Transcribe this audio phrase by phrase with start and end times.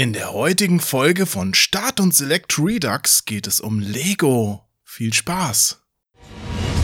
[0.00, 4.64] In der heutigen Folge von Start und Select Redux geht es um Lego.
[4.82, 5.82] Viel Spaß!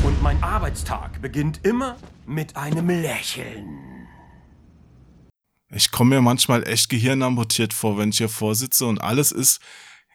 [0.04, 4.06] Und mein Arbeitstag beginnt immer mit einem Lächeln.
[5.70, 9.62] Ich komme mir manchmal echt gehirnamputiert vor, wenn ich hier vorsitze und alles ist.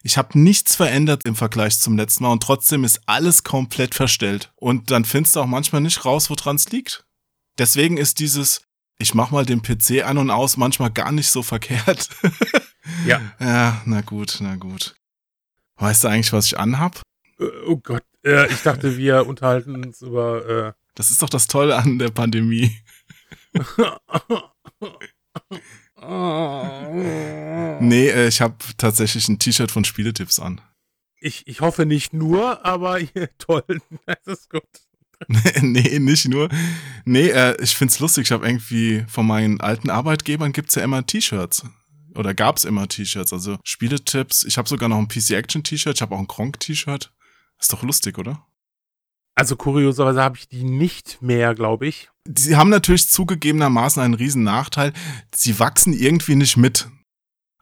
[0.03, 4.53] Ich habe nichts verändert im Vergleich zum letzten Mal und trotzdem ist alles komplett verstellt.
[4.57, 7.07] Und dann findest du auch manchmal nicht raus, woran es liegt.
[7.57, 8.61] Deswegen ist dieses,
[8.99, 12.07] ich mach mal den PC an und aus, manchmal gar nicht so verkehrt.
[13.05, 13.21] Ja.
[13.39, 14.95] Ja, na gut, na gut.
[15.77, 17.01] Weißt du eigentlich, was ich anhab?
[17.39, 20.47] Äh, oh Gott, äh, ich dachte, wir unterhalten uns über.
[20.69, 22.75] Äh Das ist doch das Tolle an der Pandemie.
[27.79, 30.61] Nee, äh, ich habe tatsächlich ein T-Shirt von Spieletipps an.
[31.19, 32.99] ich, ich hoffe nicht nur, aber
[33.37, 33.63] toll,
[34.05, 34.63] das ist gut.
[35.61, 36.49] nee, nicht nur.
[37.05, 38.25] Nee, äh, ich find's lustig.
[38.25, 41.63] Ich habe irgendwie von meinen alten Arbeitgebern gibt's ja immer T-Shirts.
[42.15, 43.33] Oder gab's immer T-Shirts.
[43.33, 44.43] Also Spieletipps.
[44.43, 45.95] Ich habe sogar noch ein PC Action T-Shirt.
[45.95, 47.11] Ich habe auch ein Kronk T-Shirt.
[47.59, 48.45] Ist doch lustig, oder?
[49.35, 52.09] Also kurioserweise habe ich die nicht mehr, glaube ich.
[52.27, 54.93] Sie haben natürlich zugegebenermaßen einen riesen Nachteil.
[55.33, 56.89] Sie wachsen irgendwie nicht mit.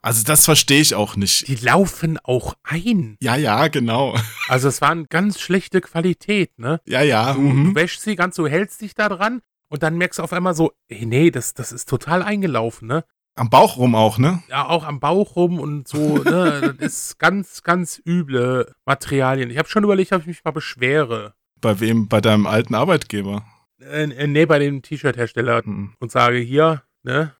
[0.02, 1.48] Also das verstehe ich auch nicht.
[1.48, 3.18] Die laufen auch ein.
[3.22, 4.16] Ja, ja, genau.
[4.48, 6.82] Also es war eine ganz schlechte Qualität, ne?
[6.88, 7.34] Ja, ja.
[7.34, 7.66] Du, mhm.
[7.66, 10.56] du wäschst sie ganz, du hältst dich da dran und dann merkst du auf einmal
[10.56, 13.04] so, ey, nee, das, das ist total eingelaufen, ne?
[13.40, 14.44] Am Bauch rum auch, ne?
[14.50, 16.76] Ja, auch am Bauch rum und so, ne?
[16.80, 19.50] Das ist ganz, ganz üble Materialien.
[19.50, 21.34] Ich habe schon überlegt, ob ich mich mal beschwere.
[21.62, 22.10] Bei wem?
[22.10, 23.46] Bei deinem alten Arbeitgeber.
[23.82, 25.94] Äh, äh, nee, bei dem T-Shirt-Hersteller Mhm.
[26.02, 27.34] und sage hier, ne?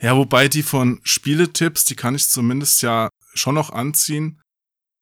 [0.00, 4.40] Ja, wobei die von Spieletipps, die kann ich zumindest ja schon noch anziehen.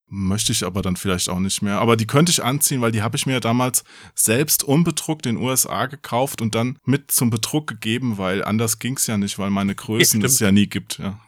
[0.09, 1.81] Möchte ich aber dann vielleicht auch nicht mehr.
[1.81, 3.83] Aber die könnte ich anziehen, weil die habe ich mir damals
[4.15, 9.09] selbst unbedruckt in den USA gekauft und dann mit zum Bedruck gegeben, weil anders ging's
[9.09, 10.98] ja nicht, weil meine Größen Ja, es ja nie gibt.
[10.98, 11.19] Ja.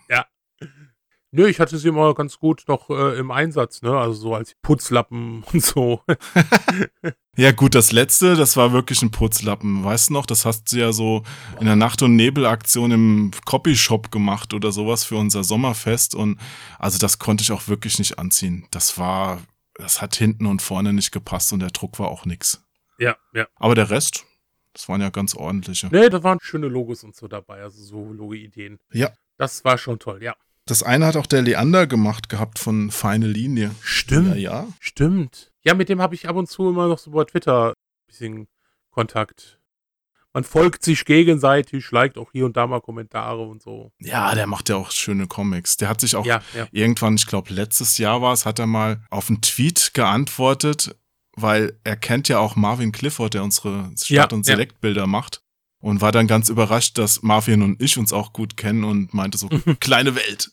[1.30, 3.98] Nö, ich hatte sie immer ganz gut doch äh, im Einsatz, ne?
[3.98, 6.02] Also so als Putzlappen und so.
[7.36, 9.84] ja gut, das letzte, das war wirklich ein Putzlappen.
[9.84, 11.24] Weißt du noch, das hast du ja so
[11.60, 16.14] in der Nacht- und Nebelaktion im Copyshop gemacht oder sowas für unser Sommerfest.
[16.14, 16.38] Und
[16.78, 18.66] also das konnte ich auch wirklich nicht anziehen.
[18.70, 19.42] Das war,
[19.74, 22.64] das hat hinten und vorne nicht gepasst und der Druck war auch nix.
[22.98, 23.46] ja, ja.
[23.56, 24.24] Aber der Rest,
[24.72, 25.88] das waren ja ganz ordentliche.
[25.90, 28.78] Nee, da waren schöne Logos und so dabei, also so Logo-Ideen.
[28.92, 29.10] Ja.
[29.36, 30.34] Das war schon toll, ja.
[30.68, 33.70] Das eine hat auch der Leander gemacht gehabt von Feine Linie.
[33.80, 34.28] Stimmt.
[34.28, 34.66] Ja, ja.
[34.80, 35.50] Stimmt.
[35.64, 38.48] Ja, mit dem habe ich ab und zu immer noch so über Twitter ein bisschen
[38.90, 39.58] Kontakt.
[40.34, 43.92] Man folgt sich gegenseitig, liked auch hier und da mal Kommentare und so.
[43.98, 45.78] Ja, der macht ja auch schöne Comics.
[45.78, 46.68] Der hat sich auch Ja, ja.
[46.70, 50.94] irgendwann, ich glaube letztes Jahr war es, hat er mal auf einen Tweet geantwortet,
[51.34, 54.44] weil er kennt ja auch Marvin Clifford, der unsere Start- und.
[54.44, 55.40] Select-Bilder macht.
[55.80, 59.38] Und war dann ganz überrascht, dass Marvin und ich uns auch gut kennen und meinte
[59.38, 59.48] so,
[59.80, 60.50] kleine Welt.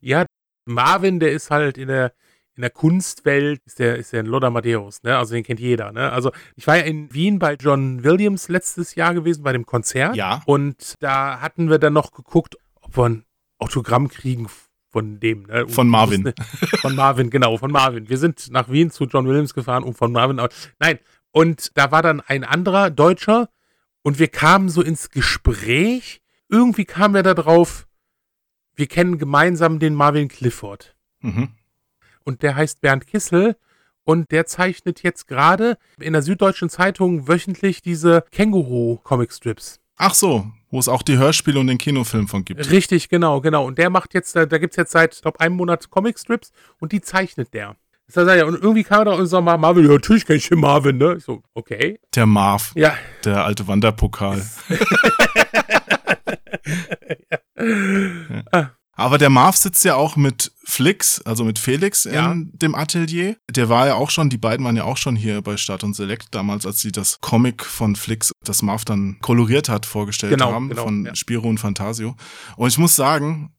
[0.00, 0.26] Ja,
[0.64, 2.12] Marvin, der ist halt in der,
[2.54, 5.16] in der Kunstwelt, ist der, ist der ein Lothar Matthäus, ne?
[5.16, 6.12] Also den kennt jeder, ne?
[6.12, 10.16] Also ich war ja in Wien bei John Williams letztes Jahr gewesen, bei dem Konzert.
[10.16, 10.42] Ja.
[10.46, 13.24] Und da hatten wir dann noch geguckt, ob wir ein
[13.58, 14.48] Autogramm kriegen
[14.90, 15.68] von dem, ne?
[15.68, 16.32] Von Marvin.
[16.80, 18.08] Von Marvin, genau, von Marvin.
[18.08, 20.40] Wir sind nach Wien zu John Williams gefahren, um von Marvin.
[20.78, 20.98] Nein,
[21.30, 23.48] und da war dann ein anderer Deutscher
[24.02, 26.20] und wir kamen so ins Gespräch.
[26.48, 27.86] Irgendwie kamen wir da drauf,
[28.80, 30.96] wir kennen gemeinsam den Marvin Clifford.
[31.20, 31.50] Mhm.
[32.24, 33.56] Und der heißt Bernd Kissel.
[34.04, 39.78] Und der zeichnet jetzt gerade in der Süddeutschen Zeitung wöchentlich diese Känguru-Comic-Strips.
[39.98, 42.70] Ach so, wo es auch die Hörspiele und den Kinofilm von gibt.
[42.70, 43.66] Richtig, genau, genau.
[43.66, 46.50] Und der macht jetzt, da, da gibt es jetzt seit, ich glaube, einem Monat Comic-Strips
[46.80, 47.76] und die zeichnet der.
[48.06, 50.58] Das heißt, ja, und irgendwie kam da und so, Marvin, ja, natürlich kenn ich den
[50.60, 51.16] Marvin, ne?
[51.18, 52.00] Ich so, okay.
[52.14, 52.94] Der Marv, Ja.
[53.24, 54.42] der alte Wanderpokal.
[58.92, 62.32] Aber der Marv sitzt ja auch mit Flix, also mit Felix Ja.
[62.32, 63.36] in dem Atelier.
[63.50, 65.94] Der war ja auch schon, die beiden waren ja auch schon hier bei Start und
[65.94, 70.52] Select damals, als sie das Comic von Flix, das Marv dann koloriert hat, vorgestellt Genau,
[70.52, 71.14] haben, genau, von ja.
[71.14, 72.14] Spiro und Fantasio.
[72.56, 73.54] Und ich muss sagen,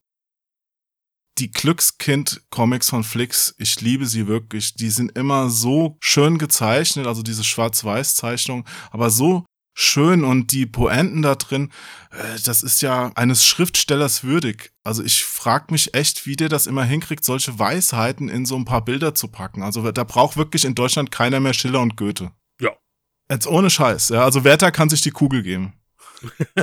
[1.38, 4.74] die Glückskind-Comics von Flix, ich liebe sie wirklich.
[4.74, 11.22] Die sind immer so schön gezeichnet, also diese Schwarz-Weiß-Zeichnung, aber so schön und die Poenten
[11.22, 11.70] da drin,
[12.10, 14.72] äh, das ist ja eines Schriftstellers würdig.
[14.84, 18.64] Also ich frag mich echt, wie der das immer hinkriegt, solche Weisheiten in so ein
[18.64, 19.62] paar Bilder zu packen.
[19.62, 22.32] Also da braucht wirklich in Deutschland keiner mehr Schiller und Goethe.
[22.60, 22.70] Ja.
[23.30, 24.24] Jetzt ohne Scheiß, ja.
[24.24, 25.72] Also Werther kann sich die Kugel geben.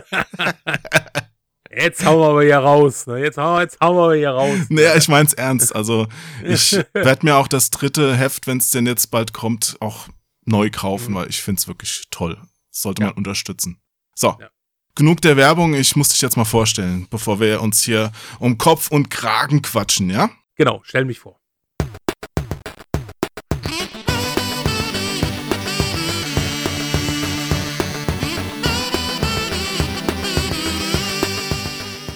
[1.71, 3.19] Jetzt hauen wir hier raus, ne?
[3.19, 4.57] Jetzt hauen, jetzt hauen wir hier raus.
[4.69, 5.75] Naja, ich mein's ernst.
[5.75, 6.07] Also
[6.44, 10.07] ich werde mir auch das dritte Heft, wenn es denn jetzt bald kommt, auch
[10.45, 11.15] neu kaufen, Mhm.
[11.17, 12.38] weil ich find's wirklich toll.
[12.71, 13.07] Sollte Ja.
[13.07, 13.81] man unterstützen.
[14.16, 14.50] So, Ja.
[14.95, 15.74] genug der Werbung.
[15.74, 20.10] Ich muss dich jetzt mal vorstellen, bevor wir uns hier um Kopf und Kragen quatschen,
[20.10, 20.30] ja?
[20.56, 21.39] Genau, stell mich vor.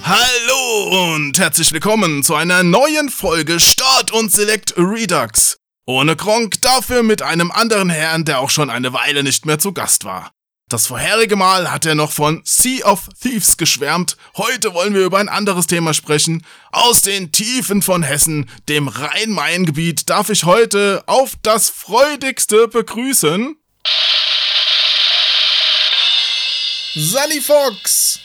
[0.03, 5.57] Hallo und herzlich willkommen zu einer neuen Folge Start und Select Redux.
[5.85, 9.73] Ohne Kronk, dafür mit einem anderen Herrn, der auch schon eine Weile nicht mehr zu
[9.73, 10.31] Gast war.
[10.73, 14.17] Das vorherige Mal hat er noch von Sea of Thieves geschwärmt.
[14.35, 16.43] Heute wollen wir über ein anderes Thema sprechen.
[16.71, 23.55] Aus den Tiefen von Hessen, dem Rhein-Main-Gebiet, darf ich heute auf das freudigste begrüßen.
[26.95, 28.19] Sunny Fox!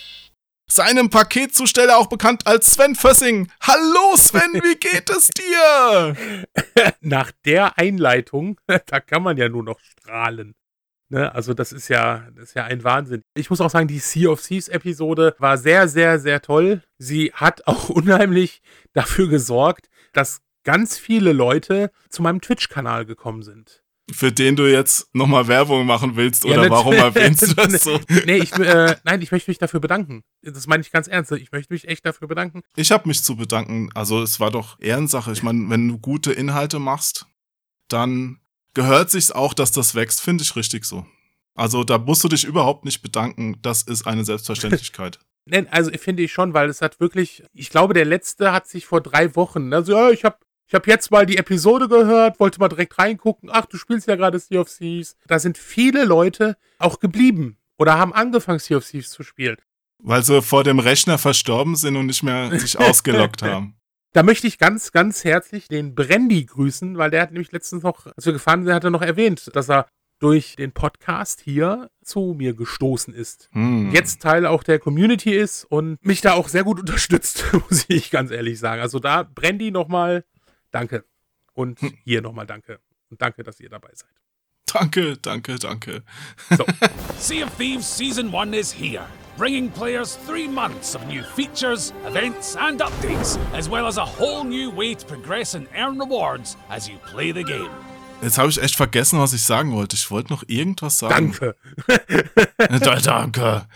[0.71, 3.51] Seinem Paketzusteller auch bekannt als Sven Fössing.
[3.61, 6.17] Hallo Sven, wie geht es dir?
[7.03, 10.55] Nach der Einleitung, da kann man ja nur noch strahlen.
[11.11, 11.35] Ne?
[11.35, 13.23] Also das ist ja, das ist ja ein Wahnsinn.
[13.35, 16.83] Ich muss auch sagen, die Sea of Thieves Episode war sehr, sehr, sehr toll.
[16.99, 18.63] Sie hat auch unheimlich
[18.93, 23.83] dafür gesorgt, dass ganz viele Leute zu meinem Twitch-Kanal gekommen sind.
[24.11, 28.01] Für den du jetzt nochmal Werbung machen willst oder ja, warum erwähnst du das so?
[28.25, 30.23] nee, ich, äh, nein, ich möchte mich dafür bedanken.
[30.41, 31.31] Das meine ich ganz ernst.
[31.33, 32.63] Ich möchte mich echt dafür bedanken.
[32.75, 33.91] Ich habe mich zu bedanken.
[33.95, 35.33] Also es war doch Ehrensache.
[35.33, 37.27] Ich meine, wenn du gute Inhalte machst,
[37.89, 38.41] dann
[38.75, 41.07] gehört sich's auch, dass das wächst, finde ich richtig so.
[41.55, 43.59] Also da musst du dich überhaupt nicht bedanken.
[43.63, 45.19] Das ist eine Selbstverständlichkeit.
[45.45, 48.87] Nein, also finde ich schon, weil es hat wirklich, ich glaube, der letzte hat sich
[48.87, 50.37] vor drei Wochen, also ja, ich habe
[50.69, 53.49] ich hab jetzt mal die Episode gehört, wollte mal direkt reingucken.
[53.51, 55.17] Ach, du spielst ja gerade Sea of Thieves.
[55.27, 59.57] Da sind viele Leute auch geblieben oder haben angefangen, Sea of Thieves zu spielen.
[59.99, 63.78] Weil sie vor dem Rechner verstorben sind und nicht mehr sich ausgelockt haben.
[64.19, 68.07] Da möchte ich ganz, ganz herzlich den Brandy grüßen, weil der hat nämlich letztens noch,
[68.17, 69.87] als wir gefahren sind, hat er noch erwähnt, dass er
[70.19, 73.49] durch den Podcast hier zu mir gestoßen ist.
[73.53, 73.93] Hm.
[73.93, 78.11] Jetzt Teil auch der Community ist und mich da auch sehr gut unterstützt, muss ich
[78.11, 78.83] ganz ehrlich sagen.
[78.83, 80.25] Also da, Brandy nochmal,
[80.73, 81.05] danke.
[81.55, 81.93] Und hm.
[82.03, 82.81] hier nochmal danke.
[83.11, 84.11] Und danke, dass ihr dabei seid.
[84.67, 86.03] Danke, danke, danke.
[86.57, 86.67] So.
[87.21, 89.07] sea of Thieves Season 1 is here.
[89.39, 94.43] Bringing players three months of new features, events, and updates, as well as a whole
[94.43, 97.71] new way to progress and earn rewards as you play the game.
[98.21, 99.95] Jetzt habe ich echt vergessen, was ich sagen wollte.
[99.95, 101.37] Ich wollte noch irgendwas sagen.
[101.39, 101.55] Danke.
[103.05, 103.67] Danke.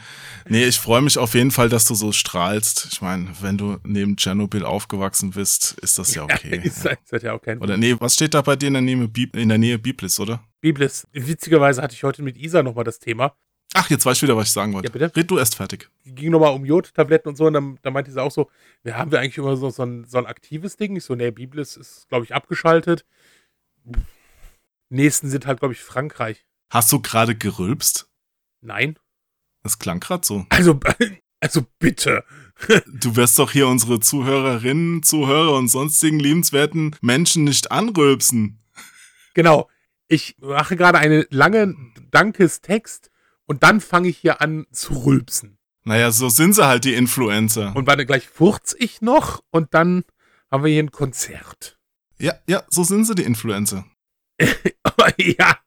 [0.49, 2.89] Nee, ich freue mich auf jeden Fall, dass du so strahlst.
[2.91, 6.61] Ich meine, wenn du neben Tschernobyl aufgewachsen bist, ist das ja okay.
[6.65, 6.97] ist, ja.
[7.09, 9.49] Ist ja auch kein oder nee, was steht da bei dir in der Nähe, in
[9.49, 10.43] der Nähe Biblis, oder?
[10.61, 11.07] Biblis.
[11.13, 13.37] Witzigerweise hatte ich heute mit Isa nochmal das Thema.
[13.75, 14.89] Ach, jetzt weiß ich wieder, was ich sagen wollte.
[14.89, 15.17] Ja, bitte?
[15.17, 15.89] Red du erst fertig.
[16.05, 18.51] Ging nochmal um Jodtabletten und so, und dann, dann meinte sie auch so,
[18.83, 20.97] wir haben wir eigentlich immer so, so, ein, so ein aktives Ding.
[20.97, 23.07] Ich so, nee, Bibel ist, ist glaube ich, abgeschaltet.
[24.91, 26.45] Nächsten sind halt, glaube ich, Frankreich.
[26.71, 28.11] Hast du gerade gerülpst?
[28.61, 28.99] Nein.
[29.63, 30.45] Das klang gerade so.
[30.51, 30.79] Also,
[31.41, 32.25] also bitte.
[32.87, 38.61] du wirst doch hier unsere Zuhörerinnen, Zuhörer und sonstigen liebenswerten Menschen nicht anrülpsen.
[39.35, 39.69] Genau.
[40.09, 43.12] Ich mache gerade einen langen Dankestext
[43.53, 45.59] und dann fange ich hier an zu rülpsen.
[45.85, 47.77] Naja, so sind sie halt, die Influencer.
[47.77, 50.05] Und warte, gleich furz ich noch und dann
[50.51, 51.79] haben wir hier ein Konzert.
[52.19, 53.85] Ja, ja, so sind sie, die Influencer.
[55.19, 55.59] ja.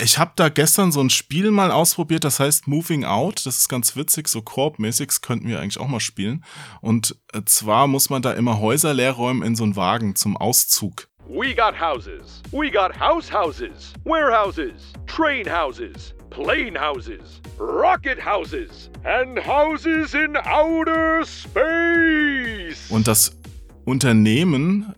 [0.00, 3.44] Ich habe da gestern so ein Spiel mal ausprobiert, das heißt Moving Out.
[3.44, 6.42] Das ist ganz witzig, so Koop-mäßig, das könnten wir eigentlich auch mal spielen.
[6.80, 10.38] Und äh, zwar muss man da immer Häuser leer räumen in so einen Wagen zum
[10.38, 11.08] Auszug.
[11.28, 12.40] We got houses.
[12.52, 21.24] We got house houses, warehouses, train houses, plane houses, rocket houses and houses in outer
[21.24, 22.90] space.
[22.90, 23.36] Und das
[23.84, 24.94] Unternehmen,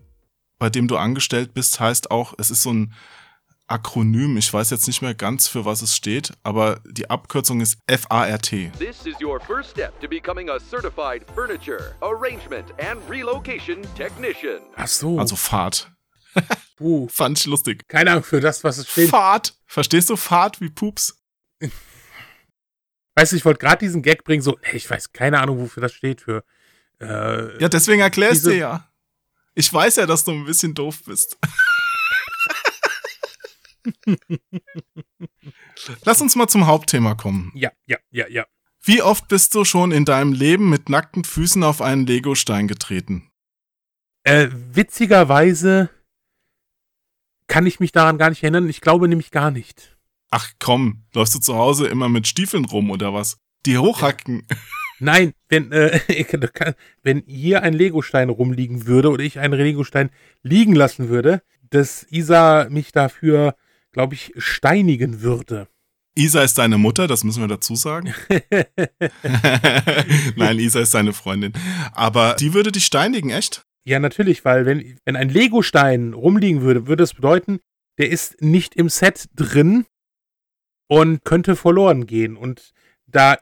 [0.57, 2.93] bei dem du angestellt bist, heißt auch, es ist so ein
[3.67, 4.37] Akronym.
[4.37, 8.49] Ich weiß jetzt nicht mehr ganz, für was es steht, aber die Abkürzung ist FART.
[8.77, 14.61] This is your first step to becoming a certified furniture, arrangement and relocation technician.
[14.75, 15.19] Ach so.
[15.19, 15.91] Also Fahrt.
[16.79, 17.87] uh, Fand ich lustig.
[17.87, 19.09] Keine Ahnung für das, was es steht.
[19.09, 19.55] Fahrt.
[19.65, 21.17] Verstehst du Fahrt wie Pups?
[23.15, 25.93] Weißt du, ich wollte gerade diesen Gag bringen, so, ich weiß keine Ahnung, wofür das
[25.93, 26.43] steht für.
[26.99, 28.91] Äh, ja, deswegen erklärst du ja.
[29.53, 31.37] Ich weiß ja, dass du ein bisschen doof bist.
[36.03, 37.51] Lass uns mal zum Hauptthema kommen.
[37.55, 38.45] Ja, ja, ja, ja.
[38.81, 43.31] Wie oft bist du schon in deinem Leben mit nackten Füßen auf einen Legostein getreten?
[44.23, 45.89] Äh, witzigerweise
[47.47, 48.69] kann ich mich daran gar nicht erinnern.
[48.69, 49.94] Ich glaube nämlich gar nicht.
[50.31, 53.37] Ach komm, läufst du zu Hause immer mit Stiefeln rum oder was?
[53.65, 54.45] Die hochhacken.
[54.99, 55.99] Nein, wenn, äh,
[57.03, 60.09] wenn hier ein Legostein rumliegen würde oder ich einen Legostein
[60.41, 63.55] liegen lassen würde, dass Isa mich dafür
[63.95, 65.69] glaube ich, steinigen würde.
[66.15, 68.13] Isa ist deine Mutter, das müssen wir dazu sagen.
[70.35, 71.53] Nein, Isa ist seine Freundin.
[71.93, 73.63] Aber die würde dich steinigen, echt?
[73.85, 77.59] Ja, natürlich, weil wenn, wenn ein Lego-Stein rumliegen würde, würde es bedeuten,
[77.97, 79.85] der ist nicht im Set drin
[80.87, 82.37] und könnte verloren gehen.
[82.37, 82.73] Und
[83.07, 83.37] da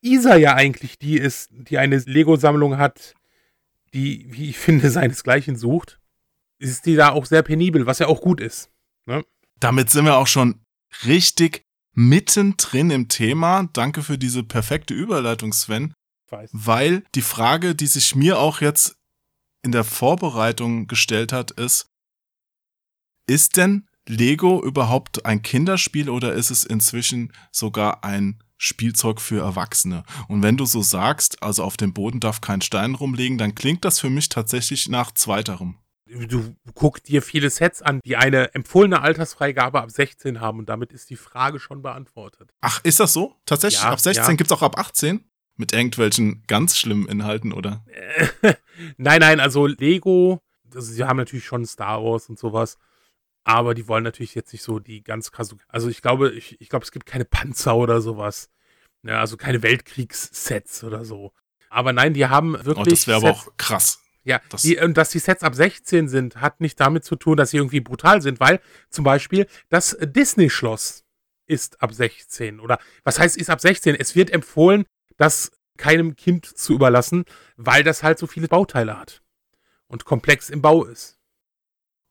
[0.00, 3.14] Isa ja eigentlich die ist, die eine Lego-Sammlung hat,
[3.92, 6.00] die, wie ich finde, seinesgleichen sucht,
[6.58, 8.70] ist die da auch sehr penibel, was ja auch gut ist.
[9.06, 9.24] Ne?
[9.60, 10.60] Damit sind wir auch schon
[11.04, 13.68] richtig mittendrin im Thema.
[13.72, 15.94] Danke für diese perfekte Überleitung, Sven.
[16.28, 16.50] Weiß.
[16.52, 18.96] Weil die Frage, die sich mir auch jetzt
[19.62, 21.86] in der Vorbereitung gestellt hat, ist,
[23.26, 30.04] ist denn Lego überhaupt ein Kinderspiel oder ist es inzwischen sogar ein Spielzeug für Erwachsene?
[30.28, 33.84] Und wenn du so sagst, also auf dem Boden darf kein Stein rumliegen, dann klingt
[33.84, 35.78] das für mich tatsächlich nach zweiterem.
[36.06, 40.92] Du guck dir viele Sets an, die eine empfohlene Altersfreigabe ab 16 haben und damit
[40.92, 42.50] ist die Frage schon beantwortet.
[42.60, 43.36] Ach, ist das so?
[43.46, 43.82] Tatsächlich?
[43.82, 44.32] Ja, ab 16 ja.
[44.36, 45.24] gibt's auch ab 18?
[45.56, 47.84] Mit irgendwelchen ganz schlimmen Inhalten, oder?
[48.96, 50.40] nein, nein, also Lego,
[50.74, 52.76] also sie haben natürlich schon Star Wars und sowas,
[53.44, 55.54] aber die wollen natürlich jetzt nicht so die ganz krass.
[55.68, 58.50] Also ich glaube, ich, ich glaube, es gibt keine Panzer oder sowas.
[59.02, 61.32] Ja, also keine Weltkriegssets oder so.
[61.68, 62.76] Aber nein, die haben wirklich.
[62.78, 64.00] Oh, das wäre aber auch krass.
[64.24, 67.36] Ja, Das- die, und dass die Sets ab 16 sind, hat nicht damit zu tun,
[67.36, 71.04] dass sie irgendwie brutal sind, weil zum Beispiel das Disney-Schloss
[71.46, 72.60] ist ab 16.
[72.60, 73.94] Oder was heißt, ist ab 16?
[73.96, 74.86] Es wird empfohlen,
[75.18, 77.24] das keinem Kind zu überlassen,
[77.56, 79.20] weil das halt so viele Bauteile hat
[79.88, 81.18] und komplex im Bau ist.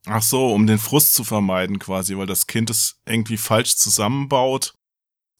[0.05, 4.73] Ach so, um den Frust zu vermeiden quasi, weil das Kind es irgendwie falsch zusammenbaut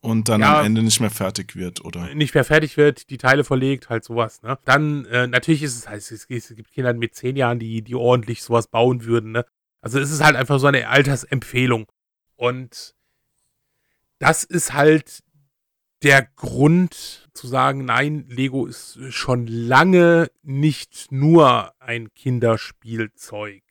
[0.02, 0.60] und dann Ja.
[0.60, 2.14] am Ende nicht mehr fertig wird, oder?
[2.16, 4.42] Nicht mehr fertig wird, die Teile verlegt, halt sowas.
[4.42, 4.58] Ne?
[4.66, 7.96] Dann, äh, natürlich ist es, heißt, es es gibt Kinder mit 10 Jahren, die, die
[7.96, 9.32] ordentlich sowas bauen würden.
[9.32, 9.46] Ne?
[9.82, 11.86] Also es ist halt einfach so eine Altersempfehlung.
[12.36, 12.96] Und
[14.20, 15.24] das ist halt
[16.04, 23.64] der Grund zu sagen, nein, Lego ist schon lange nicht nur ein Kinderspielzeug.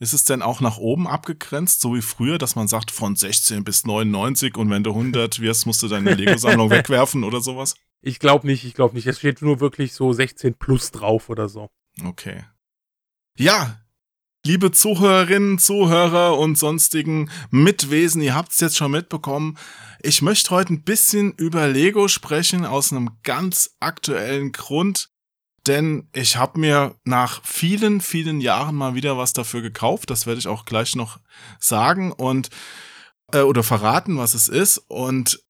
[0.00, 3.64] Ist es denn auch nach oben abgegrenzt, so wie früher, dass man sagt von 16
[3.64, 7.74] bis 99 und wenn du 100 wirst, musst du deine Lego-Sammlung wegwerfen oder sowas?
[8.00, 9.06] Ich glaube nicht, ich glaube nicht.
[9.06, 11.68] Es steht nur wirklich so 16 plus drauf oder so.
[12.04, 12.44] Okay.
[13.36, 13.80] Ja,
[14.46, 19.58] liebe Zuhörerinnen, Zuhörer und sonstigen Mitwesen, ihr habt es jetzt schon mitbekommen.
[20.00, 25.10] Ich möchte heute ein bisschen über Lego sprechen aus einem ganz aktuellen Grund,
[25.68, 30.10] denn ich habe mir nach vielen, vielen Jahren mal wieder was dafür gekauft.
[30.10, 31.18] Das werde ich auch gleich noch
[31.60, 32.50] sagen und
[33.32, 34.78] äh, oder verraten, was es ist.
[34.88, 35.40] Und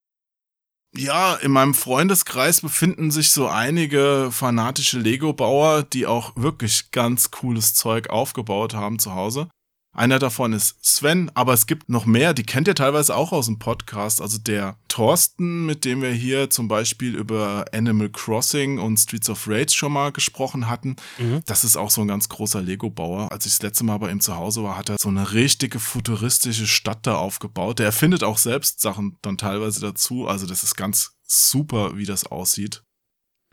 [0.95, 7.75] ja, in meinem Freundeskreis befinden sich so einige fanatische Lego-Bauer, die auch wirklich ganz cooles
[7.75, 9.49] Zeug aufgebaut haben zu Hause.
[9.93, 13.47] Einer davon ist Sven, aber es gibt noch mehr, die kennt ihr teilweise auch aus
[13.47, 14.21] dem Podcast.
[14.21, 19.49] Also der Thorsten, mit dem wir hier zum Beispiel über Animal Crossing und Streets of
[19.49, 20.97] Rage schon mal gesprochen hatten.
[21.19, 21.43] Mhm.
[21.47, 23.33] Das ist auch so ein ganz großer Lego-Bauer.
[23.33, 25.81] Als ich das letzte Mal bei ihm zu Hause war, hat er so eine richtige
[25.81, 27.79] futuristische Stadt da aufgebaut.
[27.81, 30.29] Der erfindet auch selbst Sachen dann teilweise dazu.
[30.29, 32.85] Also das ist ganz super, wie das aussieht.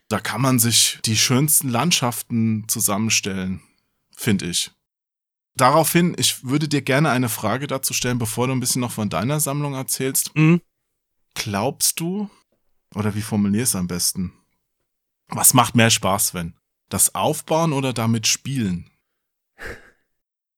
[0.10, 3.62] Da kann man sich die schönsten Landschaften zusammenstellen,
[4.15, 4.75] finde ich.
[5.55, 9.09] Daraufhin, ich würde dir gerne eine Frage dazu stellen, bevor du ein bisschen noch von
[9.09, 10.35] deiner Sammlung erzählst.
[10.35, 10.62] Mhm.
[11.33, 12.29] Glaubst du,
[12.93, 14.33] oder wie formulierst du am besten?
[15.29, 16.57] Was macht mehr Spaß, Sven?
[16.89, 18.91] Das Aufbauen oder damit spielen?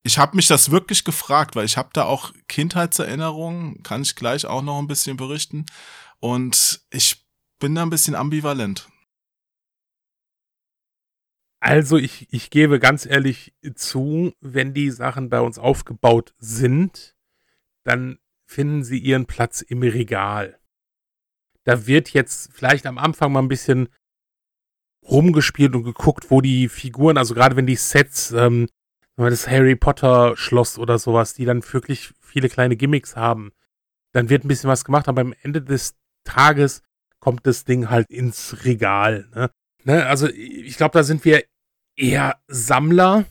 [0.03, 4.45] Ich habe mich das wirklich gefragt, weil ich habe da auch Kindheitserinnerungen, kann ich gleich
[4.45, 5.65] auch noch ein bisschen berichten.
[6.19, 7.25] Und ich
[7.59, 8.87] bin da ein bisschen ambivalent.
[11.59, 17.15] Also ich, ich gebe ganz ehrlich zu, wenn die Sachen bei uns aufgebaut sind,
[17.83, 20.59] dann finden sie ihren Platz im Regal.
[21.63, 23.89] Da wird jetzt vielleicht am Anfang mal ein bisschen
[25.03, 28.67] rumgespielt und geguckt, wo die Figuren, also gerade wenn die Sets, ähm,
[29.15, 33.51] das Harry Potter Schloss oder sowas, die dann wirklich viele kleine Gimmicks haben,
[34.11, 36.83] dann wird ein bisschen was gemacht, aber am Ende des Tages
[37.19, 39.27] kommt das Ding halt ins Regal.
[39.33, 39.49] Ne?
[39.87, 41.45] Ne, also ich glaube, da sind wir
[41.95, 43.23] eher Sammler,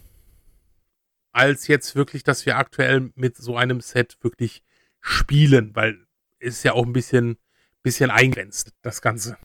[1.32, 4.62] als jetzt wirklich, dass wir aktuell mit so einem Set wirklich
[5.02, 6.06] spielen, weil
[6.38, 7.36] es ist ja auch ein bisschen,
[7.82, 9.36] bisschen eingrenzt, das Ganze.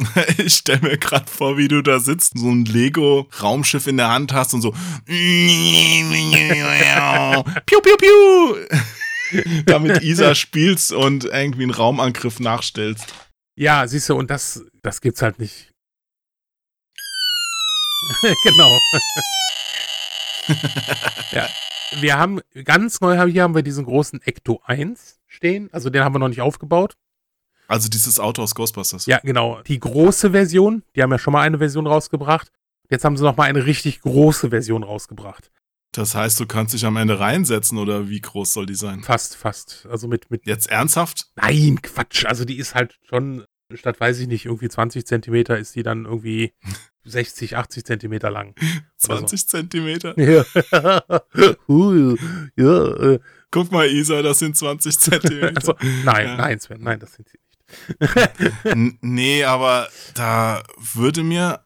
[0.38, 4.32] Ich stelle mir gerade vor, wie du da sitzt, so ein Lego-Raumschiff in der Hand
[4.32, 4.70] hast und so.
[7.66, 8.56] piu, piu, piu.
[9.66, 13.12] Damit Isa spielst und irgendwie einen Raumangriff nachstellst.
[13.56, 15.75] Ja, siehst du, und das, das gibt's halt nicht.
[18.42, 18.78] genau.
[21.32, 21.48] ja.
[22.00, 25.68] Wir haben, ganz neu hier haben wir diesen großen Ecto 1 stehen.
[25.72, 26.94] Also den haben wir noch nicht aufgebaut.
[27.68, 29.06] Also dieses Auto aus Ghostbusters.
[29.06, 29.60] Ja, genau.
[29.62, 32.50] Die große Version, die haben ja schon mal eine Version rausgebracht.
[32.90, 35.50] Jetzt haben sie noch mal eine richtig große Version rausgebracht.
[35.92, 39.02] Das heißt, du kannst dich am Ende reinsetzen oder wie groß soll die sein?
[39.02, 39.86] Fast, fast.
[39.90, 41.30] Also mit, mit, Jetzt ernsthaft?
[41.36, 42.26] nein, Quatsch.
[42.26, 46.04] Also die ist halt schon, statt weiß ich nicht, irgendwie 20 Zentimeter ist die dann
[46.04, 46.52] irgendwie
[47.06, 48.54] 60, 80 Zentimeter lang.
[49.08, 49.26] Oder so.
[49.26, 50.14] 20 Zentimeter?
[50.18, 50.44] Ja.
[51.68, 52.16] Hui,
[52.56, 53.20] ja, äh,
[53.50, 55.56] Guck mal, Isa, das sind 20 Zentimeter.
[55.56, 56.36] also, nein, Ja.
[56.36, 58.98] nein, Sven, nein, das sind sie nicht.
[59.02, 60.62] Nee, aber da
[60.94, 61.64] würde mir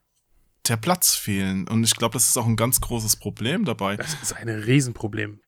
[0.68, 1.66] der Platz fehlen.
[1.68, 3.96] Und ich glaube, das ist auch ein ganz großes Problem dabei.
[3.96, 5.40] Das ist ein Riesenproblem.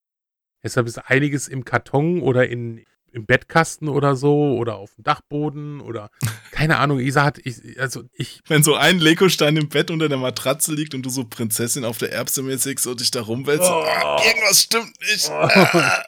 [0.63, 5.81] Deshalb ist einiges im Karton oder in, im Bettkasten oder so oder auf dem Dachboden
[5.81, 6.11] oder
[6.51, 6.99] keine Ahnung.
[6.99, 10.95] Isa hat, ich, also ich, Wenn so ein Legostein im Bett unter der Matratze liegt
[10.95, 14.63] und du so Prinzessin auf der Erbse mäßig so dich da rumwälzt, so, ah, irgendwas
[14.63, 15.31] stimmt nicht.
[15.31, 16.03] Ah.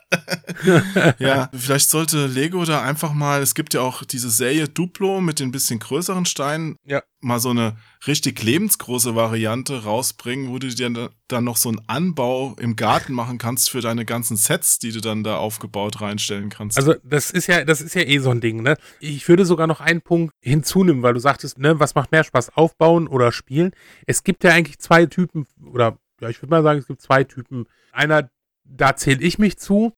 [1.18, 5.40] ja, vielleicht sollte Lego da einfach mal, es gibt ja auch diese Serie Duplo mit
[5.40, 7.02] den bisschen größeren Steinen, Ja.
[7.25, 7.76] Mal so eine
[8.07, 13.12] richtig lebensgroße Variante rausbringen, wo du dir da- dann noch so einen Anbau im Garten
[13.12, 16.76] machen kannst für deine ganzen Sets, die du dann da aufgebaut reinstellen kannst.
[16.76, 18.76] also das ist ja, das ist ja eh so ein Ding, ne?
[19.00, 22.57] Ich würde sogar noch einen Punkt hinzunehmen, weil du sagtest, ne, was macht mehr Spaß,
[22.57, 23.73] aufbauen oder spielen?
[24.07, 27.25] Es gibt ja eigentlich zwei Typen, oder ja, ich würde mal sagen, es gibt zwei
[27.25, 27.66] Typen.
[27.93, 28.31] Einer,
[28.64, 29.93] da zähle ich mich zu.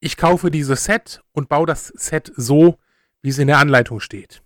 [0.00, 2.78] Ich kaufe dieses Set und baue das Set so,
[3.22, 4.42] wie es in der Anleitung steht.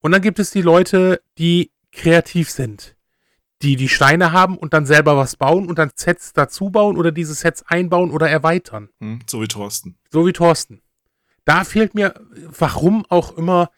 [0.00, 2.96] Und dann gibt es die Leute, die kreativ sind,
[3.62, 7.12] die die Steine haben und dann selber was bauen und dann Sets dazu bauen oder
[7.12, 8.90] diese Sets einbauen oder erweitern.
[9.00, 9.98] hm, so wie Thorsten.
[10.10, 10.82] So wie Thorsten.
[11.44, 12.14] Da fehlt mir,
[12.58, 13.70] warum auch immer,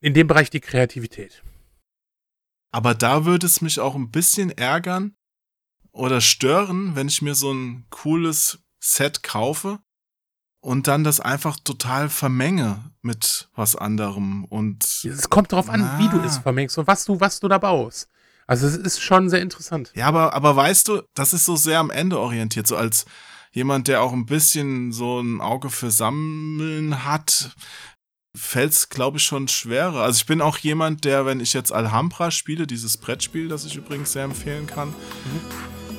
[0.00, 1.42] in dem Bereich die Kreativität.
[2.70, 5.14] Aber da würde es mich auch ein bisschen ärgern
[5.92, 9.78] oder stören, wenn ich mir so ein cooles Set kaufe
[10.62, 16.08] und dann das einfach total vermenge mit was anderem und Es kommt darauf an, wie
[16.08, 16.24] du Ah.
[16.24, 18.08] es vermengst und was du, was du da baust.
[18.46, 19.92] Also es ist schon sehr interessant.
[19.94, 23.04] ja, aber aber weißt du, das ist so sehr am Ende orientiert, so als
[23.52, 27.50] jemand, der auch ein bisschen so ein Auge für Sammeln hat,
[28.34, 30.02] fällt es, glaube ich, schon schwerer.
[30.02, 33.76] Also ich bin auch jemand, der, wenn ich jetzt Alhambra spiele, dieses Brettspiel, das ich
[33.76, 34.94] übrigens sehr empfehlen kann,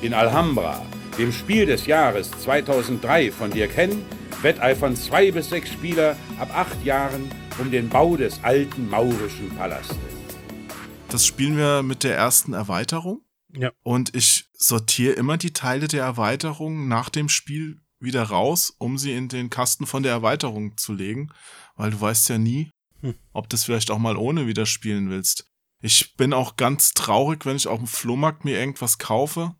[0.00, 0.82] In Alhambra,
[1.16, 4.02] dem Spiel des Jahres 2003 von Dirk Henn,
[4.44, 7.28] wetteifern zwei bis sechs Spieler ab acht Jahren
[7.58, 9.96] um den Bau des alten maurischen Palastes.
[11.08, 13.22] das spielen wir mit der ersten Erweiterung.
[13.56, 13.70] Ja.
[13.84, 19.12] Und ich sortiere immer die Teile der Erweiterung nach dem Spiel wieder raus, um sie
[19.12, 21.30] in den Kasten von der Erweiterung zu legen,
[21.76, 23.14] weil du weißt ja nie, Hm.
[23.32, 25.46] ob du es vielleicht auch mal ohne wieder spielen willst.
[25.80, 29.54] Ich bin auch ganz traurig, wenn ich auf dem Flohmarkt mir irgendwas kaufe.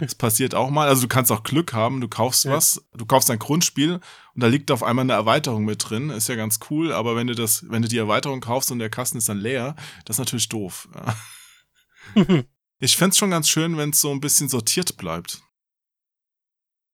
[0.00, 0.88] Das passiert auch mal.
[0.88, 2.52] Also du kannst auch Glück haben, du kaufst Ja.
[2.52, 3.94] was, du kaufst ein Grundspiel
[4.34, 6.10] und da liegt auf einmal eine Erweiterung mit drin.
[6.10, 8.90] Ist ja ganz cool, aber wenn du das, wenn du die Erweiterung kaufst und der
[8.90, 10.88] Kasten ist dann leer, das ist natürlich doof.
[12.14, 12.44] Ja.
[12.82, 15.42] Ich fänd's schon ganz schön, wenn es so ein bisschen sortiert bleibt.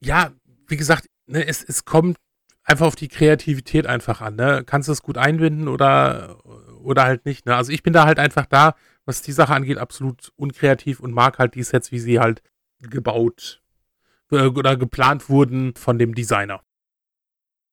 [0.01, 0.33] Ja,
[0.67, 2.19] wie gesagt, ne, es, es kommt
[2.65, 4.35] einfach auf die Kreativität einfach an.
[4.35, 4.65] Ne?
[4.67, 6.45] Kannst du es gut einbinden oder,
[6.83, 7.47] oder halt nicht.
[7.47, 7.55] Ne?
[7.55, 11.39] Also ich bin da halt einfach da, was die Sache angeht, absolut unkreativ und mag
[11.39, 12.43] halt die Sets, wie sie halt
[12.87, 13.63] gebaut
[14.31, 16.63] äh, oder geplant wurden von dem Designer.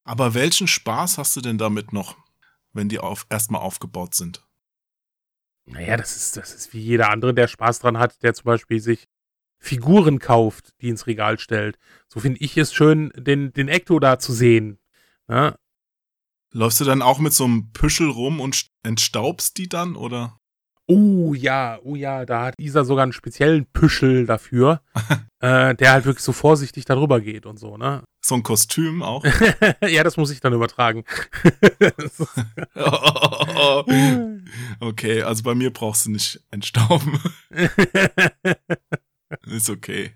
[0.03, 2.17] Aber welchen Spaß hast du denn damit noch,
[2.73, 4.45] wenn die auf, erstmal aufgebaut sind?
[5.65, 8.81] Naja, das ist, das ist wie jeder andere, der Spaß dran hat, der zum Beispiel
[8.81, 9.07] sich
[9.59, 11.77] Figuren kauft, die ins Regal stellt.
[12.09, 14.77] So finde ich es schön, den, den Ecto da zu sehen.
[15.29, 15.57] Ne?
[16.51, 20.37] Läufst du dann auch mit so einem Püschel rum und st- entstaubst die dann, oder?
[20.85, 24.81] Oh ja, oh ja, da hat Isa sogar einen speziellen Püschel dafür,
[25.39, 28.03] äh, der halt wirklich so vorsichtig darüber geht und so, ne?
[28.21, 29.23] So ein Kostüm auch?
[29.87, 31.05] ja, das muss ich dann übertragen.
[34.79, 37.19] okay, also bei mir brauchst du nicht entstauben.
[39.47, 40.11] Ist okay.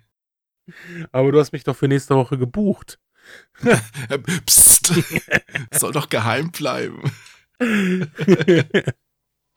[1.11, 2.99] Aber du hast mich doch für nächste Woche gebucht.
[4.45, 4.93] Psst.
[5.71, 7.01] Soll doch geheim bleiben.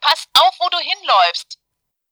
[0.01, 1.59] Pass auf, wo du hinläufst.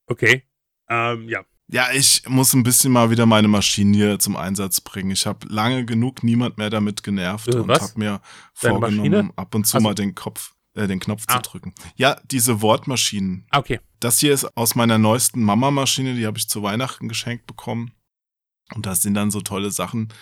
[0.06, 0.46] Okay.
[0.88, 1.44] Ähm, ja.
[1.70, 5.10] Ja, ich muss ein bisschen mal wieder meine Maschinen hier zum Einsatz bringen.
[5.10, 8.20] Ich habe lange genug niemand mehr damit genervt Äh, und habe mir Deine
[8.54, 9.32] vorgenommen, Maschine?
[9.36, 9.84] ab und zu Ach so.
[9.84, 11.34] mal den Kopf, äh, den Knopf Ah.
[11.42, 11.74] zu drücken.
[11.96, 13.46] Ja, diese Wortmaschinen.
[13.50, 13.80] Ah, Okay.
[14.00, 17.92] Das hier ist aus meiner neuesten Mama-Maschine, die habe ich zu Weihnachten geschenkt bekommen.
[18.74, 20.12] Und da sind dann so tolle Sachen,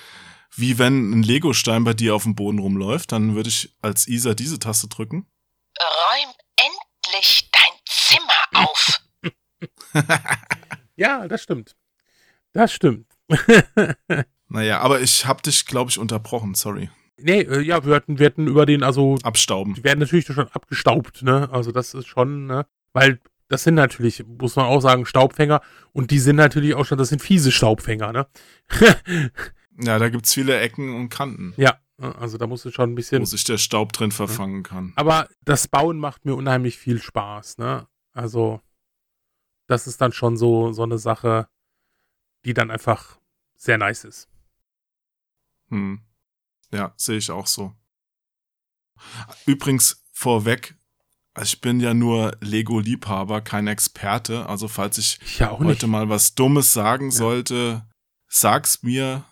[0.55, 4.33] wie wenn ein Legostein bei dir auf dem Boden rumläuft, dann würde ich als Isa
[4.35, 5.27] diese Taste drücken.
[5.79, 7.46] Räum endlich.
[10.97, 11.77] Ja, das stimmt.
[12.53, 13.07] Das stimmt.
[14.49, 16.89] Naja, aber ich hab dich, glaube ich, unterbrochen, sorry.
[17.19, 19.75] Nee, äh, ja, wir hatten, wir hatten über den, also Abstauben.
[19.75, 21.49] die werden natürlich schon abgestaubt, ne?
[21.51, 22.65] Also das ist schon, ne?
[22.93, 26.97] Weil das sind natürlich, muss man auch sagen, Staubfänger und die sind natürlich auch schon,
[26.99, 28.27] das sind fiese Staubfänger, ne?
[29.79, 33.21] Ja, da gibt's viele Ecken und Kanten, ja, also da musst du schon ein bisschen.
[33.21, 34.93] wo sich der Staub drin verfangen kann.
[34.97, 37.87] Aber das Bauen macht mir unheimlich viel Spaß, ne?
[38.13, 38.61] Also,
[39.67, 41.49] das ist dann schon so, so eine Sache,
[42.45, 43.19] die dann einfach
[43.57, 44.29] sehr nice ist.
[45.69, 46.01] Hm.
[46.73, 47.75] Ja, sehe ich auch so.
[49.45, 50.75] Übrigens vorweg,
[51.35, 54.49] also ich bin ja nur Lego-Liebhaber, kein Experte.
[54.49, 57.87] Also falls ich ja auch heute mal was Dummes sagen sollte,
[58.29, 59.25] sag's mir.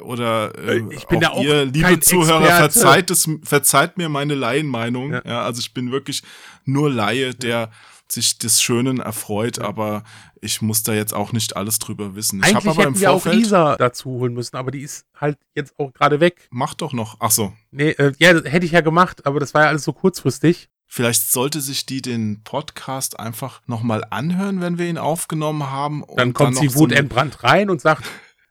[0.00, 2.72] Oder äh, Äh, ich bin ja auch ihr, liebe Zuhörer, Experte.
[2.72, 5.12] verzeiht, es, verzeiht mir meine Laienmeinung.
[5.12, 5.22] Ja.
[5.24, 5.42] Ja.
[5.42, 6.22] also ich bin wirklich
[6.64, 7.70] nur Laie, der
[8.10, 10.04] sich des Schönen erfreut, aber
[10.40, 12.42] ich muss da jetzt auch nicht alles drüber wissen.
[12.46, 13.42] Ich habe aber im hätten wir auch Vorfeld.
[13.42, 16.46] Isa dazu holen müssen, aber die ist halt jetzt auch gerade weg.
[16.50, 17.16] Mach doch noch.
[17.20, 17.52] Ach so.
[17.70, 20.68] Nee, äh, ja, das hätte ich ja gemacht, aber das war ja alles so kurzfristig.
[20.86, 26.04] Vielleicht sollte sich die den Podcast einfach nochmal anhören, wenn wir ihn aufgenommen haben.
[26.16, 28.04] Dann kommt sie so eine- wutentbrannt rein und sagt,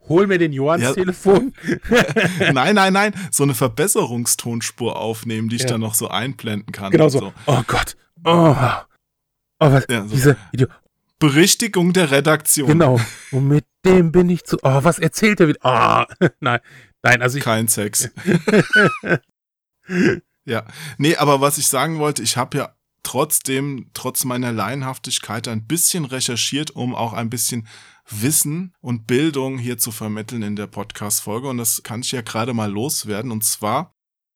[0.09, 0.93] hol mir den Johans Ja.
[0.93, 1.53] Telefon.
[2.53, 3.13] Nein, nein, nein.
[3.31, 5.69] So eine Verbesserungstonspur aufnehmen, die ich Ja.
[5.69, 6.91] dann noch so einblenden kann.
[6.91, 7.33] genau und so.
[7.45, 7.95] Oh Gott.
[8.25, 8.55] Oh.
[9.63, 10.13] Oh, was, Ja, so.
[10.13, 10.67] diese Video.
[11.19, 12.67] Berichtigung der Redaktion.
[12.67, 12.99] Genau.
[13.31, 14.57] Und mit dem bin ich zu.
[14.61, 15.59] Oh, was erzählt er wieder?
[16.19, 16.59] Oh, nein.
[17.01, 17.43] Nein, also ich.
[17.43, 18.09] Kein Sex.
[20.45, 20.65] ja.
[20.97, 26.05] Nee, aber was ich sagen wollte, ich habe ja trotzdem, trotz meiner Laienhaftigkeit, ein bisschen
[26.05, 27.67] recherchiert, um auch ein bisschen
[28.09, 31.47] Wissen und Bildung hier zu vermitteln in der Podcast-Folge.
[31.47, 33.31] Und das kann ich ja gerade mal loswerden.
[33.31, 33.95] Und zwar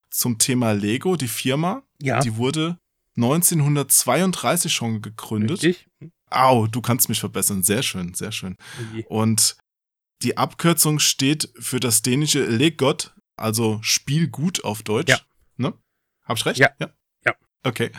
[0.09, 1.83] zum Thema Lego, die Firma.
[2.01, 2.19] Ja.
[2.21, 2.79] Die wurde
[3.17, 5.63] 1932 schon gegründet.
[5.63, 5.87] Richtig.
[6.29, 7.63] Au, du kannst mich verbessern.
[7.63, 8.57] Sehr schön, sehr schön.
[9.07, 9.57] Und
[10.23, 15.09] die Abkürzung steht für das dänische Legot, also Spiel gut auf Deutsch.
[15.09, 15.19] Ja.
[15.57, 15.73] Ne?
[16.25, 16.59] Hab ich recht?
[16.59, 16.69] Ja.
[16.79, 16.89] ja.
[17.25, 17.33] Ja.
[17.63, 17.91] Okay.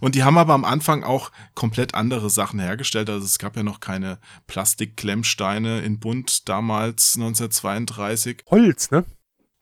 [0.00, 3.10] Und die haben aber am Anfang auch komplett andere Sachen hergestellt.
[3.10, 8.44] Also es gab ja noch keine Plastikklemmsteine in Bund damals 1932.
[8.50, 9.04] Holz, ne?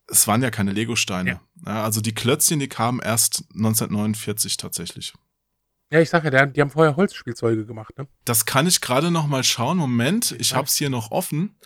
[0.07, 1.31] Es waren ja keine Legosteine.
[1.31, 5.13] Ja, also die Klötzchen, die kamen erst 1949 tatsächlich.
[5.91, 8.07] Ja, ich sag ja, die haben vorher Holzspielzeuge gemacht, ne?
[8.25, 9.79] Das kann ich gerade noch mal schauen.
[9.79, 10.59] Moment, ich Ja.
[10.59, 11.57] hab's hier noch offen.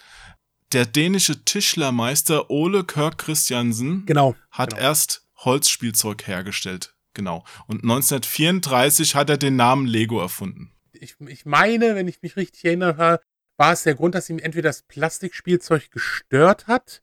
[0.72, 4.36] Der dänische Tischlermeister Ole Kirk Christiansen Genau.
[4.50, 4.82] hat genau.
[4.82, 6.94] erst Holzspielzeug hergestellt.
[7.14, 7.44] Genau.
[7.66, 10.70] Und 1934 hat er den Namen Lego erfunden.
[10.92, 13.20] Ich, ich meine, wenn ich mich richtig erinnere,
[13.58, 17.02] war es der Grund, dass ihm entweder das Plastikspielzeug gestört hat.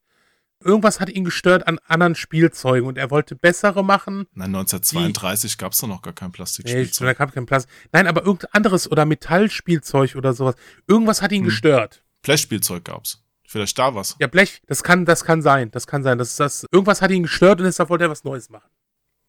[0.61, 4.25] Irgendwas hat ihn gestört an anderen Spielzeugen und er wollte bessere machen.
[4.33, 7.07] Nein, 1932 gab's doch noch gar kein Nee, Plastikspielzeug.
[7.07, 7.71] da kam kein Plastik.
[7.93, 10.55] Nein, aber irgendein anderes oder Metallspielzeug oder sowas.
[10.87, 11.49] Irgendwas hat ihn Hm.
[11.49, 12.03] gestört.
[12.23, 13.23] Blechspielzeug gab's.
[13.47, 14.17] Vielleicht da was.
[14.19, 15.71] Ja, Blech, das kann, das kann sein.
[15.71, 16.17] Das kann sein.
[16.17, 18.69] Das, das, irgendwas hat ihn gestört und deshalb wollte er was Neues machen.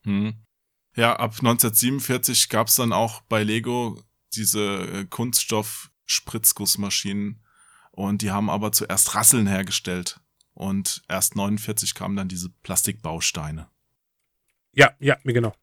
[0.03, 0.33] Hm.
[0.95, 4.03] Ja, ab 1947 gab's dann auch bei Lego
[4.35, 7.41] diese äh, Kunststoff-Spritzgussmaschinen
[7.91, 10.19] und die haben aber zuerst Rasseln hergestellt
[10.53, 13.67] und erst 49 kamen dann diese Plastikbausteine.
[14.73, 15.53] Ja, ja, genau.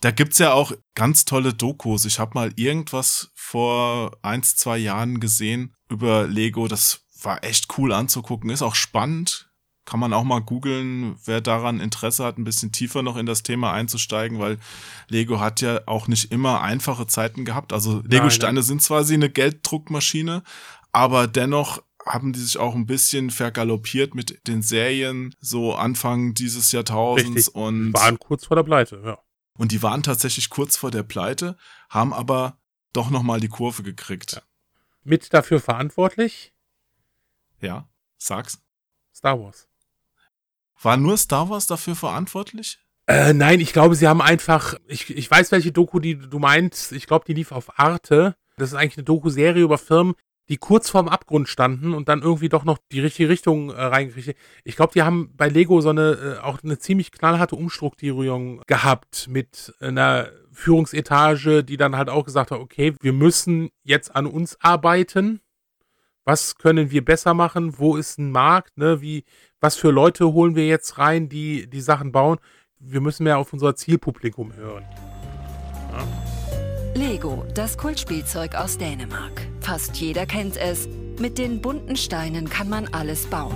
[0.00, 2.04] Da gibt's ja auch ganz tolle Dokus.
[2.04, 6.66] Ich habe mal irgendwas vor eins, zwei Jahren gesehen über Lego.
[6.66, 8.50] Das war echt cool anzugucken.
[8.50, 9.48] Ist auch spannend.
[9.84, 13.42] Kann man auch mal googeln, wer daran Interesse hat, ein bisschen tiefer noch in das
[13.42, 14.58] Thema einzusteigen, weil
[15.08, 17.72] Lego hat ja auch nicht immer einfache Zeiten gehabt.
[17.72, 20.44] Also Lego-Steine sind zwar sie eine Gelddruckmaschine,
[20.92, 26.72] aber dennoch haben die sich auch ein bisschen vergaloppiert mit den Serien, so Anfang dieses
[26.72, 27.54] Jahrtausends Richtig.
[27.54, 29.18] und Waren kurz vor der Pleite, ja.
[29.56, 31.56] und die waren tatsächlich kurz vor der Pleite,
[31.88, 32.58] haben aber
[32.92, 34.42] doch nochmal die Kurve gekriegt.
[35.04, 36.52] Mit dafür verantwortlich
[37.60, 37.88] Ja.
[38.18, 38.60] sag's.
[39.14, 39.68] Star Wars.
[40.80, 42.78] War nur Star Wars dafür verantwortlich?
[43.06, 46.92] Äh, nein, ich glaube, sie haben einfach, ich, ich weiß, welche Doku die du meinst.
[46.92, 48.36] Ich glaube, die lief auf Arte.
[48.56, 50.14] Das ist eigentlich eine Doku-Serie über Firmen,
[50.48, 54.36] die kurz vorm Abgrund standen und dann irgendwie doch noch die richtige Richtung äh, reingekriegt.
[54.64, 59.28] Ich glaube, die haben bei Lego so eine, äh, auch eine ziemlich knallharte Umstrukturierung gehabt
[59.28, 64.56] mit einer Führungsetage, die dann halt auch gesagt hat, okay, wir müssen jetzt an uns
[64.60, 65.40] arbeiten.
[66.24, 67.78] Was können wir besser machen?
[67.78, 68.76] Wo ist ein Markt?
[68.78, 69.00] Ne?
[69.00, 69.24] Wie,
[69.60, 72.38] was für Leute holen wir jetzt rein, die die Sachen bauen?
[72.78, 74.84] Wir müssen mehr auf unser Zielpublikum hören.
[76.94, 79.51] Lego, das Kultspielzeug aus Dänemark.
[79.62, 80.88] Fast jeder kennt es.
[81.20, 83.54] Mit den bunten Steinen kann man alles bauen.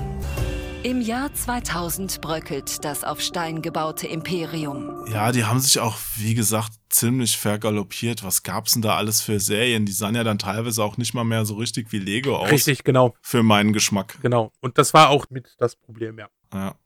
[0.84, 5.04] Im Jahr 2000 bröckelt das auf Stein gebaute Imperium.
[5.12, 8.22] Ja, die haben sich auch, wie gesagt, ziemlich vergaloppiert.
[8.22, 9.84] Was gab's denn da alles für Serien?
[9.84, 12.52] Die sahen ja dann teilweise auch nicht mal mehr so richtig wie Lego aus.
[12.52, 14.16] Richtig, genau, Für meinen Geschmack.
[14.22, 14.52] genau.
[14.60, 16.28] Und das war auch mit das Problem, ja.
[16.54, 16.76] Ja.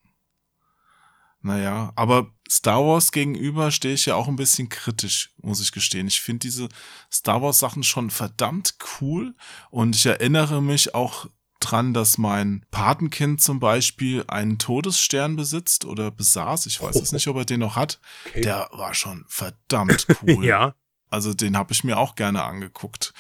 [1.42, 6.06] Naja, aber Star Wars gegenüber stehe ich ja auch ein bisschen kritisch, muss ich gestehen.
[6.06, 6.68] Ich finde diese
[7.10, 9.34] Star Wars Sachen schon verdammt cool
[9.70, 11.26] und ich erinnere mich auch
[11.60, 16.66] dran, dass mein Patenkind zum Beispiel einen Todesstern besitzt oder besaß.
[16.66, 18.00] Ich weiß es nicht, ob er den noch hat.
[18.26, 18.40] Okay.
[18.42, 20.44] Der war schon verdammt cool.
[20.44, 20.74] Ja,
[21.10, 23.12] Also den habe ich mir auch gerne angeguckt.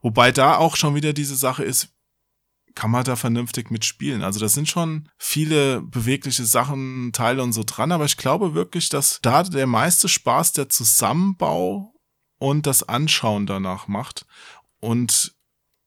[0.00, 1.88] Wobei da auch schon wieder diese Sache ist,
[2.78, 4.22] kann man da vernünftig mitspielen.
[4.22, 8.88] Also da sind schon viele bewegliche Sachen, Teile und so dran, aber ich glaube wirklich,
[8.88, 11.92] dass da der meiste Spaß der Zusammenbau
[12.38, 14.26] und das Anschauen danach macht.
[14.78, 15.34] Und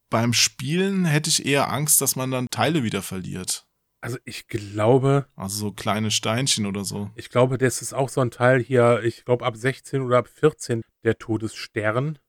[0.10, 3.66] beim Spielen hätte ich eher Angst, dass man dann Teile wieder verliert.
[4.02, 7.10] also ich glaube, Also so kleine Steinchen oder so.
[7.16, 10.28] ich glaube, das ist auch so ein Teil hier, ich glaube ab 16 oder ab
[10.28, 12.20] 14 der Todesstern.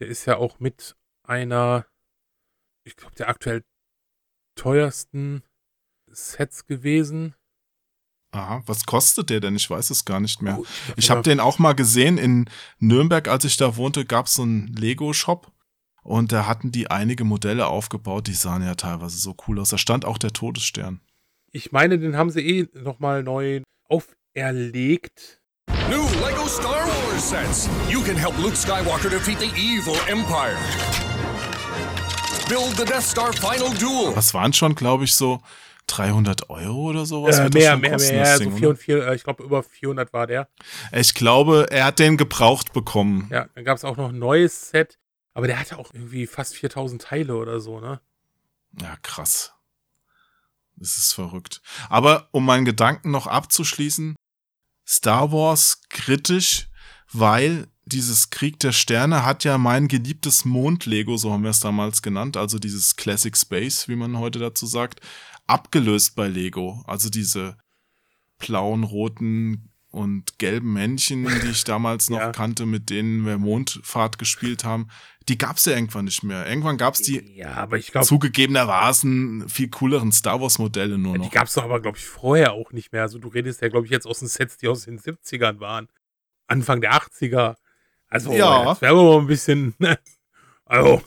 [0.00, 1.86] Der ist ja auch mit einer,
[2.90, 3.62] ich glaube, der aktuell
[4.56, 5.42] teuersten
[6.10, 7.34] Sets gewesen.
[8.32, 9.56] Aha, was kostet der denn?
[9.56, 10.58] Ich weiß es gar nicht mehr.
[10.60, 12.48] Oh, Ich habe den auch mal gesehen in
[12.78, 15.52] Nürnberg, als ich da wohnte, gab es so einen Lego-Shop
[16.02, 19.70] und da hatten die einige Modelle aufgebaut, die sahen ja teilweise so cool aus.
[19.70, 21.00] Da stand auch der Todesstern.
[21.52, 25.42] Ich meine, den haben sie eh nochmal neu auferlegt.
[25.88, 27.68] New LEGO Star Wars sets.
[27.88, 30.56] You can help Luke Skywalker defeat the evil Empire.
[32.50, 34.16] Build the Death Star Final Duel.
[34.16, 35.40] Was waren schon, glaube ich, so
[35.86, 37.38] 300 Euro oder sowas?
[37.38, 38.38] Äh, mehr, mehr, kosten, mehr.
[38.38, 38.74] So Ding, oder?
[38.74, 40.48] vier, äh, ich glaube, über 400 war der.
[40.90, 43.28] Ich glaube, er hat den gebraucht bekommen.
[43.30, 44.98] Ja, dann gab es auch noch ein neues Set.
[45.32, 48.00] Aber der hatte auch irgendwie fast 4000 Teile oder so, ne?
[48.80, 49.52] Ja, krass.
[50.74, 51.62] Das ist verrückt.
[51.88, 54.16] Aber um meinen Gedanken noch abzuschließen,
[54.84, 56.68] Star Wars kritisch,
[57.12, 62.02] weil dieses Krieg der Sterne hat ja mein geliebtes Mond-Lego, so haben wir es damals
[62.02, 65.00] genannt, also dieses Classic Space, wie man heute dazu sagt,
[65.46, 66.82] abgelöst bei Lego.
[66.86, 67.56] Also diese
[68.38, 72.32] blauen, roten und gelben Männchen, die ich damals noch Ja.
[72.32, 74.88] kannte, mit denen wir Mondfahrt gespielt haben,
[75.28, 76.46] die gab's ja irgendwann nicht mehr.
[76.48, 81.24] Irgendwann gab's die Ja, aber ich glaube, zugegebenermaßen viel cooleren Star Wars Modelle nur die
[81.24, 81.30] noch.
[81.32, 83.02] gab es doch aber, glaube ich, vorher auch nicht mehr.
[83.02, 85.88] Also du redest ja, glaube ich, jetzt aus den Sets, die aus den 70ern waren.
[86.46, 87.56] Anfang der 80er.
[88.10, 88.68] Also, Ja.
[88.70, 89.74] jetzt wären wir mal ein bisschen.
[89.78, 89.98] ne?
[90.66, 91.02] Also,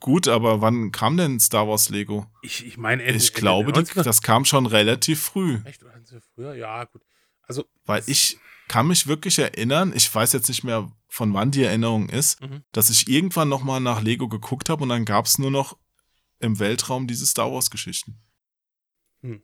[0.00, 2.26] Gut, aber wann kam denn Star Wars Lego?
[2.42, 4.02] ich, ich meine, Ende- Ich Ende glaube, die, 90er.
[4.02, 5.82] das kam schon relativ früh, Echt,
[6.34, 6.54] früher?
[6.54, 7.00] Ja, gut.
[7.42, 11.62] Also, weil ich kann mich wirklich erinnern, ich weiß jetzt nicht mehr, von wann die
[11.62, 12.64] Erinnerung ist, Mhm.
[12.72, 15.78] dass ich irgendwann noch mal nach Lego geguckt habe und dann gab's nur noch
[16.38, 18.20] im Weltraum diese Star Wars Geschichten.
[19.22, 19.42] Hm.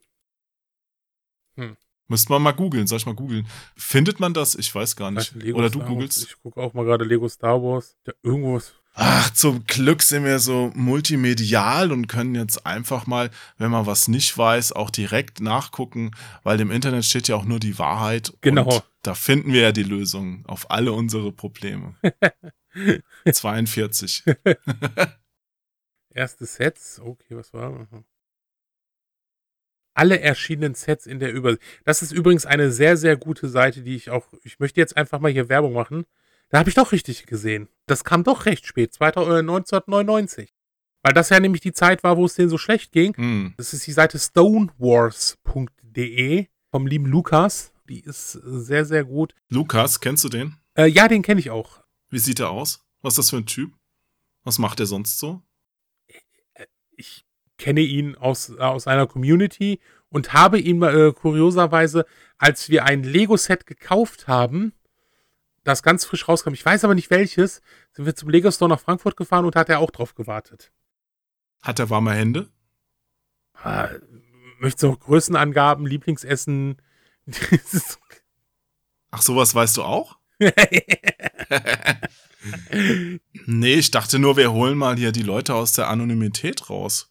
[1.55, 1.75] Hm.
[2.11, 3.47] Müsste man mal googeln, soll ich mal googeln?
[3.77, 4.55] Findet man das?
[4.55, 5.33] Ich weiß gar nicht.
[5.33, 5.89] Lego Oder du Star Wars.
[5.93, 6.23] googelst?
[6.25, 7.95] Ich gucke auch mal gerade Lego Star Wars.
[8.05, 8.73] Ja, irgendwas.
[8.95, 14.09] Ach, zum Glück sind wir so multimedial und können jetzt einfach mal, wenn man was
[14.09, 16.11] nicht weiß, auch direkt nachgucken,
[16.43, 18.33] weil im Internet steht ja auch nur die Wahrheit.
[18.41, 18.65] Genau.
[18.65, 21.95] Und da finden wir ja die Lösung auf alle unsere Probleme.
[23.31, 24.25] 42.
[26.13, 26.99] Erste Sets.
[26.99, 27.87] Okay, was war?
[29.93, 31.61] Alle erschienenen Sets in der Übersicht.
[31.83, 34.27] Das ist übrigens eine sehr, sehr gute Seite, die ich auch.
[34.43, 36.05] Ich möchte jetzt einfach mal hier Werbung machen.
[36.49, 37.67] Da habe ich doch richtig gesehen.
[37.87, 40.53] Das kam doch recht spät, 2000, äh, 1999.
[41.03, 43.15] Weil das ja nämlich die Zeit war, wo es denen so schlecht ging.
[43.15, 43.53] Hm.
[43.57, 47.73] Das ist die Seite stonewars.de vom lieben Lukas.
[47.89, 49.33] Die ist sehr, sehr gut.
[49.49, 50.57] Lukas, kennst du den?
[50.75, 51.81] Äh, ja, den kenne ich auch.
[52.09, 52.85] Wie sieht er aus?
[53.01, 53.73] Was ist das für ein Typ?
[54.43, 55.41] Was macht er sonst so?
[57.01, 57.25] ich
[57.61, 62.05] kenne ihn aus, aus einer Community und habe ihn äh, kurioserweise,
[62.37, 64.73] als wir ein Lego-Set gekauft haben,
[65.63, 68.79] das ganz frisch rauskam, ich weiß aber nicht welches, sind wir zum Lego Store nach
[68.79, 70.71] Frankfurt gefahren und hat er auch drauf gewartet.
[71.61, 72.49] Hat er warme Hände?
[73.53, 73.89] Ah,
[74.59, 76.81] Möchtest du noch Größenangaben, Lieblingsessen?
[79.11, 80.17] Ach, sowas weißt du auch?
[83.45, 87.10] Nee, ich dachte nur, wir holen mal hier die Leute aus der Anonymität raus.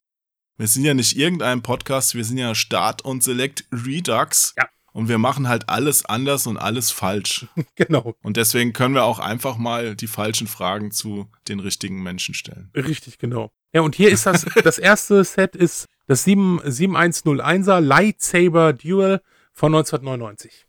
[0.61, 4.53] Wir sind ja nicht irgendein Podcast, wir sind ja Start und Select Redux.
[4.59, 4.69] Ja.
[4.93, 7.47] Und wir machen halt alles anders und alles falsch.
[7.77, 12.35] genau, Und deswegen können wir auch einfach mal die falschen Fragen zu den richtigen Menschen
[12.35, 12.71] stellen.
[12.77, 13.51] richtig, genau.
[13.73, 19.23] Ja, und hier ist das, das erste Set ist das 7, 7101er Lightsaber Duel
[19.55, 20.67] von 1999.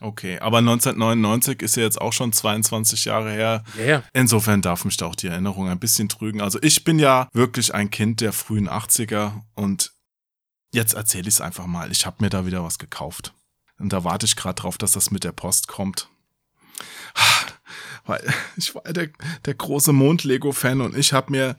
[0.00, 3.64] Okay, aber 1999 ist ja jetzt auch schon 22 Jahre her.
[3.86, 4.02] Ja.
[4.14, 6.40] Insofern darf mich da auch die Erinnerung ein bisschen trügen.
[6.40, 9.92] Also ich bin ja wirklich ein Kind der frühen 80er und
[10.72, 11.92] jetzt erzähle ich es einfach mal.
[11.92, 13.34] Ich habe mir da wieder was gekauft.
[13.78, 16.08] Und da warte ich gerade drauf, dass das mit der Post kommt.
[18.06, 18.22] weil
[18.56, 19.10] ich war der,
[19.44, 21.56] der große Mond-Lego-Fan und ich habe mir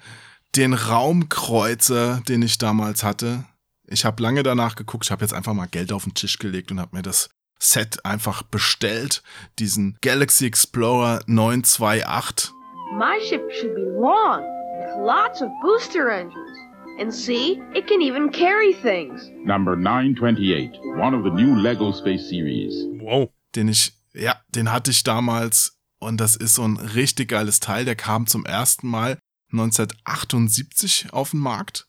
[0.56, 3.46] den Raumkreuzer, den ich damals hatte,
[3.86, 6.72] ich habe lange danach geguckt, ich habe jetzt einfach mal Geld auf den Tisch gelegt
[6.72, 7.30] und habe mir das
[7.64, 9.22] Set einfach bestellt,
[9.60, 12.52] diesen Galaxy Explorer 928.
[12.98, 14.42] My ship should be long,
[14.80, 16.58] with lots of booster engines.
[17.00, 19.30] And see, it can even carry things.
[19.46, 22.74] Number 928, one of the new Lego Space Series.
[23.00, 23.30] Wow.
[23.56, 27.86] Den ich, ja, den hatte ich damals und das ist so ein richtig geiles Teil.
[27.86, 29.20] Der kam zum ersten Mal
[29.52, 31.88] 1978 auf den Markt.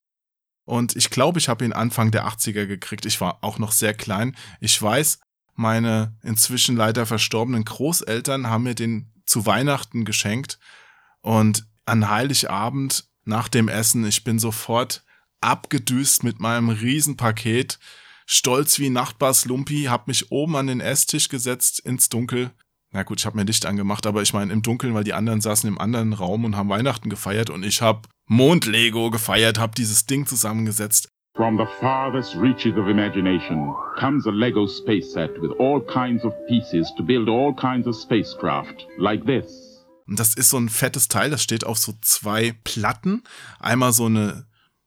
[0.64, 3.06] Und ich glaube, ich habe ihn Anfang der 80er gekriegt.
[3.06, 4.36] Ich war auch noch sehr klein.
[4.60, 5.18] Ich weiß,
[5.54, 10.58] meine inzwischen leider verstorbenen Großeltern haben mir den zu Weihnachten geschenkt.
[11.20, 15.04] Und an Heiligabend nach dem Essen, ich bin sofort
[15.40, 17.78] abgedüst mit meinem Riesenpaket,
[18.26, 22.50] stolz wie Nachtbars Lumpi, hab mich oben an den Esstisch gesetzt ins Dunkel.
[22.90, 25.40] Na gut, ich habe mir Licht angemacht, aber ich meine im Dunkeln, weil die anderen
[25.40, 30.06] saßen im anderen Raum und haben Weihnachten gefeiert und ich hab Mondlego gefeiert, hab dieses
[30.06, 31.08] Ding zusammengesetzt.
[31.34, 36.34] From the farthest reaches of imagination comes a Lego space set with all kinds of
[36.46, 39.82] pieces to build all kinds of spacecraft, like this.
[40.06, 43.22] Und das ist so ein fettes Teil, das steht auf so zwei Platten.
[43.60, 44.44] Einmal so eine,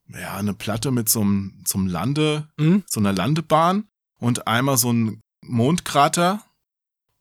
[0.07, 2.83] ja, eine Platte mit so einem, so einem Lande, Mhm.
[2.85, 3.87] so einer Landebahn
[4.19, 6.43] und einmal so ein Mondkrater.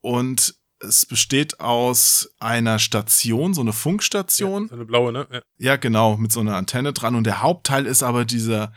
[0.03, 4.69] Und es besteht aus einer Station, so eine Funkstation.
[4.69, 5.27] So eine blaue, ne?
[5.33, 5.41] Ja.
[5.57, 7.15] Ja, genau, mit so einer Antenne dran.
[7.15, 8.71] Und der Hauptteil ist aber dieser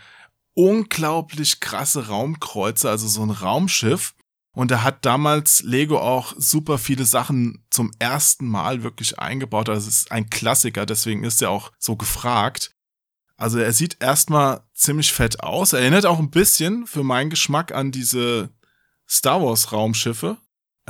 [0.58, 4.16] unglaublich krasse Raumkreuzer, also so ein Raumschiff.
[4.54, 9.70] Und da hat damals Lego auch super viele Sachen zum ersten Mal wirklich eingebaut.
[9.70, 12.74] Also es ist ein Klassiker, deswegen ist er auch so gefragt.
[13.36, 15.74] Also er sieht erstmal ziemlich fett aus.
[15.74, 18.50] Erinnert auch ein bisschen für meinen Geschmack an diese
[19.08, 20.38] Star Wars Raumschiffe.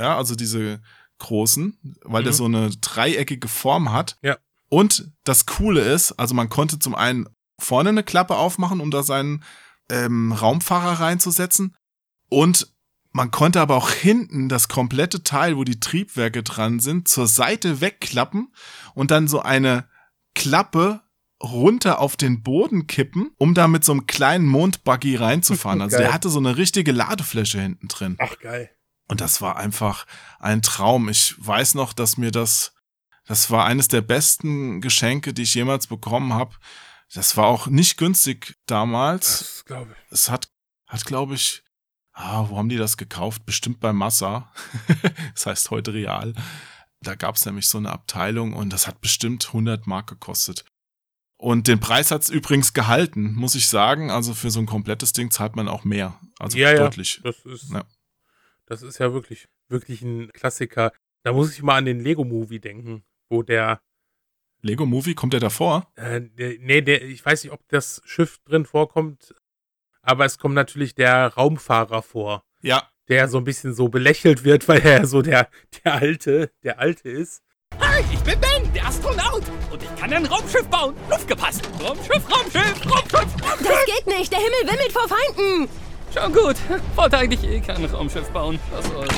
[0.00, 0.80] Ja, also diese
[1.18, 2.36] großen, weil der Mhm.
[2.36, 4.16] so eine dreieckige Form hat.
[4.22, 4.38] Ja.
[4.70, 7.28] Und das Coole ist, also man konnte zum einen
[7.58, 9.44] vorne eine Klappe aufmachen, um da seinen
[9.90, 11.76] ähm, Raumfahrer reinzusetzen.
[12.28, 12.72] Und
[13.12, 17.80] man konnte aber auch hinten das komplette Teil, wo die Triebwerke dran sind, zur Seite
[17.80, 18.52] wegklappen
[18.94, 19.88] und dann so eine
[20.34, 21.00] Klappe
[21.42, 25.80] runter auf den Boden kippen, um da mit so einem kleinen Mondbuggy reinzufahren.
[25.88, 26.06] Also Geil.
[26.06, 28.16] der hatte so eine richtige Ladefläche hinten drin.
[28.18, 28.70] Ach, geil.
[29.08, 30.06] Und das war einfach
[30.38, 31.08] ein Traum.
[31.08, 32.74] Ich weiß noch, dass mir das,
[33.26, 36.54] das war eines der besten Geschenke, die ich jemals bekommen habe.
[37.14, 39.38] Das war auch nicht günstig damals.
[39.38, 40.12] Das glaube ich.
[40.12, 40.48] Es hat,
[40.86, 41.62] hat glaube ich,
[42.12, 43.46] ah, wo haben die das gekauft?
[43.46, 44.52] Bestimmt bei Massa.
[45.34, 46.34] das heißt heute Real.
[47.00, 50.64] Da gab es nämlich so eine Abteilung und das hat bestimmt 100 Mark gekostet.
[51.40, 54.10] Und den Preis hat's übrigens gehalten, muss ich sagen.
[54.10, 56.18] Also für so ein komplettes Ding zahlt man auch mehr.
[56.40, 57.20] Also ja, deutlich.
[57.24, 57.84] Ja, das ist, Ja.
[58.66, 60.92] das ist ja wirklich, wirklich ein Klassiker.
[61.22, 63.80] Da muss ich mal an den Lego-Movie denken, wo der,
[64.62, 65.90] Lego Movie, kommt der davor?
[65.96, 66.20] äh,
[66.60, 69.34] nee, der, ich weiß nicht, ob das Schiff drin vorkommt,
[70.02, 74.66] aber es kommt natürlich der Raumfahrer vor, Ja, der so ein bisschen so belächelt wird,
[74.68, 75.48] weil er so der,
[75.84, 77.42] der Alte, der Alte ist.
[77.78, 79.42] Hi, ich bin Ben, der Astronaut.
[79.70, 80.94] Und ich kann ein Raumschiff bauen.
[81.08, 81.68] Luft gepasst.
[81.80, 83.68] Raumschiff, Raumschiff, Raumschiff, Raumschiff.
[83.68, 85.68] Das geht nicht, der Himmel wimmelt vor Feinden.
[86.12, 86.56] Schon gut.
[86.96, 88.58] Wollte eigentlich eh kein Raumschiff bauen.
[88.72, 89.14] Was soll's.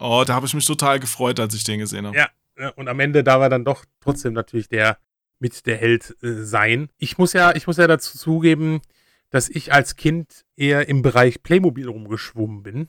[0.00, 2.16] Oh, da habe ich mich total gefreut, als ich den gesehen habe.
[2.16, 2.28] Ja,
[2.76, 4.98] und am Ende darf er dann doch trotzdem natürlich der
[5.38, 6.90] mit der Held äh, sein.
[6.98, 8.82] Ich muss ja, ich muss ja dazu zugeben,
[9.30, 12.88] dass ich als Kind eher im Bereich Playmobil rumgeschwommen bin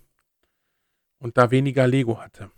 [1.19, 2.51] und da weniger Lego hatte.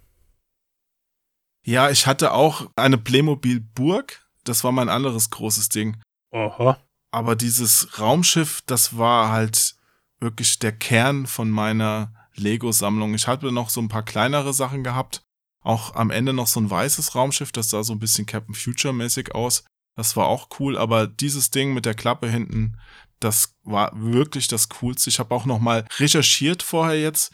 [1.65, 4.27] Ja, ich hatte auch eine Playmobil-Burg.
[4.43, 6.01] Das war mein anderes großes Ding.
[6.31, 6.77] Aha.
[7.11, 9.75] Aber dieses Raumschiff, das war halt
[10.19, 13.13] wirklich der Kern von meiner Lego-Sammlung.
[13.13, 15.23] Ich hatte noch so ein paar kleinere Sachen gehabt.
[15.63, 19.33] Auch am Ende noch so ein weißes Raumschiff, das sah so ein bisschen Captain Future-mäßig
[19.33, 19.63] aus.
[19.95, 22.77] Das war auch cool, aber dieses Ding mit der Klappe hinten,
[23.19, 25.09] das war wirklich das Coolste.
[25.09, 27.31] Ich habe auch noch mal recherchiert vorher jetzt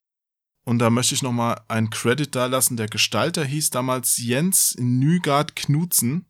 [0.66, 2.78] und da möchte ich noch mal einen Credit da lassen.
[2.78, 6.30] Der Gestalter hieß damals Jens Nygard Knutzen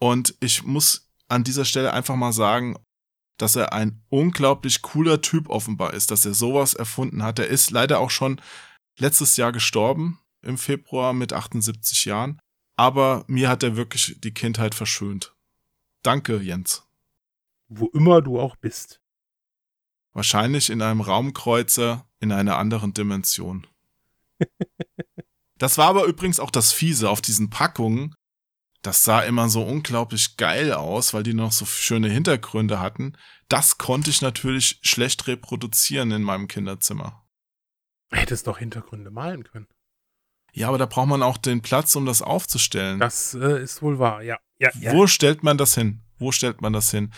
[0.00, 2.76] und ich muss an dieser Stelle einfach mal sagen,
[3.38, 7.38] dass er ein unglaublich cooler Typ offenbar ist, dass er sowas erfunden hat.
[7.38, 8.40] Er ist leider auch schon
[8.98, 12.40] letztes Jahr gestorben, im Februar mit 78 Jahren.
[12.76, 15.34] Aber mir hat er wirklich die Kindheit verschönt.
[16.02, 16.86] Danke, Jens.
[17.68, 19.00] Wo immer du auch bist.
[20.12, 23.66] Wahrscheinlich in einem Raumkreuzer in einer anderen Dimension.
[25.56, 28.14] Das war aber übrigens auch das Fiese auf diesen Packungen.
[28.82, 33.16] Das sah immer so unglaublich geil aus, weil die noch so schöne Hintergründe hatten.
[33.48, 37.24] Das konnte ich natürlich schlecht reproduzieren in meinem Kinderzimmer.
[38.10, 39.68] Hättest doch Hintergründe malen können.
[40.54, 43.00] Ja, aber da braucht man auch den Platz, um das aufzustellen.
[43.00, 44.38] Das äh, ist wohl wahr, ja.
[44.58, 44.92] ja, ja.
[44.92, 46.00] Wo stellt man das hin?
[46.18, 47.12] Wo stellt man das hin?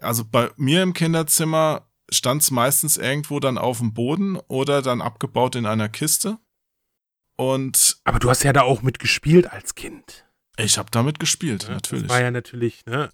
[0.00, 5.02] Also bei mir im Kinderzimmer stand es meistens irgendwo dann auf dem Boden oder dann
[5.02, 6.38] abgebaut in einer Kiste.
[7.36, 10.26] Und Aber du hast ja da auch mitgespielt als Kind.
[10.56, 12.06] ich habe damit gespielt, Ja, natürlich.
[12.06, 13.10] Das war ja natürlich, ne?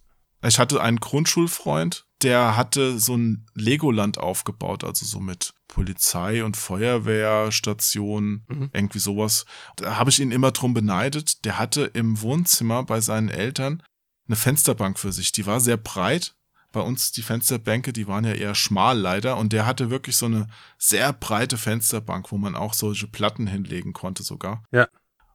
[0.47, 6.57] Ich hatte einen Grundschulfreund, der hatte so ein Legoland aufgebaut, also so mit Polizei und
[6.57, 8.71] Feuerwehrstation, Mhm.
[8.73, 9.45] irgendwie sowas.
[9.77, 11.45] Da habe ich ihn immer drum beneidet.
[11.45, 13.83] Der hatte im Wohnzimmer bei seinen Eltern
[14.27, 15.33] eine Fensterbank für sich.
[15.33, 16.35] Die war sehr breit.
[16.73, 19.37] Bei uns die Fensterbänke, die waren ja eher schmal leider.
[19.37, 20.47] Und der hatte wirklich so eine
[20.79, 24.65] sehr breite Fensterbank, wo man auch solche Platten hinlegen konnte sogar.
[24.73, 24.89] Ja.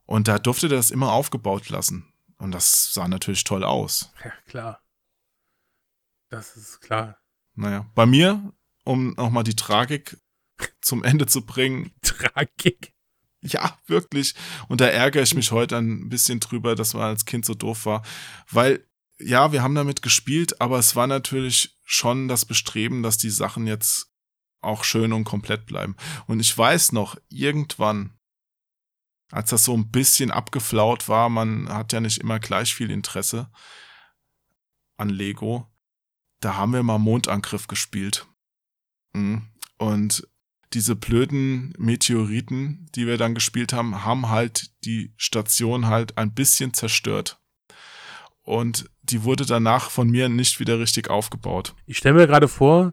[0.06, 2.12] Und da durfte der das immer aufgebaut lassen.
[2.38, 4.12] Und das sah natürlich toll aus.
[4.24, 4.80] Ja, klar.
[6.30, 7.18] Das ist klar.
[7.54, 8.52] Naja, bei mir,
[8.84, 10.16] um nochmal die Tragik
[10.80, 11.92] zum Ende zu bringen.
[12.02, 12.94] Tragik.
[13.42, 14.34] Ja, wirklich.
[14.68, 17.86] Und da ärgere ich mich heute ein bisschen drüber, dass man als Kind so doof
[17.86, 18.02] war.
[18.50, 18.86] Weil,
[19.18, 23.66] ja, wir haben damit gespielt, aber es war natürlich schon das Bestreben, dass die Sachen
[23.66, 24.08] jetzt
[24.60, 25.96] auch schön und komplett bleiben.
[26.26, 28.18] Und ich weiß noch, irgendwann,
[29.30, 33.50] als das so ein bisschen abgeflaut war, man hat ja nicht immer gleich viel Interesse
[34.98, 35.66] an Lego,
[36.40, 38.26] da haben wir mal Mondangriff gespielt.
[39.12, 39.42] Mhm.
[39.78, 40.26] Und
[40.72, 46.74] diese blöden Meteoriten, die wir dann gespielt haben, haben halt die Station halt ein bisschen
[46.74, 47.40] zerstört.
[48.42, 51.74] Und die wurde danach von mir nicht wieder richtig aufgebaut.
[51.86, 52.92] Ich stelle mir gerade vor,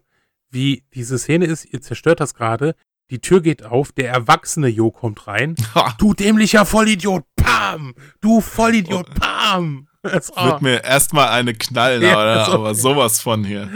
[0.50, 2.74] wie diese Szene ist, ihr zerstört das gerade,
[3.10, 5.54] die Tür geht auf, der erwachsene Jo kommt rein.
[5.98, 7.94] du dämlicher Vollidiot, pam!
[8.20, 9.87] Du Vollidiot, pam!
[10.10, 10.46] Das, ah.
[10.46, 12.52] Wird mir erstmal eine knallen, Ja, aber, so.
[12.52, 13.68] aber sowas von hier.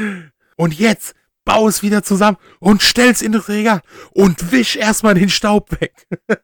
[0.57, 1.15] Und jetzt
[1.45, 6.07] bau es wieder zusammen und stell's in das Regal und wisch erstmal den Staub weg.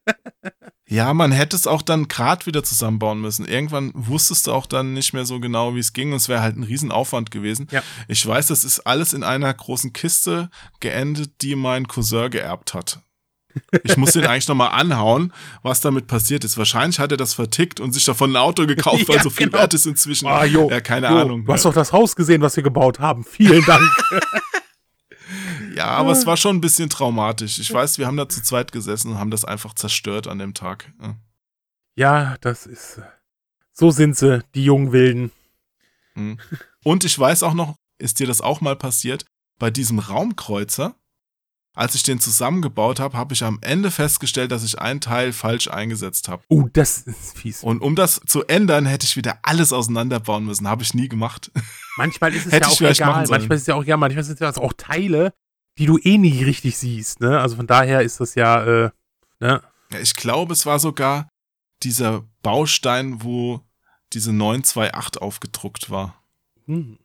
[0.91, 3.45] Ja, man hätte es auch dann grad wieder zusammenbauen müssen.
[3.47, 6.13] Irgendwann wusstest du auch dann nicht mehr so genau, wie es ging.
[6.13, 7.69] Und es wäre halt ein Riesenaufwand gewesen.
[7.71, 7.83] Ja.
[8.09, 10.49] Ich weiß, das ist alles in einer großen Kiste
[10.81, 13.01] geendet, die mein Cousin geerbt hat.
[13.83, 15.33] Ich muss den eigentlich nochmal anhauen,
[15.63, 16.57] was damit passiert ist.
[16.59, 19.47] Wahrscheinlich hat er das vertickt und sich davon ein Auto gekauft, weil Ja, so viel
[19.47, 19.59] genau.
[19.59, 20.27] wert ist inzwischen.
[20.29, 21.45] Ah, jo, ja, keine jo, Ahnung.
[21.45, 23.25] Du hast doch das Haus gesehen, was wir gebaut haben.
[23.25, 23.85] Vielen Dank.
[25.75, 27.61] Ja, aber es war schon ein bisschen traumatisch.
[27.61, 30.53] Ich weiß, wir haben da zu zweit gesessen und haben das einfach zerstört an dem
[30.53, 30.91] Tag.
[31.01, 31.17] Ja.
[31.95, 32.99] ja, das ist.
[32.99, 33.03] äh,
[33.75, 35.31] So sind sie, die jungen Wilden.
[36.15, 36.39] Mhm.
[36.83, 39.25] Und ich weiß auch noch, ist dir das auch mal passiert,
[39.61, 40.97] bei diesem Raumkreuzer,
[41.79, 45.69] als ich den zusammengebaut habe, habe ich am Ende festgestellt, dass ich einen Teil falsch
[45.69, 46.43] eingesetzt habe.
[46.49, 47.63] Oh, das ist fies.
[47.63, 50.67] Und um das zu ändern, hätte ich wieder alles auseinanderbauen müssen.
[50.67, 51.53] Habe ich nie gemacht.
[51.97, 53.27] Manchmal ist es ja auch egal.
[53.29, 55.33] Manchmal ist es ja auch, ja, manchmal sind es auch Teile,
[55.79, 57.39] die du eh nie richtig siehst, ne?
[57.39, 58.91] Also von daher ist das ja, äh,
[59.39, 59.63] ne?
[59.93, 61.29] Ja, ich glaube, es war sogar
[61.85, 63.61] dieser Baustein, wo
[64.13, 66.21] diese 928 aufgedruckt war.
[66.67, 66.99] Hm.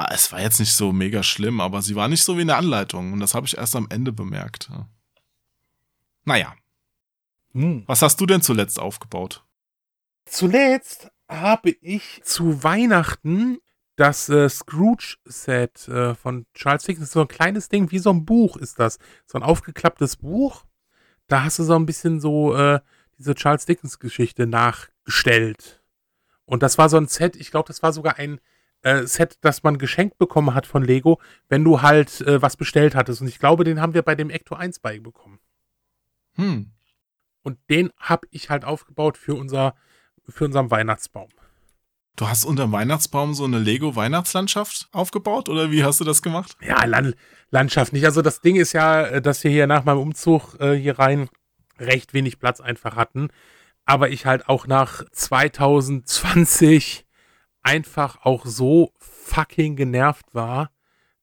[0.00, 2.54] Ah, es war jetzt nicht so mega schlimm, aber sie war nicht so wie eine
[2.54, 3.12] Anleitung.
[3.12, 4.68] Und das habe ich erst am Ende bemerkt.
[4.70, 4.88] Ja.
[6.24, 6.54] Naja,
[7.52, 7.82] Hm.
[7.88, 9.44] was hast du denn zuletzt aufgebaut?
[10.24, 13.58] Zuletzt habe ich zu Weihnachten
[13.96, 18.56] das äh, Scrooge-Set äh, von Charles Dickens, so ein kleines Ding, wie so ein Buch
[18.56, 19.00] ist das.
[19.26, 20.64] So ein aufgeklapptes Buch.
[21.26, 22.78] Da hast du so ein bisschen so äh,
[23.18, 25.82] diese Charles Dickens-Geschichte nachgestellt.
[26.44, 28.38] Und das war so ein Set, ich glaube, das war sogar ein
[28.82, 32.94] äh, Set, das man geschenkt bekommen hat von Lego, wenn du halt äh, was bestellt
[32.94, 33.20] hattest.
[33.20, 35.38] Und ich glaube, den haben wir bei dem Ecto 1 beibekommen.
[36.34, 36.72] Hm.
[37.42, 39.74] Und den habe ich halt aufgebaut für unser,
[40.28, 41.30] für unseren Weihnachtsbaum.
[42.16, 46.56] Du hast unter dem Weihnachtsbaum so eine Lego-Weihnachtslandschaft aufgebaut oder wie hast du das gemacht?
[46.60, 47.14] Ja, Land
[47.50, 48.04] Landschaft nicht.
[48.04, 51.28] Also das Ding ist ja, äh, dass wir hier nach meinem Umzug äh, hier rein
[51.78, 53.28] recht wenig Platz einfach hatten.
[53.84, 57.06] Aber ich halt auch nach 2020
[57.68, 60.70] einfach auch so fucking genervt war,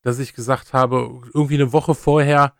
[0.01, 2.53] dass ich gesagt habe, irgendwie eine Woche vorher,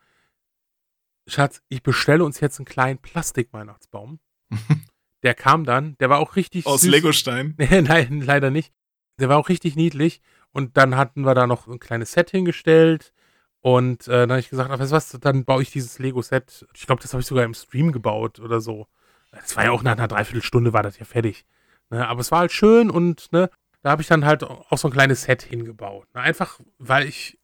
[1.28, 4.20] Schatz, ich bestelle uns jetzt einen kleinen Plastik-Weihnachtsbaum.
[5.24, 6.90] der kam dann, der war auch richtig Aus süß.
[6.90, 7.56] Legostein?
[7.58, 8.74] Nein, leider nicht.
[9.20, 10.22] Der war auch richtig niedlich.
[10.52, 13.14] Und dann hatten wir da noch ein kleines Set hingestellt.
[13.62, 16.68] Und äh, dann habe ich gesagt, ach, weißt du was, dann baue ich dieses Lego-Set.
[16.74, 18.88] Ich glaube, das habe ich sogar im Stream gebaut oder so.
[19.32, 21.46] Das war ja auch nach einer Dreiviertelstunde war das ja fertig.
[21.90, 22.08] Ne?
[22.08, 23.50] Aber es war halt schön und ne,
[23.86, 26.12] da habe ich dann halt auch so ein kleines Set hingebaut.
[26.16, 26.22] Ne?
[26.22, 27.38] Einfach, weil ich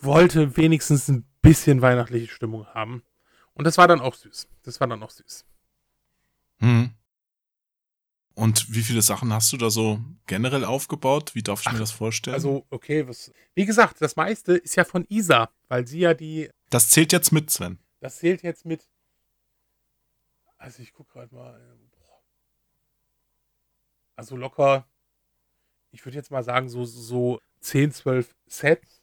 [0.00, 3.02] wollte wenigstens ein bisschen weihnachtliche Stimmung haben.
[3.54, 4.46] Und das war dann auch süß.
[4.62, 5.44] Das war dann auch süß.
[6.60, 6.94] Hm.
[8.34, 11.34] Und wie viele Sachen hast du da so generell aufgebaut?
[11.34, 12.34] Wie darf ich mir das vorstellen?
[12.34, 13.32] Also, okay, was.
[13.56, 16.48] Wie gesagt, das meiste ist ja von Isa, weil sie ja die.
[16.70, 17.80] das zählt jetzt mit, Sven.
[17.98, 18.88] Das zählt jetzt mit.
[20.58, 21.60] Also ich gucke gerade mal.
[24.14, 24.86] Also locker,
[25.90, 29.02] ich würde jetzt mal sagen, so, so 10, 12 Sets.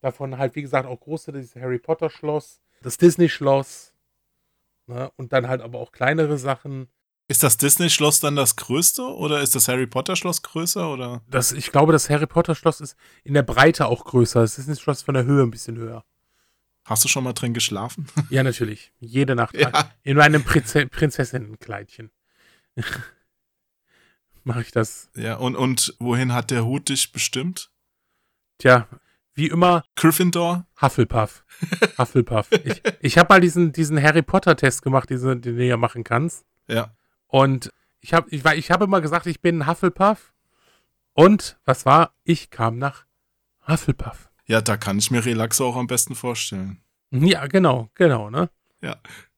[0.00, 3.94] Davon halt, wie gesagt, auch große, dieses Harry Potter Schloss, das Disney Schloss.
[4.86, 5.10] Ne?
[5.16, 6.88] Und dann halt aber auch kleinere Sachen.
[7.26, 10.92] Ist das Disney-Schloss dann das größte oder ist das Harry Potter-Schloss größer?
[10.92, 11.22] Oder?
[11.26, 14.42] Das, ich glaube, das Harry Potter Schloss ist in der Breite auch größer.
[14.42, 16.04] Das Disney Schloss von der Höhe ein bisschen höher.
[16.84, 18.06] Hast du schon mal drin geschlafen?
[18.28, 18.92] Ja, natürlich.
[19.00, 19.56] Jede Nacht.
[19.58, 19.90] Ja.
[20.02, 22.10] In meinem Prinze Prinzessinnenkleidchen.
[24.44, 25.08] Mache ich das.
[25.16, 27.70] Ja, und, und wohin hat der Hut dich bestimmt?
[28.58, 28.86] Tja,
[29.34, 29.84] wie immer.
[29.96, 30.66] Gryffindor?
[30.80, 31.44] Hufflepuff.
[31.98, 32.52] Hufflepuff.
[32.52, 36.44] Ich, ich habe mal diesen, diesen Harry Potter-Test gemacht, diesen, den du ja machen kannst.
[36.68, 36.94] Ja.
[37.26, 40.32] Und ich habe ich, war- ich hab immer gesagt, ich bin ein Hufflepuff.
[41.14, 42.14] Und was war?
[42.24, 43.06] Ich kam nach
[43.66, 44.30] Hufflepuff.
[44.46, 46.82] Ja, da kann ich mir Relaxo auch am besten vorstellen.
[47.10, 48.50] Ja, genau, genau, ne?
[48.82, 48.96] Ja.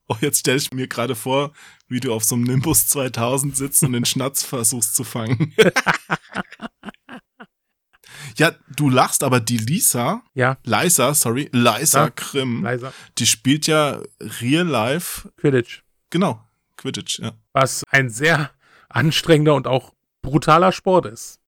[0.09, 1.51] Oh, jetzt stelle ich mir gerade vor,
[1.89, 5.53] wie du auf so einem Nimbus 2000 sitzt und den Schnatz versuchst zu fangen.
[8.37, 10.57] ja, du lachst, aber die Lisa, ja.
[10.63, 12.93] Lisa, sorry, Lisa Ja, Krim, Lisa.
[13.17, 14.01] die spielt ja
[14.41, 15.29] real life.
[15.37, 15.81] Quidditch.
[16.09, 16.41] Genau,
[16.77, 17.33] Quidditch, ja.
[17.51, 18.51] Was ein sehr
[18.87, 21.39] anstrengender und auch brutaler Sport ist.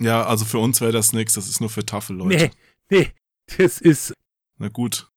[0.00, 2.36] Ja, also für uns wäre das nichts, das ist nur für taffe Leute.
[2.36, 2.50] Nee,
[2.90, 3.12] nee,
[3.58, 4.14] das ist.
[4.58, 5.08] Na gut.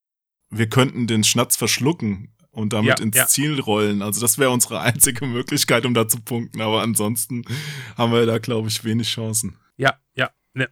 [0.49, 3.27] Wir könnten den Schnatz verschlucken und damit Ja, ins ja.
[3.27, 4.01] Ziel rollen.
[4.01, 6.59] Also das wäre unsere einzige Möglichkeit, um da zu punkten.
[6.59, 7.45] Aber ansonsten
[7.95, 9.57] haben wir da, glaube ich, wenig Chancen.
[9.77, 10.67] Ja, ja, ne.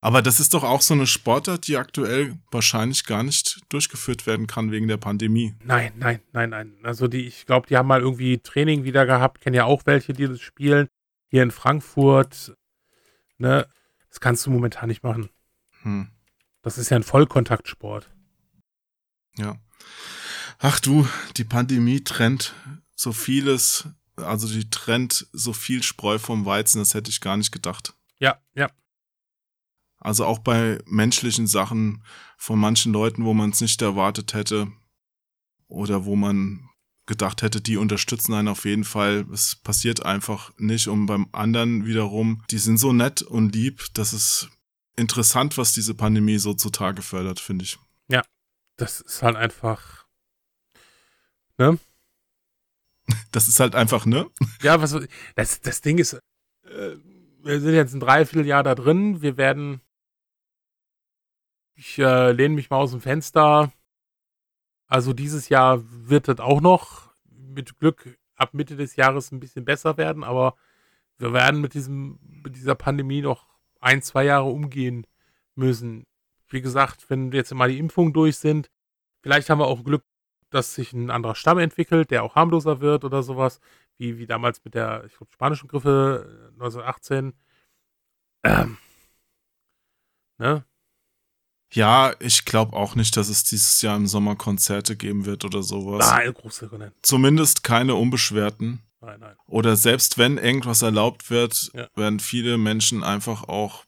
[0.00, 4.48] Aber das ist doch auch so eine Sportart, die aktuell wahrscheinlich gar nicht durchgeführt werden
[4.48, 5.54] kann wegen der Pandemie.
[5.62, 6.74] Nein, nein, nein, nein.
[6.82, 9.40] Also die, ich glaube, die haben mal irgendwie Training wieder gehabt.
[9.40, 10.88] Kenne ja auch welche, die das spielen.
[11.28, 12.56] Hier in Frankfurt.
[13.38, 13.68] Ne?
[14.08, 15.30] Das kannst du momentan nicht machen.
[15.82, 16.08] Hm.
[16.62, 18.10] Das ist ja ein Vollkontaktsport.
[19.36, 19.56] Ja.
[20.62, 21.08] Ach du,
[21.38, 22.54] die Pandemie trennt
[22.94, 27.50] so vieles, also die trennt so viel Spreu vom Weizen, das hätte ich gar nicht
[27.50, 27.94] gedacht.
[28.18, 28.70] Ja, ja.
[29.96, 32.04] Also auch bei menschlichen Sachen
[32.36, 34.70] von manchen Leuten, wo man es nicht erwartet hätte
[35.66, 36.68] oder wo man
[37.06, 39.26] gedacht hätte, die unterstützen einen auf jeden Fall.
[39.32, 40.88] Es passiert einfach nicht.
[40.88, 44.50] Und beim anderen wiederum, die sind so nett und lieb, das ist
[44.96, 47.78] interessant, was diese Pandemie so zutage fördert, finde ich.
[48.08, 48.22] Ja,
[48.76, 49.99] das ist halt einfach.
[51.60, 51.78] Ne?
[53.32, 54.30] Das ist halt einfach, ne?
[54.62, 54.96] Ja, was
[55.34, 56.96] das, das Ding ist, äh,
[57.42, 59.20] wir sind jetzt ein Dreivierteljahr da drin.
[59.20, 59.82] Wir werden.
[61.74, 63.72] Ich äh, lehne mich mal aus dem Fenster.
[64.86, 69.66] Also dieses Jahr wird es auch noch mit Glück ab Mitte des Jahres ein bisschen
[69.66, 70.56] besser werden, aber
[71.18, 73.46] wir werden mit diesem, mit dieser Pandemie noch
[73.80, 75.06] ein, zwei Jahre umgehen
[75.54, 76.06] müssen.
[76.48, 78.70] Wie gesagt, wenn jetzt mal die Impfungen durch sind,
[79.20, 80.04] vielleicht haben wir auch Glück,
[80.50, 83.60] dass sich ein anderer Stamm entwickelt, der auch harmloser wird oder sowas,
[83.98, 87.34] wie, wie damals mit der ich glaub, spanischen Griffe äh, 1918.
[88.44, 88.78] Ähm,
[90.38, 90.64] ne?
[91.72, 95.62] Ja, ich glaube auch nicht, dass es dieses Jahr im Sommer Konzerte geben wird oder
[95.62, 96.10] sowas.
[96.10, 96.92] Nein, große Rennen.
[97.02, 98.82] Zumindest keine unbeschwerten.
[99.00, 99.36] Nein, nein.
[99.46, 101.88] Oder selbst wenn irgendwas erlaubt wird, Ja.
[101.94, 103.84] werden viele Menschen einfach auch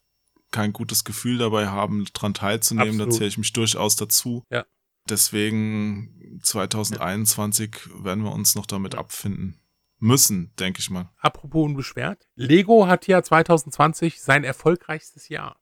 [0.53, 2.99] kein gutes Gefühl dabei haben, daran teilzunehmen.
[2.99, 3.15] Da Absolut.
[3.15, 4.45] zähle ich mich durchaus dazu.
[4.51, 4.65] Ja.
[5.09, 9.61] Deswegen 2021 werden wir uns noch damit abfinden
[9.99, 11.11] müssen, denke ich mal.
[11.19, 12.29] Apropos unbeschwert.
[12.35, 15.61] Lego hat ja 2020 sein erfolgreichstes Jahr.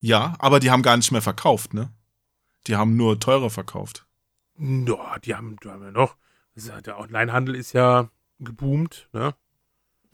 [0.00, 1.92] Ja, aber die haben gar nicht mehr verkauft, ne?
[2.66, 4.06] Die haben nur teurer verkauft.
[4.58, 6.16] Ja, die haben, die haben ja noch.
[6.56, 9.34] Der Onlinehandel ist ja geboomt, ne?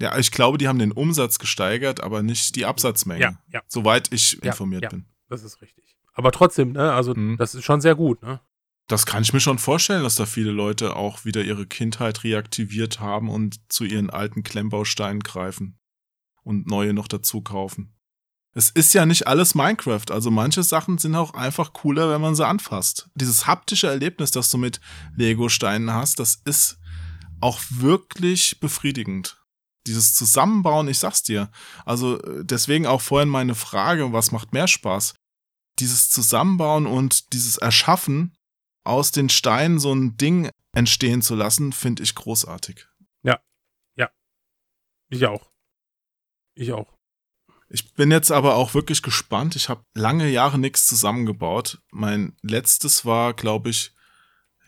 [0.01, 3.21] Ja, ich glaube, die haben den Umsatz gesteigert, aber nicht die Absatzmenge.
[3.21, 3.63] Ja, ja.
[3.67, 5.07] Soweit ich Ja, informiert ja, bin.
[5.29, 5.98] Das ist richtig.
[6.19, 6.93] Aber trotzdem, ne?
[6.93, 7.37] Also, Mhm.
[7.37, 8.41] das ist schon sehr gut, ne?
[8.89, 13.01] Das kann ich mir schon vorstellen, dass da viele Leute auch wieder ihre Kindheit reaktiviert
[13.01, 15.79] haben und zu ihren alten Klemmbausteinen greifen
[16.43, 17.95] und neue noch dazu kaufen.
[18.55, 22.35] Es ist ja nicht alles Minecraft, also manche Sachen sind auch einfach cooler, wenn man
[22.35, 23.09] sie anfasst.
[23.15, 24.81] Dieses haptische Erlebnis, das du mit
[25.17, 26.79] Lego-Steinen hast, das ist
[27.41, 29.41] auch wirklich befriedigend.
[29.87, 31.51] Dieses Zusammenbauen, ich sag's dir.
[31.85, 35.15] Also äh, deswegen auch vorhin meine Frage, was macht mehr Spaß?
[35.79, 38.37] Dieses Zusammenbauen und dieses Erschaffen
[38.85, 42.87] aus den Steinen so ein Ding entstehen zu lassen, finde ich großartig.
[43.23, 43.41] Ja.
[43.97, 44.11] Ja.
[45.09, 45.51] Ich auch.
[46.55, 46.99] Ich auch.
[47.71, 49.55] Ich bin jetzt aber auch wirklich gespannt.
[49.55, 51.83] Ich habe lange Jahre nichts zusammengebaut.
[51.91, 53.93] Mein letztes war, glaube ich,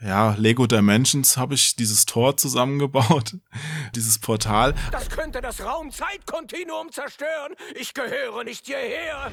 [0.03, 3.37] ja, Lego Dimensions habe ich dieses Tor zusammengebaut,
[3.95, 4.75] dieses Portal.
[4.93, 7.55] Das könnte das Raumzeitkontinuum zerstören.
[7.75, 9.31] Ich gehöre nicht hierher.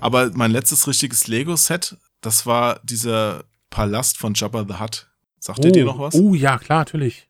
[0.00, 5.10] Aber mein letztes richtiges Lego-Set, das war dieser Palast von Jabba the Hutt.
[5.40, 6.14] Sagt oh, ihr dir noch was?
[6.14, 7.28] Oh, ja, klar, natürlich.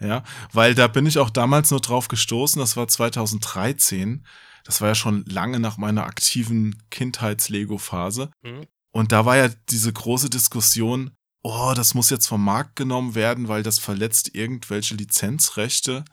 [0.00, 4.26] Ja, weil da bin ich auch damals nur drauf gestoßen, das war 2013.
[4.64, 8.30] Das war ja schon lange nach meiner aktiven Kindheits-Lego-Phase.
[8.42, 8.66] Mhm.
[8.92, 11.10] Und da war ja diese große Diskussion,
[11.42, 16.04] oh, das muss jetzt vom Markt genommen werden, weil das verletzt irgendwelche Lizenzrechte.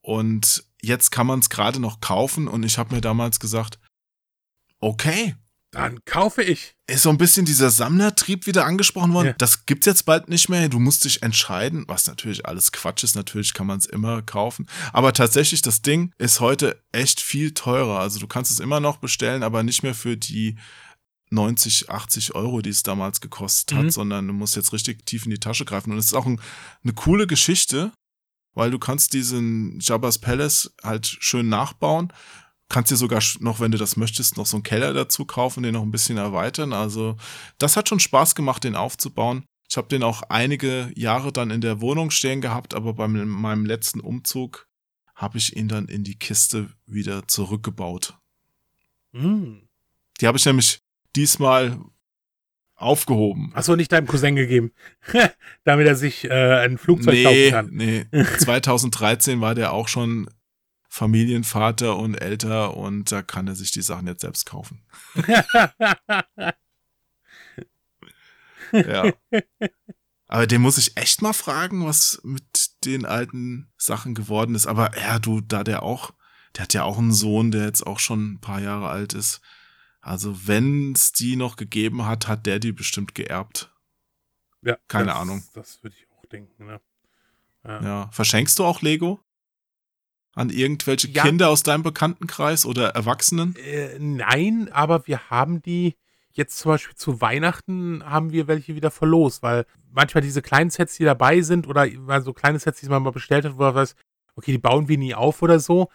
[0.00, 2.48] Und jetzt kann man es gerade noch kaufen.
[2.48, 3.78] Und ich habe mir damals gesagt,
[4.82, 5.34] okay.
[5.74, 6.74] Dann kaufe ich.
[6.86, 9.28] Ist so ein bisschen dieser Sammlertrieb wieder angesprochen worden.
[9.28, 9.32] Ja.
[9.38, 10.68] Das gibt's jetzt bald nicht mehr.
[10.68, 13.14] Du musst dich entscheiden, was natürlich alles Quatsch ist.
[13.14, 14.68] Natürlich kann man es immer kaufen.
[14.92, 18.00] Aber tatsächlich, das Ding ist heute echt viel teurer.
[18.00, 20.58] Also du kannst es immer noch bestellen, aber nicht mehr für die
[21.30, 23.90] 90, 80 Euro, die es damals gekostet hat, Mhm.
[23.90, 25.92] sondern du musst jetzt richtig tief in die Tasche greifen.
[25.92, 26.38] Und es ist auch ein,
[26.84, 27.92] eine coole Geschichte,
[28.52, 32.12] weil du kannst diesen Jabba's Palace halt schön nachbauen.
[32.72, 35.74] Kannst dir sogar noch, wenn du das möchtest, noch so einen Keller dazu kaufen, den
[35.74, 36.72] noch ein bisschen erweitern.
[36.72, 37.16] Also
[37.58, 39.44] das hat schon Spaß gemacht, den aufzubauen.
[39.68, 43.66] Ich habe den auch einige Jahre dann in der Wohnung stehen gehabt, aber bei meinem
[43.66, 44.68] letzten Umzug
[45.14, 48.16] habe ich ihn dann in die Kiste wieder zurückgebaut.
[49.12, 49.68] Hm.
[50.22, 50.80] Die habe ich nämlich
[51.14, 51.78] diesmal
[52.74, 53.52] aufgehoben.
[53.54, 54.72] Achso, nicht deinem Cousin gegeben.
[55.64, 57.70] Damit er sich äh, ein Flugzeug Nee, kaufen kann.
[57.76, 58.06] nee.
[58.38, 60.30] 2013 war der auch schon
[60.94, 64.82] Familienvater und älter und da kann er sich die Sachen jetzt selbst kaufen.
[68.74, 69.12] Ja.
[70.28, 74.66] Aber den muss ich echt mal fragen, was mit den alten Sachen geworden ist.
[74.66, 76.14] Aber ja, du, da der auch,
[76.56, 79.42] der hat ja auch einen Sohn, der jetzt auch schon ein paar Jahre alt ist.
[80.00, 83.70] Also wenn es die noch gegeben hat, hat der die bestimmt geerbt.
[84.62, 85.44] Ja, Keine das, Ahnung.
[85.52, 86.64] Das würde ich auch denken.
[86.64, 86.80] Ne?
[87.64, 88.08] Ja.
[88.10, 89.20] Verschenkst du auch Lego?
[90.34, 91.24] An irgendwelche Ja.
[91.24, 93.54] Kinder aus deinem Bekanntenkreis oder Erwachsenen?
[93.56, 95.94] Äh, nein, aber wir haben die
[96.32, 100.96] jetzt zum Beispiel zu Weihnachten haben wir welche wieder verlost, weil manchmal diese kleinen Sets,
[100.96, 101.86] die dabei sind oder
[102.22, 103.94] so kleine Sets, die man mal bestellt hat, wo man weiß,
[104.36, 105.90] okay, die bauen wir nie auf oder so,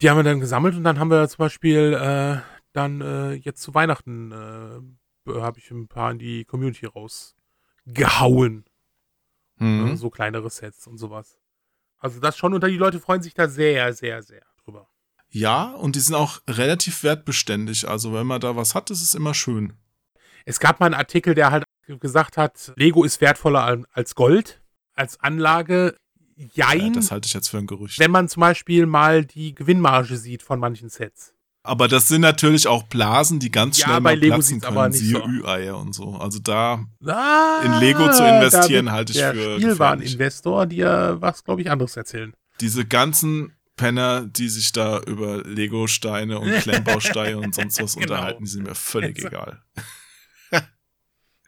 [0.00, 2.40] die haben wir dann gesammelt und dann haben wir zum Beispiel äh,
[2.72, 8.64] dann äh, jetzt zu Weihnachten äh, habe ich ein paar in die Community rausgehauen.
[9.56, 9.84] Mhm.
[9.84, 11.38] Ne, so kleinere Sets und sowas.
[12.02, 14.88] Also das schon, und die Leute freuen sich da sehr, sehr, sehr drüber.
[15.30, 17.88] Ja, und die sind auch relativ wertbeständig.
[17.88, 19.72] Also wenn man da was hat, ist es immer schön.
[20.44, 21.64] Es gab mal einen Artikel, der halt
[22.00, 24.60] gesagt hat, Lego ist wertvoller al- als Gold,
[24.94, 25.96] als Anlage.
[26.36, 27.98] Jein, Ja, das halte ich jetzt für ein Gerücht.
[28.00, 31.34] wenn man zum Beispiel mal die Gewinnmarge sieht von manchen Sets.
[31.64, 34.76] Aber das sind natürlich auch Blasen, die ganz Ja, schnell mal Lego platzen können.
[34.76, 35.24] aber nicht Siehe so.
[35.26, 36.14] Ü-Eier und so.
[36.16, 39.56] Also da Ah, in Lego zu investieren, halte ich der für.
[39.60, 42.32] Spielwareninvestor dir was, glaube ich, anderes erzählen.
[42.60, 48.02] Diese ganzen Penner, die sich da über Lego-Steine und Klemmbausteine und sonst was Genau.
[48.14, 49.62] unterhalten, die sind mir völlig egal.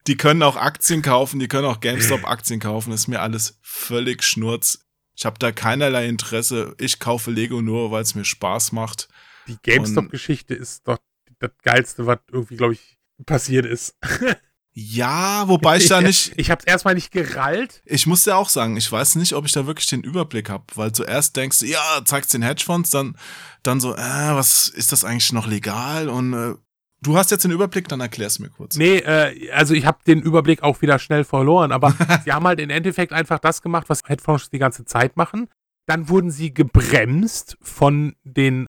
[0.06, 4.80] die können auch Aktien kaufen, die können auch GameStop-Aktien kaufen, ist mir alles völlig Schnurz.
[5.16, 6.74] Ich habe da keinerlei Interesse.
[6.78, 9.08] Ich kaufe Lego nur, weil es mir Spaß macht.
[9.48, 10.98] Die GameStop-Geschichte ist doch
[11.38, 13.96] das Geilste, was irgendwie, glaube ich, passiert ist.
[14.76, 16.32] Ja, wobei ich da nicht.
[16.36, 17.80] Ich habe es erstmal nicht gerallt.
[17.86, 20.64] Ich muss dir auch sagen, ich weiß nicht, ob ich da wirklich den Überblick habe,
[20.74, 23.16] weil zuerst denkst du, ja, zeigst den Hedgefonds, dann,
[23.62, 26.08] dann so, äh, was ist das eigentlich noch legal?
[26.08, 26.54] Und äh,
[27.02, 28.76] du hast jetzt den Überblick, dann erklär's mir kurz.
[28.76, 32.58] Nee, äh, also ich habe den Überblick auch wieder schnell verloren, aber sie haben halt
[32.58, 35.48] im Endeffekt einfach das gemacht, was Headphones die ganze Zeit machen.
[35.86, 38.66] Dann wurden sie gebremst von den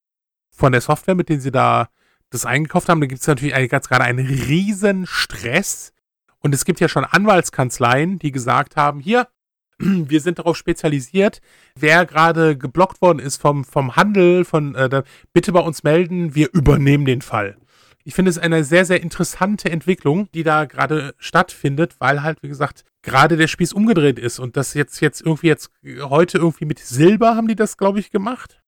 [0.56, 1.90] von der Software, mit denen sie da
[2.30, 3.02] das eingekauft haben.
[3.02, 5.94] Da gibt es natürlich ganz gerade einen riesen Stress.
[6.40, 9.28] Und es gibt ja schon Anwaltskanzleien, die gesagt haben, hier,
[9.80, 11.42] wir sind darauf spezialisiert,
[11.78, 15.04] wer gerade geblockt worden ist vom, vom Handel, von äh,
[15.34, 17.58] bitte bei uns melden, wir übernehmen den Fall.
[18.04, 22.48] Ich finde es eine sehr, sehr interessante Entwicklung, die da gerade stattfindet, weil halt, wie
[22.48, 26.78] gesagt, gerade der Spieß umgedreht ist und das jetzt, jetzt irgendwie jetzt heute irgendwie mit
[26.78, 28.62] Silber haben die das, glaube ich, gemacht.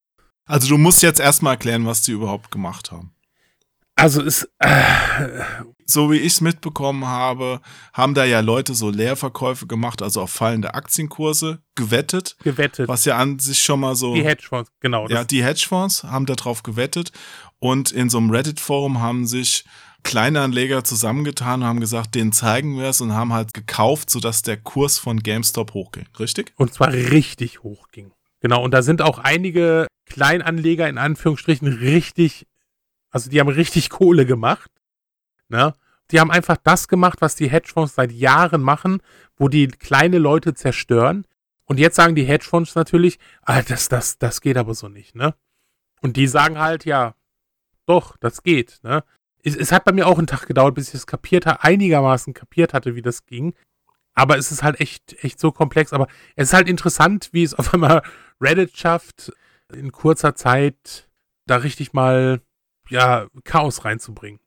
[0.48, 3.12] Also du musst jetzt erstmal erklären, was die überhaupt gemacht haben.
[3.94, 4.82] Also es, äh,
[5.90, 7.62] So wie ich es mitbekommen habe,
[7.94, 12.36] haben da ja Leute so Leerverkäufe gemacht, also auf fallende Aktienkurse gewettet.
[12.44, 12.88] Gewettet.
[12.88, 14.14] Was ja an sich schon mal so.
[14.14, 15.08] die Hedgefonds, genau.
[15.08, 17.12] Ja, die Hedgefonds haben darauf gewettet
[17.58, 19.64] und in so einem Reddit-Forum haben sich
[20.02, 24.42] kleine Anleger zusammengetan und haben gesagt, denen zeigen wir es und haben halt gekauft, sodass
[24.42, 26.06] der Kurs von GameStop hochging.
[26.18, 26.52] Richtig?
[26.56, 28.12] Und zwar richtig hoch ging.
[28.40, 32.46] Genau, und da sind auch einige Kleinanleger in Anführungsstrichen richtig,
[33.10, 34.70] also die haben richtig Kohle gemacht.
[35.48, 35.74] Ne?
[36.10, 39.02] Die haben einfach das gemacht, was die Hedgefonds seit Jahren machen,
[39.36, 41.26] wo die kleine Leute zerstören.
[41.64, 45.34] Und jetzt sagen die Hedgefonds natürlich, ah, das, das, das geht aber so nicht, ne?
[46.00, 47.14] Und die sagen halt, ja,
[47.84, 49.04] doch, das geht, ne?
[49.42, 52.32] Es, es hat bei mir auch einen Tag gedauert, bis ich es kapiert habe, einigermaßen
[52.32, 53.54] kapiert hatte, wie das ging.
[54.14, 55.92] Aber es ist halt echt, echt so komplex.
[55.92, 58.02] Aber es ist halt interessant, wie es auf einmal
[58.40, 59.32] Reddit schafft,
[59.72, 61.08] in kurzer Zeit
[61.46, 62.40] da richtig mal
[62.88, 64.40] ja, Chaos reinzubringen.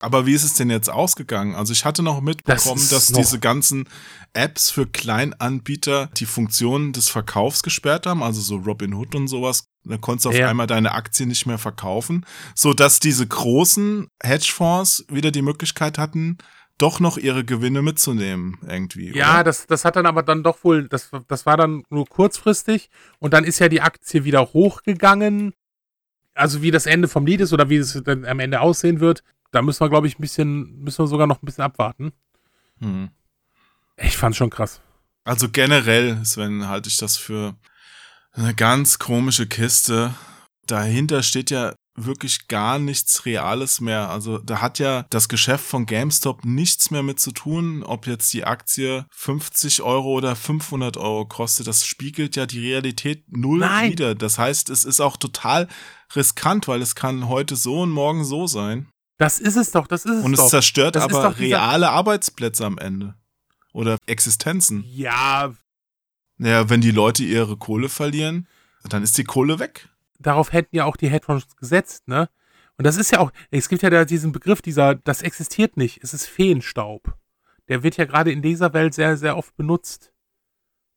[0.00, 1.56] Aber wie ist es denn jetzt ausgegangen?
[1.56, 3.88] Also ich hatte noch mitbekommen, Das dass diese ganzen
[4.32, 9.64] Apps für Kleinanbieter die Funktionen des Verkaufs gesperrt haben, also so Robinhood und sowas.
[9.84, 10.48] Da konntest du auf Ja.
[10.48, 16.38] einmal deine Aktien nicht mehr verkaufen, so dass diese großen Hedgefonds wieder die Möglichkeit hatten,
[16.78, 19.14] doch noch ihre Gewinne mitzunehmen irgendwie.
[19.14, 19.44] Ja, oder?
[19.44, 23.34] das, das hat dann aber dann doch wohl, das, das war dann nur kurzfristig und
[23.34, 25.52] dann ist ja die Aktie wieder hochgegangen.
[26.34, 29.24] Also wie das Ende vom Lied ist oder wie es dann am Ende aussehen wird,
[29.50, 32.12] da müssen wir, glaube ich, ein bisschen, müssen wir sogar noch ein bisschen abwarten.
[32.80, 33.10] Hm.
[33.96, 34.80] Ich fand's schon krass.
[35.24, 37.56] Also generell, Sven, halte ich das für
[38.32, 40.14] eine ganz komische Kiste.
[40.66, 41.74] Dahinter steht ja
[42.04, 44.10] wirklich gar nichts Reales mehr.
[44.10, 48.32] Also da hat ja das Geschäft von GameStop nichts mehr mit zu tun, ob jetzt
[48.32, 51.66] die Aktie 50 Euro oder 500 Euro kostet.
[51.66, 53.92] Das spiegelt ja die Realität null Nein.
[53.92, 54.14] wider.
[54.14, 55.68] Das heißt, es ist auch total
[56.14, 58.88] riskant, weil es kann heute so und morgen so sein.
[59.18, 60.44] Das ist es doch, das ist es Und doch.
[60.44, 63.14] es zerstört Das aber doch reale Arbeitsplätze am Ende.
[63.72, 64.84] Oder Existenzen.
[64.88, 65.52] Ja,
[66.36, 68.46] Naja, wenn die Leute ihre Kohle verlieren,
[68.84, 69.88] dann ist die Kohle weg.
[70.18, 72.28] Darauf hätten ja auch die Headphones gesetzt, ne?
[72.76, 76.00] Und das ist ja auch, es gibt ja da diesen Begriff, dieser, das existiert nicht,
[76.02, 77.16] es ist Feenstaub.
[77.66, 80.12] Der wird ja gerade in dieser Welt sehr, sehr oft benutzt.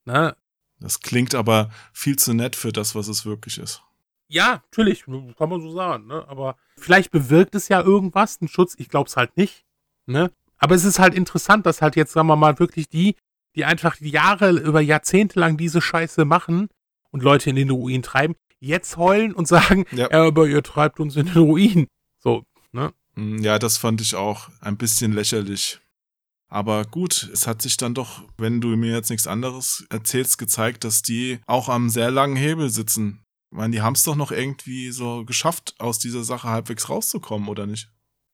[0.06, 0.36] Ne?
[0.80, 3.84] Das klingt aber viel zu nett für das, was es wirklich ist.
[4.28, 6.24] Ja, natürlich, kann man so sagen, ne?
[6.30, 9.66] Aber vielleicht bewirkt es ja irgendwas, einen Schutz, ich glaube es halt nicht,
[10.06, 10.32] ne?
[10.58, 13.16] Aber es ist halt interessant, dass halt jetzt, sagen wir mal, wirklich die,
[13.56, 16.70] die einfach Jahre, über Jahrzehnte lang diese Scheiße machen
[17.10, 20.10] und Leute in den Ruin treiben, jetzt heulen und sagen, ja.
[20.12, 21.88] aber ihr treibt uns in den Ruin.
[22.20, 22.94] So, ne?
[23.16, 25.82] Hm, Ja, das fand ich auch ein bisschen lächerlich.
[26.48, 30.84] Aber gut, es hat sich dann doch, wenn du mir jetzt nichts anderes erzählst, gezeigt,
[30.84, 33.24] dass die auch am sehr langen Hebel sitzen.
[33.52, 37.48] Ich meine, die haben es doch noch irgendwie so geschafft, aus dieser Sache halbwegs rauszukommen,
[37.48, 37.90] oder nicht?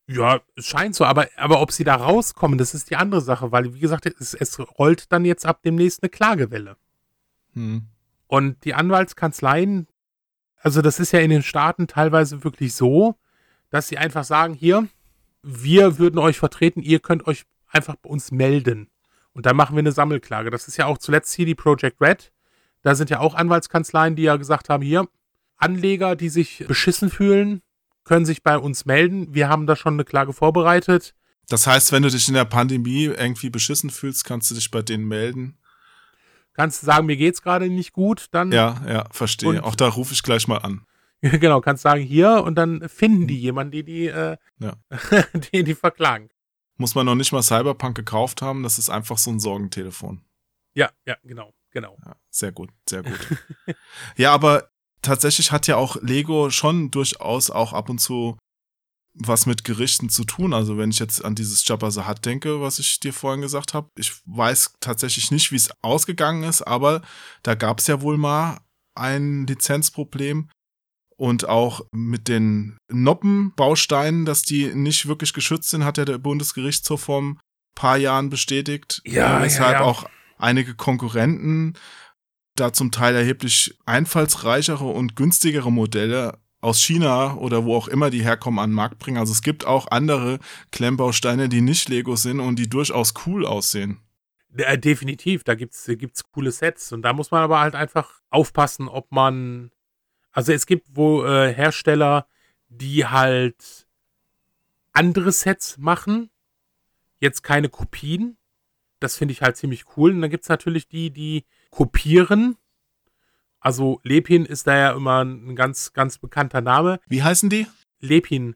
[0.07, 3.51] Ja, es scheint so, aber, aber ob sie da rauskommen, das ist die andere Sache,
[3.51, 6.77] weil, wie gesagt, es, es rollt dann jetzt ab demnächst eine Klagewelle.
[7.53, 7.87] Hm.
[8.27, 9.87] Und die Anwaltskanzleien,
[10.61, 13.15] also das ist ja in den Staaten teilweise wirklich so,
[13.69, 14.87] dass sie einfach sagen, hier,
[15.43, 18.89] wir würden euch vertreten, ihr könnt euch einfach bei uns melden.
[19.33, 20.49] Und dann machen wir eine Sammelklage.
[20.49, 22.31] Das ist ja auch zuletzt hier die Project Red.
[22.81, 25.07] Da sind ja auch Anwaltskanzleien, die ja gesagt haben, hier,
[25.57, 27.61] Anleger, die sich beschissen fühlen,
[28.03, 29.33] können sich bei uns melden.
[29.33, 31.13] Wir haben da schon eine Klage vorbereitet.
[31.49, 34.81] Das heißt, wenn du dich in der Pandemie irgendwie beschissen fühlst, kannst du dich bei
[34.81, 35.57] denen melden.
[36.57, 38.51] Kannst du sagen, mir geht's gerade nicht gut, dann.
[38.51, 39.49] Ja, ja, verstehe.
[39.49, 40.85] Und- Auch da rufe ich gleich mal an.
[41.21, 44.73] genau, kannst sagen, hier und dann finden die jemanden, die die, äh, Ja.
[45.53, 46.29] die, die verklagen.
[46.77, 50.21] Muss man noch nicht mal Cyberpunk gekauft haben, das ist einfach so ein Sorgentelefon.
[50.75, 51.97] Ja, ja, genau, genau.
[52.05, 53.17] Ja, sehr gut, sehr gut.
[54.15, 54.69] ja, aber
[55.01, 58.37] tatsächlich hat ja auch Lego schon durchaus auch ab und zu
[59.19, 60.53] was mit Gerichten zu tun.
[60.53, 63.89] Also wenn ich jetzt an dieses Jabba Hutt denke, was ich dir vorhin gesagt habe,
[63.97, 67.01] ich weiß tatsächlich nicht, wie es ausgegangen ist, aber
[67.43, 68.59] da gab es ja wohl mal
[68.95, 70.49] ein Lizenzproblem
[71.17, 77.01] und auch mit den Noppenbausteinen, dass die nicht wirklich geschützt sind, hat ja der Bundesgerichtshof
[77.01, 77.39] vor ein
[77.75, 79.01] paar Jahren bestätigt.
[79.05, 79.85] Ja, weshalb ja, ja.
[79.85, 80.05] auch
[80.37, 81.73] einige Konkurrenten
[82.55, 88.23] da zum Teil erheblich einfallsreichere und günstigere Modelle aus China oder wo auch immer die
[88.23, 89.17] herkommen an den Markt bringen.
[89.17, 90.39] Also es gibt auch andere
[90.71, 93.99] Klemmbausteine, die nicht Lego sind und die durchaus cool aussehen.
[94.55, 96.91] Äh, definitiv, da gibt's, gibt's coole Sets.
[96.91, 99.71] Und da muss man aber halt einfach aufpassen, ob man.
[100.31, 102.27] Also es gibt wo äh, Hersteller,
[102.69, 103.87] die halt
[104.93, 106.29] andere Sets machen.
[107.19, 108.37] Jetzt keine Kopien.
[108.99, 110.11] Das finde ich halt ziemlich cool.
[110.11, 112.57] Und dann gibt's natürlich die, die kopieren.
[113.67, 117.01] Also Lepin ist da ja immer ein ganz, ganz bekannter Name.
[117.05, 117.67] Wie heißen die?
[117.99, 118.55] Lepin.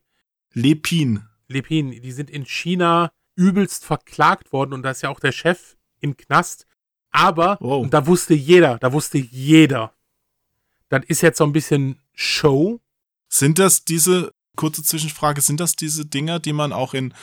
[0.54, 1.26] Lepin.
[1.50, 5.76] Lepin, die sind in China übelst verklagt worden und da ist ja auch der Chef
[6.00, 6.66] im Knast.
[7.12, 7.90] Aber, Wow.
[7.90, 9.94] da wusste jeder, da wusste jeder,
[10.88, 12.80] das ist jetzt so ein bisschen Show.
[13.28, 17.14] Sind das diese, kurze Zwischenfrage, sind das diese Dinger, die man auch in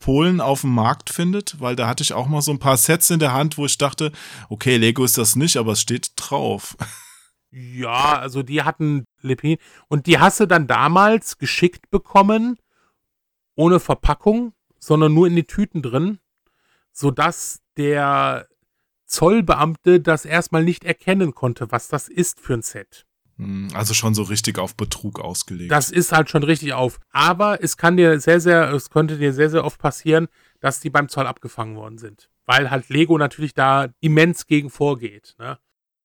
[0.00, 1.58] Polen auf dem Markt findet?
[1.62, 3.78] Weil da hatte ich auch mal so ein paar Sets in der Hand, wo ich
[3.78, 4.12] dachte,
[4.50, 6.76] okay, Lego ist das nicht, aber es steht drauf.
[7.50, 12.58] Ja, also die hatten Lepin und die hast du dann damals geschickt bekommen,
[13.54, 16.18] ohne Verpackung, sondern nur in die Tüten drin,
[16.92, 18.46] sodass der
[19.06, 23.06] Zollbeamte das erstmal nicht erkennen konnte, was das ist für ein Set.
[23.36, 25.70] Hm, Also schon so richtig auf Betrug ausgelegt.
[25.72, 27.00] Das ist halt schon richtig auf.
[27.10, 30.28] Aber es kann dir sehr, sehr, es könnte dir sehr, sehr oft passieren,
[30.60, 32.30] dass die beim Zoll abgefangen worden sind.
[32.44, 35.34] Weil halt Lego natürlich da immens gegen vorgeht.
[35.38, 35.58] Ne?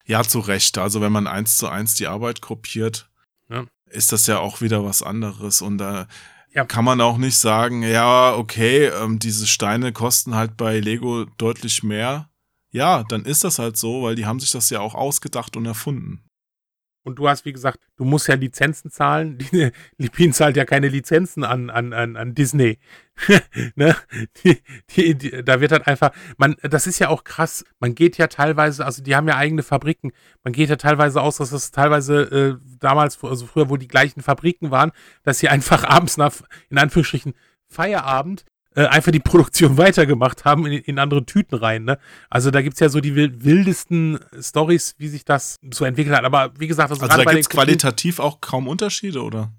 [0.05, 0.77] Ja, zu Recht.
[0.77, 3.09] Also wenn man eins zu eins die Arbeit kopiert,
[3.49, 3.65] Ja.
[3.89, 5.61] ist das ja auch wieder was anderes.
[5.61, 6.07] Und da
[6.51, 6.65] Ja.
[6.65, 11.83] kann man auch nicht sagen, ja, okay, ähm, diese Steine kosten halt bei Lego deutlich
[11.83, 12.29] mehr.
[12.71, 15.65] Ja, dann ist das halt so, weil die haben sich das ja auch ausgedacht und
[15.65, 16.23] erfunden.
[17.03, 19.37] Und du hast, wie gesagt, du musst ja Lizenzen zahlen.
[19.51, 22.79] Die, Lipin zahlt ja keine Lizenzen an, an, an, an Disney.
[23.75, 23.95] ne?
[24.43, 27.63] die, die, die, da wird halt einfach, man, das ist ja auch krass.
[27.79, 30.11] Man geht ja teilweise, also die haben ja eigene Fabriken.
[30.43, 34.21] Man geht ja teilweise aus, dass das teilweise äh, damals, also früher, wo die gleichen
[34.21, 34.91] Fabriken waren,
[35.23, 36.33] dass sie einfach abends nach,
[36.69, 37.33] in Anführungsstrichen,
[37.67, 38.45] Feierabend
[38.75, 41.83] äh, einfach die Produktion weitergemacht haben in, in andere Tüten rein.
[41.83, 41.97] Ne?
[42.29, 46.25] Also da gibt's ja so die wil- wildesten Stories, wie sich das so entwickelt hat.
[46.25, 49.51] Aber wie gesagt, also, Also da den Kopien- qualitativ auch kaum Unterschiede, oder?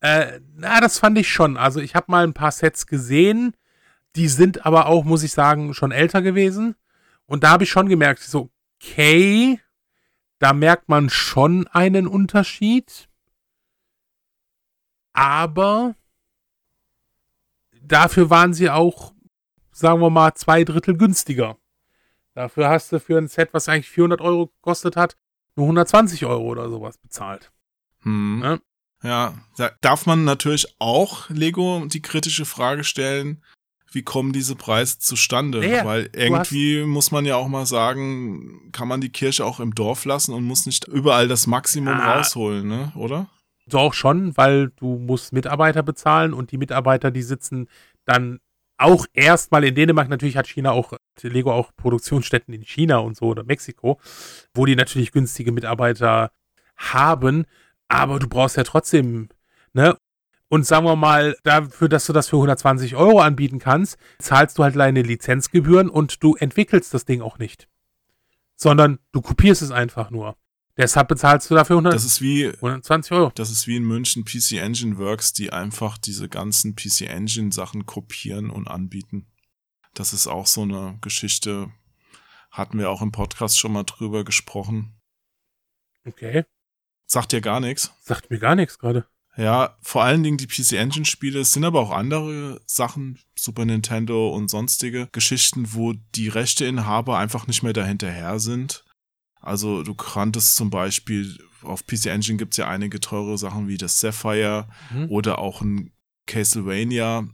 [0.00, 1.56] äh, na, das fand ich schon.
[1.56, 3.54] Also ich habe mal ein paar Sets gesehen,
[4.16, 6.76] die sind aber auch, muss ich sagen, schon älter gewesen.
[7.26, 8.50] Und da habe ich schon gemerkt, so,
[8.80, 9.60] okay,
[10.38, 13.08] da merkt man schon einen Unterschied.
[15.12, 15.94] Aber
[17.88, 19.12] dafür waren sie auch,
[19.72, 21.56] sagen wir mal, zwei Drittel günstiger.
[22.34, 25.16] Dafür hast du für ein Set, was eigentlich 400 Euro gekostet hat,
[25.56, 27.50] nur 120 Euro oder sowas bezahlt.
[28.02, 28.40] Hm.
[28.42, 28.58] Ja.
[29.04, 33.44] Ja, da darf man natürlich auch Lego die kritische Frage stellen,
[33.92, 35.60] wie kommen diese Preise zustande?
[35.60, 39.74] Naja, Weil irgendwie muss man ja auch mal sagen, kann man die Kirche auch im
[39.74, 42.16] Dorf lassen und muss nicht überall das Maximum Ah.
[42.18, 42.92] rausholen, ne?
[42.96, 43.28] Oder?
[43.68, 47.68] Doch schon, weil du musst Mitarbeiter bezahlen und die Mitarbeiter, die sitzen
[48.04, 48.40] dann
[48.78, 50.08] auch erstmal in Dänemark.
[50.08, 50.92] Natürlich hat China auch,
[51.22, 54.00] Lego auch Produktionsstätten in China und so oder Mexiko,
[54.54, 56.30] wo die natürlich günstige Mitarbeiter
[56.76, 57.44] haben.
[57.88, 59.28] Aber du brauchst ja trotzdem,
[59.72, 59.96] ne?
[60.50, 64.64] Und sagen wir mal, dafür, dass du das für 120 Euro anbieten kannst, zahlst du
[64.64, 67.68] halt deine Lizenzgebühren und du entwickelst das Ding auch nicht.
[68.56, 70.36] Sondern du kopierst es einfach nur.
[70.78, 73.32] Deshalb bezahlst du dafür 100, Das ist wie 120 Euro.
[73.34, 77.84] Das ist wie in München PC Engine Works, die einfach diese ganzen PC Engine Sachen
[77.84, 79.26] kopieren und anbieten.
[79.94, 81.72] Das ist auch so eine Geschichte,
[82.52, 84.94] hatten wir auch im Podcast schon mal drüber gesprochen.
[86.06, 86.44] Okay.
[87.06, 87.92] Sagt dir gar nichts?
[88.00, 89.04] Sagt mir gar nichts gerade.
[89.36, 91.40] Ja, vor allen Dingen die PC Engine Spiele.
[91.40, 97.48] Es sind aber auch andere Sachen, Super Nintendo und sonstige Geschichten, wo die Rechteinhaber einfach
[97.48, 98.84] nicht mehr dahinterher sind.
[99.40, 104.00] Also du kanntest zum Beispiel, auf PC Engine gibt's ja einige teure Sachen wie das
[104.00, 105.06] Sapphire Mhm.
[105.10, 105.92] oder auch ein
[106.26, 107.26] Castlevania,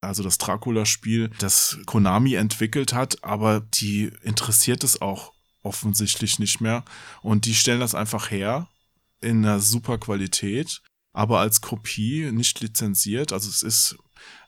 [0.00, 6.84] also das Dracula-Spiel, das Konami entwickelt hat, aber die interessiert es auch offensichtlich nicht mehr.
[7.22, 8.68] Und die stellen das einfach her
[9.20, 10.80] in einer super Qualität,
[11.12, 13.32] aber als Kopie nicht lizenziert.
[13.32, 13.96] Also es ist,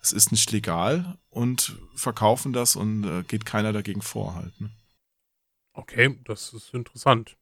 [0.01, 4.59] es ist nicht legal und verkaufen das und äh, geht keiner dagegen vor halt.
[4.61, 4.71] Ne?
[5.75, 7.37] Okay, das ist interessant.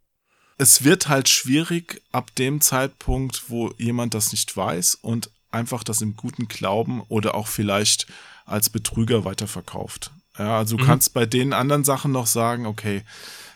[0.59, 6.01] Es wird halt schwierig ab dem Zeitpunkt, wo jemand das nicht weiß und einfach das
[6.03, 8.07] im guten Glauben oder auch vielleicht
[8.45, 10.11] als Betrüger weiterverkauft.
[10.39, 10.87] Ja, also du Mhm.
[10.87, 13.03] kannst bei den anderen Sachen noch sagen, okay,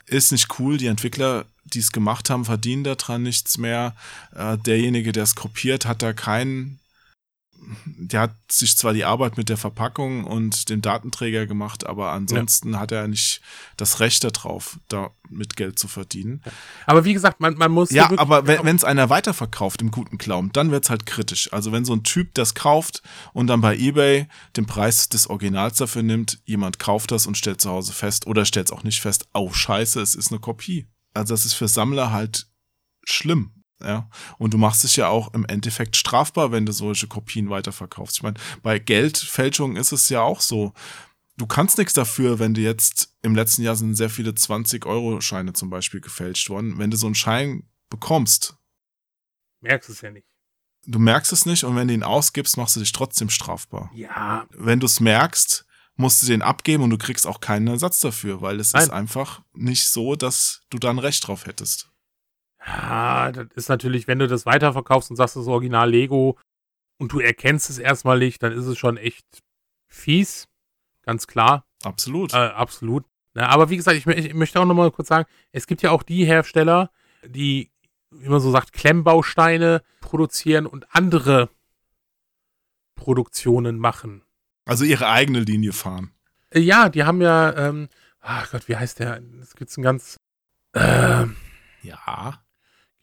[0.07, 3.95] ist nicht cool, die Entwickler, die es gemacht haben, verdienen daran nichts mehr.
[4.35, 6.79] Äh, derjenige, der es kopiert, hat da keinen,
[7.87, 12.79] der hat sich zwar die Arbeit mit der Verpackung und dem Datenträger gemacht, aber ansonsten
[12.79, 13.41] hat er nicht
[13.77, 16.43] das Recht darauf, damit Geld zu verdienen.
[16.87, 17.91] Aber wie gesagt, man, man muss.
[17.91, 21.53] Ja, aber wenn es einer weiterverkauft im guten Glauben, dann wird's halt kritisch.
[21.53, 23.03] Also wenn so ein Typ das kauft
[23.33, 27.61] und dann bei eBay den Preis des Originals dafür nimmt, jemand kauft das und stellt
[27.61, 30.87] zu Hause fest oder stellt es auch nicht fest, oh scheiße, es ist eine Kopie.
[31.15, 32.47] Also das ist für Sammler halt
[33.05, 33.54] schlimm.
[33.85, 34.09] Ja,
[34.39, 38.17] und du machst dich ja auch im Endeffekt strafbar, wenn du solche Kopien weiterverkaufst.
[38.17, 40.73] Ich meine, bei Geldfälschungen ist es ja auch so.
[41.37, 45.69] Du kannst nichts dafür, wenn du jetzt im letzten Jahr sind sehr viele 20-Euro-Scheine zum
[45.69, 46.79] Beispiel gefälscht worden.
[46.79, 48.57] Wenn du so einen Schein bekommst,
[49.61, 50.27] merkst es ja nicht.
[50.87, 53.91] du merkst es nicht und wenn du ihn ausgibst, machst du dich trotzdem strafbar.
[53.95, 55.67] Ja, Wenn du es merkst,
[55.97, 58.91] musst du den abgeben und du kriegst auch keinen Ersatz dafür, weil es ist Nein.
[58.91, 61.91] einfach nicht so, dass du dann Recht drauf hättest.
[62.67, 66.39] Ja, das ist natürlich, wenn du das weiterverkaufst und sagst, das ist Original Lego
[66.99, 69.43] und du erkennst es erstmal nicht, dann ist es schon echt
[69.87, 70.49] fies.
[71.03, 71.67] Ganz klar.
[71.83, 72.33] Absolut.
[72.33, 73.05] Äh, absolut.
[73.35, 76.03] Na, aber wie gesagt, ich, ich möchte auch nochmal kurz sagen, es gibt ja auch
[76.03, 76.91] die Hersteller,
[77.27, 77.71] die,
[78.11, 81.51] wie man so sagt, Klemmbausteine produzieren und andere
[82.95, 84.23] Produktionen machen.
[84.65, 86.13] Also ihre eigene Linie fahren.
[86.51, 87.89] Äh, Ja, die haben ja, ähm,
[88.21, 89.21] ach Gott, wie heißt der?
[89.43, 90.17] Es gibt einen ganz,
[90.75, 91.37] ähm,
[91.83, 92.41] Ja.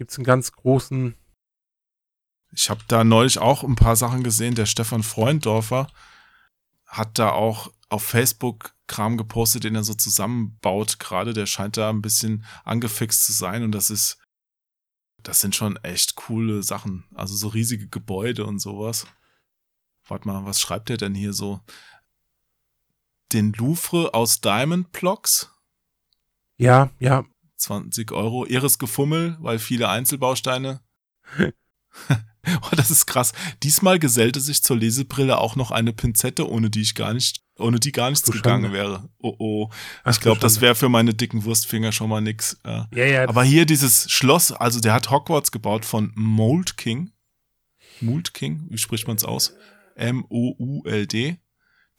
[0.02, 1.14] Gibt's einen ganz großen.
[2.54, 4.56] Ich habe da neulich auch ein paar Sachen gesehen.
[4.56, 5.86] Der Stefan Freundorfer
[6.88, 11.34] hat da auch auf Facebook Kram gepostet, den er so zusammenbaut gerade.
[11.34, 14.18] Der scheint da ein bisschen angefixt zu sein und das ist,
[15.22, 17.04] das sind schon echt coole Sachen.
[17.14, 19.06] Also so riesige Gebäude und sowas.
[20.08, 21.60] Warte mal, was schreibt er denn hier so?
[23.34, 25.52] Den Louvre aus Diamond Blocks?
[26.58, 27.24] Ja, ja.
[27.62, 28.45] 20 Euro.
[28.45, 30.82] Ihres Gefummel, weil viele Einzelbausteine.
[31.39, 33.34] oh, das ist krass.
[33.64, 37.80] Diesmal gesellte sich zur Lesebrille auch noch eine Pinzette, ohne die ich gar nicht, ohne
[37.80, 39.09] die gar nichts gegangen wäre.
[39.20, 39.70] Oh oh.
[40.03, 42.59] Ach ich glaube, das wäre für meine dicken Wurstfinger schon mal nix.
[42.66, 42.88] Ja.
[42.93, 47.12] Ja, ja, Aber hier dieses Schloss, also der hat Hogwarts gebaut von Mold King.
[47.99, 49.53] Mold King, wie spricht man es aus?
[49.95, 51.38] M-O-U-L-D.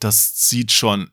[0.01, 1.11] Das sieht schon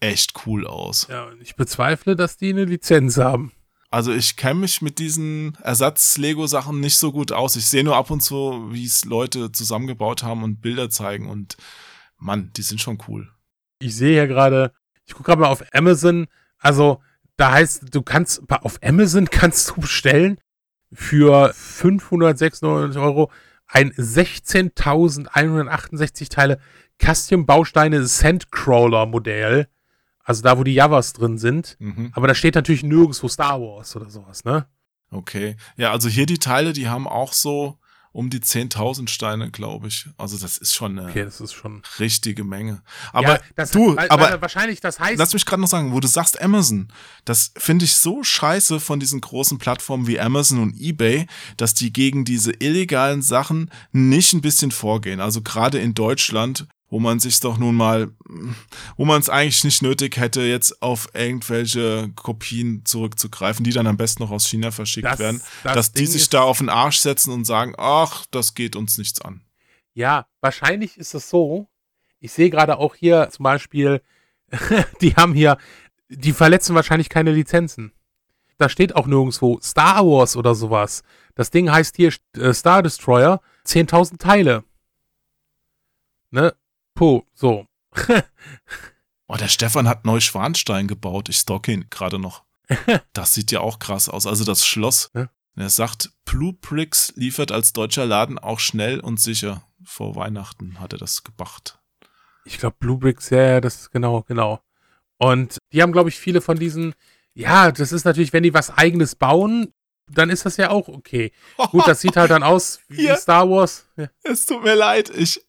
[0.00, 1.06] echt cool aus.
[1.10, 3.52] Ja, und ich bezweifle, dass die eine Lizenz haben.
[3.90, 7.56] Also ich kenne mich mit diesen Ersatz-Lego-Sachen nicht so gut aus.
[7.56, 11.56] Ich sehe nur ab und zu, wie es Leute zusammengebaut haben und Bilder zeigen und
[12.16, 13.28] Mann, die sind schon cool.
[13.80, 14.72] Ich sehe hier gerade,
[15.06, 16.28] ich gucke gerade mal auf Amazon.
[16.58, 17.02] Also,
[17.36, 20.40] da heißt, du kannst, auf Amazon kannst du bestellen
[20.92, 23.32] für 596 Euro
[23.66, 26.60] ein 16.168 Teile
[27.02, 29.68] Custom-Bausteine Sandcrawler-Modell.
[30.24, 31.76] Also da, wo die Javas drin sind.
[31.80, 32.12] Mhm.
[32.14, 34.66] Aber da steht natürlich nirgendwo Star Wars oder sowas, ne?
[35.10, 35.56] Okay.
[35.76, 37.78] Ja, also hier die Teile, die haben auch so
[38.12, 40.08] um die 10.000 Steine, glaube ich.
[40.18, 41.82] Also das ist schon eine Okay, das ist schon.
[42.00, 42.82] richtige Menge.
[43.12, 45.16] Aber Ja, das- du, weil- aber weil wahrscheinlich das heißt.
[45.18, 46.88] lass mich gerade noch sagen, wo du sagst Amazon,
[47.24, 51.92] das finde ich so scheiße von diesen großen Plattformen wie Amazon und eBay, dass die
[51.92, 55.20] gegen diese illegalen Sachen nicht ein bisschen vorgehen.
[55.20, 58.10] Also gerade in Deutschland, wo man sich doch nun mal,
[58.96, 63.96] wo man es eigentlich nicht nötig hätte, jetzt auf irgendwelche Kopien zurückzugreifen, die dann am
[63.96, 66.58] besten noch aus China verschickt Das- werden, das dass die Ding sich ist- da auf
[66.58, 69.42] den Arsch setzen und sagen, ach, das geht uns nichts an.
[69.94, 71.68] Ja, wahrscheinlich ist es so.
[72.18, 74.02] Ich sehe gerade auch hier zum Beispiel,
[75.00, 75.56] die haben hier,
[76.08, 77.92] die verletzen wahrscheinlich keine Lizenzen.
[78.58, 81.02] Da steht auch nirgendwo Star Wars oder sowas.
[81.34, 84.64] Das Ding heißt hier äh, Star Destroyer, 10.000 Teile.
[86.30, 86.54] Ne?
[86.94, 87.66] Puh, so.
[89.32, 91.28] Oh, der Stefan hat Neuschwanstein gebaut.
[91.28, 92.42] Ich stocke ihn gerade noch.
[93.12, 94.26] Das sieht ja auch krass aus.
[94.26, 95.12] Also das Schloss.
[95.14, 95.30] Ja.
[95.54, 99.62] Er sagt, Bluebricks liefert als deutscher Laden auch schnell und sicher.
[99.84, 101.78] Vor Weihnachten hat er das gebracht.
[102.44, 104.60] Ich glaube, Blue Bricks, ja, ja, das ist genau, genau.
[105.18, 106.94] Und die haben, glaube ich, viele von diesen,
[107.34, 109.72] ja, das ist natürlich, wenn die was eigenes bauen,
[110.08, 111.32] dann ist das ja auch okay.
[111.70, 113.16] Gut, das sieht halt dann aus wie Hier.
[113.16, 113.86] Star Wars.
[113.96, 114.08] Ja.
[114.22, 115.10] Es tut mir leid.
[115.10, 115.44] Ich,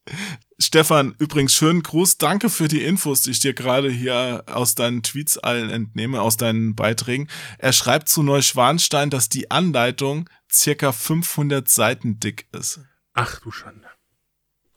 [0.62, 2.20] Stefan, übrigens schönen Gruß.
[2.20, 6.38] Danke für die Infos, die ich dir gerade hier aus deinen Tweets allen entnehme, aus
[6.38, 7.28] deinen Beiträgen.
[7.58, 12.80] Er schreibt zu Neuschwanstein, dass die Anleitung circa 500 Seiten dick ist.
[13.14, 13.88] Ach du Schande.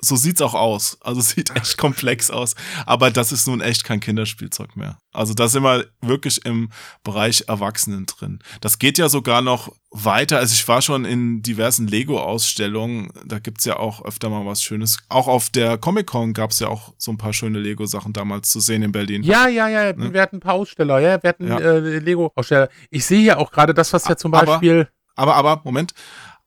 [0.04, 0.98] So sieht's auch aus.
[1.00, 2.54] Also es sieht echt komplex aus.
[2.86, 4.98] Aber das ist nun echt kein Kinderspielzeug mehr.
[5.12, 6.70] Also da sind wir wirklich im
[7.04, 8.40] Bereich Erwachsenen drin.
[8.60, 10.38] Das geht ja sogar noch weiter.
[10.38, 13.10] Also ich war schon in diversen Lego-Ausstellungen.
[13.24, 14.98] Da gibt's ja auch öfter mal was Schönes.
[15.08, 18.82] Auch auf der Comic-Con gab's ja auch so ein paar schöne Lego-Sachen damals zu sehen
[18.82, 19.22] in Berlin.
[19.22, 20.12] Ja, ja, ja, Ne?
[20.12, 21.58] wir hatten ein paar Aussteller, ja, wir hatten Ja.
[21.58, 22.68] äh, Lego-Aussteller.
[22.90, 24.88] Ich sehe ja auch gerade das, was ja zum Aber- Beispiel.
[25.16, 25.94] Aber, aber, Moment.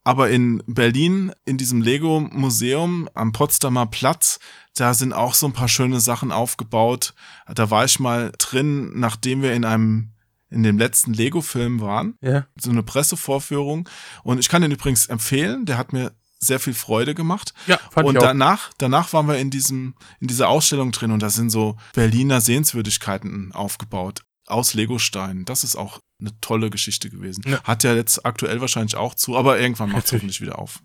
[0.07, 4.39] Aber in Berlin, in diesem Lego-Museum am Potsdamer Platz,
[4.73, 7.13] da sind auch so ein paar schöne Sachen aufgebaut.
[7.53, 10.11] Da war ich mal drin, nachdem wir in einem,
[10.49, 12.15] in dem letzten Lego-Film waren.
[12.21, 12.47] Ja.
[12.57, 13.89] So eine Pressevorführung.
[14.23, 15.65] Und ich kann den übrigens empfehlen.
[15.65, 17.53] Der hat mir sehr viel Freude gemacht.
[17.65, 18.27] Ja, fand und ich auch.
[18.27, 22.39] danach, danach waren wir in diesem, in dieser Ausstellung drin und da sind so Berliner
[22.39, 25.45] Sehenswürdigkeiten aufgebaut aus Legosteinen.
[25.45, 27.43] Das ist auch eine tolle Geschichte gewesen.
[27.47, 27.61] Ja.
[27.63, 30.81] Hat ja jetzt aktuell wahrscheinlich auch zu, aber irgendwann macht es hoffentlich wieder auf.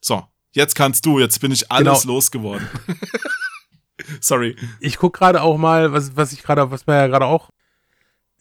[0.00, 2.14] So, jetzt kannst du, jetzt bin ich alles Genau.
[2.14, 2.68] losgeworden.
[4.20, 4.56] Sorry.
[4.80, 7.50] Ich guck gerade auch mal, was, was ich gerade, was mir ja gerade auch.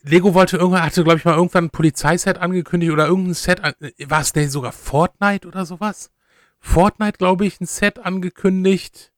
[0.01, 3.73] Lego wollte irgendwann, hatte, glaube ich, mal irgendwann ein Polizeiset angekündigt oder irgendein Set, an-
[4.07, 6.11] war es denn sogar Fortnite oder sowas?
[6.59, 9.11] Fortnite, glaube ich, ein Set angekündigt.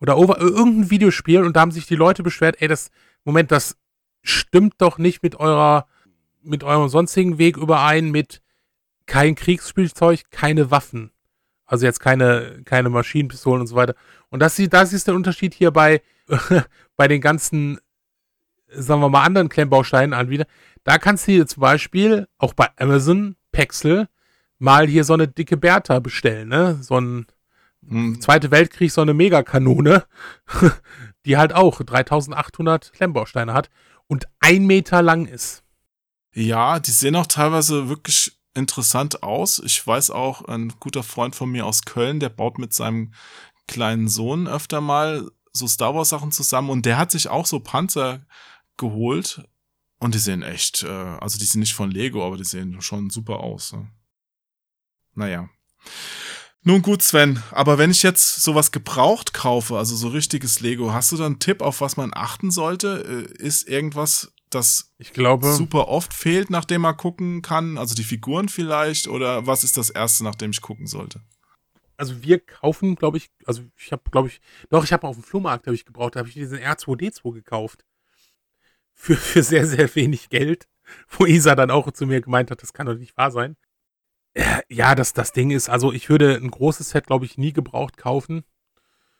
[0.00, 2.90] Oder over, irgendein Videospiel und da haben sich die Leute beschwert, ey, das,
[3.24, 3.76] Moment, das
[4.22, 5.86] stimmt doch nicht mit eurer,
[6.42, 8.42] mit eurem sonstigen Weg überein, mit
[9.06, 11.10] kein Kriegsspielzeug, keine Waffen.
[11.66, 13.94] Also jetzt keine, keine Maschinenpistolen und so weiter.
[14.28, 16.02] Und das, ist- das ist der Unterschied hier bei,
[16.96, 17.78] bei den ganzen,
[18.68, 20.44] sagen wir mal, anderen Klemmbausteinen anbieten.
[20.84, 24.08] Da kannst du dir zum Beispiel auch bei Amazon, Pexel,
[24.58, 26.78] mal hier so eine dicke Bertha bestellen, ne?
[26.82, 27.26] So ein
[27.88, 30.04] Hm, Zweite Weltkrieg, so eine Megakanone,
[31.24, 33.70] die halt auch 3800 Klemmbausteine hat
[34.10, 35.62] und ein Meter lang ist.
[36.34, 39.60] Ja, die sehen auch teilweise wirklich interessant aus.
[39.60, 43.14] Ich weiß auch, ein guter Freund von mir aus Köln, der baut mit seinem
[43.68, 47.60] kleinen Sohn öfter mal so Star Wars Sachen zusammen und der hat sich auch so
[47.60, 48.26] Panzer
[48.76, 49.44] geholt
[50.00, 53.10] und die sehen echt, äh, also die sind nicht von Lego, aber die sehen schon
[53.10, 53.76] super aus.
[55.14, 55.48] Naja.
[56.62, 61.10] Nun gut, Sven, aber wenn ich jetzt sowas gebraucht kaufe, also so richtiges Lego, hast
[61.10, 63.28] du da einen Tipp, auf was man achten sollte?
[63.38, 67.78] Äh, ist irgendwas, das ich glaube, super oft fehlt, nachdem man gucken kann?
[67.78, 69.08] Also die Figuren vielleicht?
[69.08, 71.22] Oder was ist das Erste, nachdem ich gucken sollte?
[71.96, 75.24] Also wir kaufen, glaube ich, also ich habe, glaube ich, doch, ich habe auf dem
[75.24, 77.86] Flohmarkt, habe ich gebraucht, da habe ich diesen R2D2 gekauft.
[78.92, 80.68] Für, für sehr, sehr wenig Geld.
[81.08, 83.56] Wo Isa dann auch zu mir gemeint hat, das kann doch nicht wahr sein.
[84.68, 87.96] Ja, das, das Ding ist, also ich würde ein großes Set, glaube ich, nie gebraucht
[87.96, 88.44] kaufen.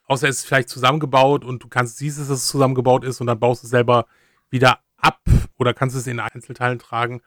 [0.04, 3.38] Außer es ist vielleicht zusammengebaut und du kannst, siehst, dass es zusammengebaut ist und dann
[3.38, 4.06] baust du es selber
[4.50, 5.20] wieder ab
[5.56, 7.22] oder kannst es in Einzelteilen tragen.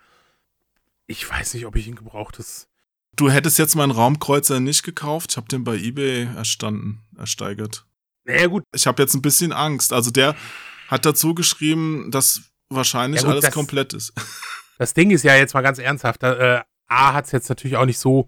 [1.08, 2.68] Ich weiß nicht, ob ich ein gebrauchtes.
[3.16, 5.32] Du hättest jetzt meinen Raumkreuzer nicht gekauft.
[5.32, 7.86] Ich habe den bei eBay erstanden, ersteigert.
[8.26, 8.64] Naja, gut.
[8.74, 9.94] Ich habe jetzt ein bisschen Angst.
[9.94, 10.36] Also der
[10.88, 14.14] hat dazu geschrieben, dass wahrscheinlich ja, gut, alles das, komplett ist.
[14.80, 16.24] Das Ding ist ja jetzt mal ganz ernsthaft.
[16.24, 18.28] Da, äh, A hat es jetzt natürlich auch nicht so,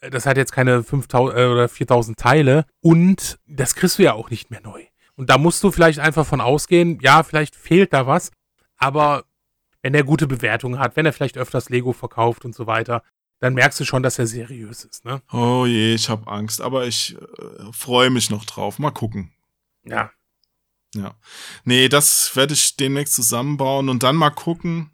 [0.00, 4.14] äh, das hat jetzt keine 5000 äh, oder 4000 Teile und das kriegst du ja
[4.14, 4.84] auch nicht mehr neu.
[5.16, 8.30] Und da musst du vielleicht einfach von ausgehen, ja, vielleicht fehlt da was,
[8.76, 9.24] aber
[9.82, 13.02] wenn er gute Bewertungen hat, wenn er vielleicht öfters Lego verkauft und so weiter,
[13.38, 15.22] dann merkst du schon, dass er seriös ist, ne?
[15.32, 18.78] Oh je, ich habe Angst, aber ich äh, freue mich noch drauf.
[18.78, 19.32] Mal gucken.
[19.84, 20.10] Ja.
[20.94, 21.14] Ja.
[21.64, 24.90] Nee, das werde ich demnächst zusammenbauen und dann mal gucken,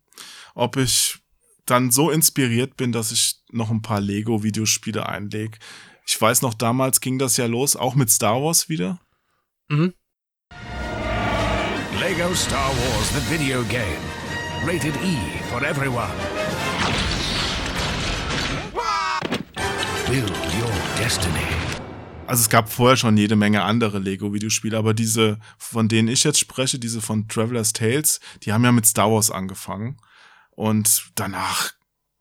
[0.55, 1.19] ob ich
[1.67, 5.59] dann so inspiriert bin, dass ich noch ein paar Lego-Videospiele einlege.
[6.07, 9.01] Ich weiß noch, damals ging das ja los, auch mit Star Wars wieder.
[9.69, 9.93] Mhm.
[12.01, 13.83] Lego Star Wars, the video game.
[14.65, 15.17] Rated E
[15.51, 16.13] for everyone.
[20.09, 21.41] Build your destiny.
[22.29, 26.39] Also es gab vorher schon jede Menge andere Lego-Videospiele, aber diese, von denen ich jetzt
[26.39, 29.97] spreche, diese von Traveler's Tales, die haben ja mit Star Wars angefangen.
[30.57, 31.73] Und danach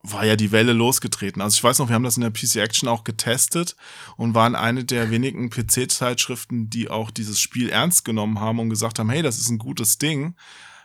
[0.03, 1.41] war ja die Welle losgetreten.
[1.41, 3.75] Also ich weiß noch, wir haben das in der PC Action auch getestet
[4.17, 8.99] und waren eine der wenigen PC-Zeitschriften, die auch dieses Spiel ernst genommen haben und gesagt
[8.99, 10.35] haben, hey, das ist ein gutes Ding.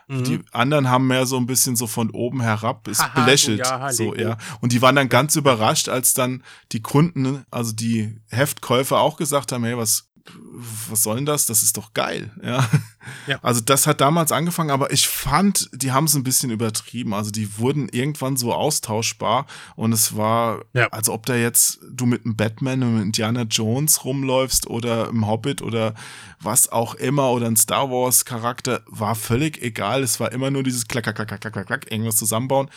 [0.07, 0.23] Mhm.
[0.23, 3.65] Die anderen haben mehr so ein bisschen so von oben herab ist Aha, belächelt.
[3.65, 4.37] So, ja, so, ja.
[4.59, 9.51] Und die waren dann ganz überrascht, als dann die Kunden, also die Heftkäufer auch gesagt
[9.51, 10.10] haben, hey, was
[10.89, 11.45] was soll denn das?
[11.45, 12.31] Das ist doch geil.
[12.43, 12.67] Ja.
[13.27, 13.39] ja.
[13.41, 17.13] Also das hat damals angefangen, aber ich fand, die haben es ein bisschen übertrieben.
[17.13, 20.87] Also die wurden irgendwann so austauschbar und es war, ja.
[20.87, 25.61] als ob da jetzt du mit einem Batman und Indiana Jones rumläufst oder im Hobbit
[25.61, 25.93] oder
[26.39, 30.03] was auch immer oder ein Star Wars Charakter, war völlig egal.
[30.03, 32.69] Es war immer nur dieses klack, klack, klack, klack, klack, klack, irgendwas zusammenbauen.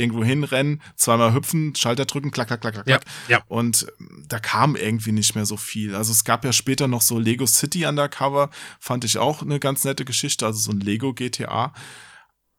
[0.00, 2.86] Irgendwo hinrennen, zweimal hüpfen, Schalter drücken, klack, klack, klack, klack.
[2.86, 3.42] Ja, ja.
[3.46, 5.94] Und ähm, da kam irgendwie nicht mehr so viel.
[5.94, 9.84] Also es gab ja später noch so Lego City Undercover, fand ich auch eine ganz
[9.84, 11.72] nette Geschichte, also so ein Lego GTA.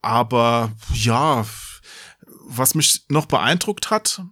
[0.02, 1.46] Aber ja,
[2.46, 4.24] was mich noch beeindruckt hat,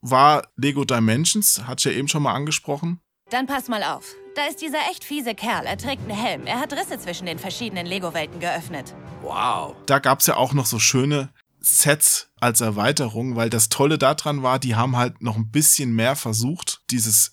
[0.00, 3.00] war Lego Dimensions, hatte ich ja eben schon mal angesprochen.
[3.30, 4.14] Dann pass mal auf.
[4.36, 5.64] Da ist dieser echt fiese Kerl.
[5.64, 6.46] Er trägt einen Helm.
[6.46, 8.94] Er hat Risse zwischen den verschiedenen Lego-Welten geöffnet.
[9.22, 9.74] Wow.
[9.86, 11.30] Da gab es ja auch noch so schöne
[11.66, 16.14] Sets als Erweiterung, weil das Tolle daran war, die haben halt noch ein bisschen mehr
[16.14, 17.32] versucht, dieses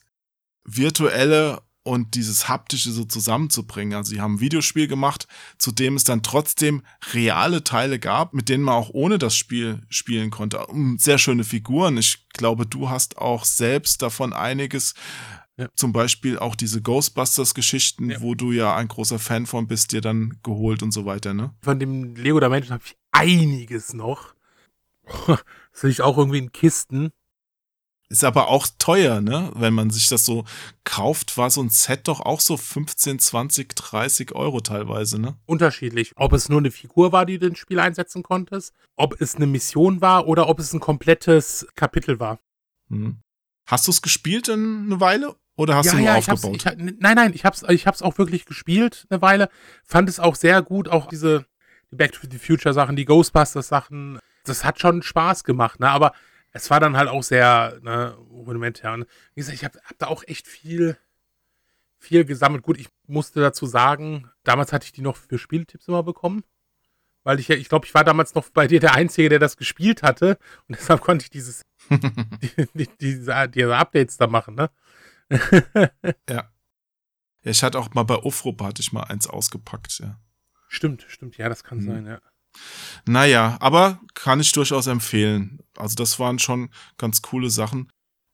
[0.65, 3.95] virtuelle und dieses haptische so zusammenzubringen.
[3.95, 5.27] Also sie haben ein Videospiel gemacht,
[5.57, 6.81] zu dem es dann trotzdem
[7.11, 10.65] reale Teile gab, mit denen man auch ohne das Spiel spielen konnte.
[10.97, 11.97] Sehr schöne Figuren.
[11.97, 14.93] Ich glaube, du hast auch selbst davon einiges.
[15.57, 15.67] Ja.
[15.75, 18.21] Zum Beispiel auch diese Ghostbusters-Geschichten, ja.
[18.21, 21.53] wo du ja ein großer Fan von bist, dir dann geholt und so weiter, ne?
[21.61, 24.32] Von dem Lego Dimension habe ich einiges noch.
[25.73, 27.11] Das liegt auch irgendwie in Kisten.
[28.09, 29.51] Ist aber auch teuer, ne?
[29.55, 30.45] Wenn man sich das so
[30.83, 35.35] kauft, war so ein Set doch auch so 15, 20, 30 Euro teilweise, ne?
[35.47, 36.11] Unterschiedlich.
[36.15, 39.47] Ob es nur eine Figur war, die du ins Spiel einsetzen konntest, ob es eine
[39.47, 42.39] Mission war oder ob es ein komplettes Kapitel war.
[42.89, 43.17] Hm.
[43.65, 45.35] Hast du es gespielt in eine Weile?
[45.55, 46.55] Oder hast ja, du nur ja, aufgebaut?
[46.55, 49.49] Ich ich, nein, nein, ich hab's, ich hab's auch wirklich gespielt eine Weile.
[49.83, 51.45] Fand es auch sehr gut, auch diese
[51.91, 54.19] die Back to the Future Sachen, die Ghostbusters Sachen.
[54.43, 55.89] Das hat schon Spaß gemacht, ne?
[55.89, 56.13] Aber
[56.51, 58.93] es war dann halt auch sehr ne, rudimentär.
[58.93, 60.97] Und wie gesagt, ich habe hab da auch echt viel,
[61.97, 62.63] viel gesammelt.
[62.63, 66.43] Gut, ich musste dazu sagen, damals hatte ich die noch für Spieltipps immer bekommen.
[67.23, 69.55] Weil ich ja, ich glaube, ich war damals noch bei dir der Einzige, der das
[69.55, 70.37] gespielt hatte.
[70.67, 74.69] Und deshalb konnte ich dieses, die, die, diese, diese Updates da machen, ne?
[76.29, 76.49] ja.
[77.45, 80.19] Ja, ich hatte auch mal bei Ufrup hatte ich mal eins ausgepackt, ja.
[80.69, 81.85] Stimmt, stimmt, ja, das kann Mhm.
[81.85, 82.21] sein, ja.
[83.05, 85.59] Naja, aber kann ich durchaus empfehlen.
[85.77, 87.89] Also das waren schon ganz coole Sachen.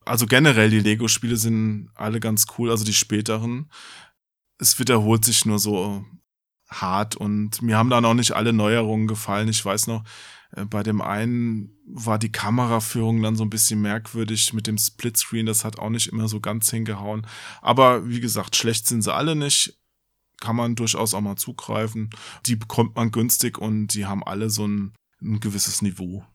[0.06, 3.70] Also generell die Lego-Spiele sind alle ganz cool, also die späteren.
[4.58, 6.06] Es wiederholt sich nur so
[6.70, 9.50] hart und mir haben dann auch nicht alle Neuerungen gefallen.
[9.50, 10.04] Ich weiß noch,
[10.56, 15.46] äh, bei dem einen war die Kameraführung dann so ein bisschen merkwürdig mit dem Splitscreen.
[15.46, 17.26] Das hat auch nicht immer so ganz hingehauen.
[17.62, 19.79] Aber wie gesagt, schlecht sind sie alle nicht
[20.40, 22.10] kann man durchaus auch mal zugreifen.
[22.46, 26.26] Die bekommt man günstig und die haben alle so ein, ein gewisses Niveau.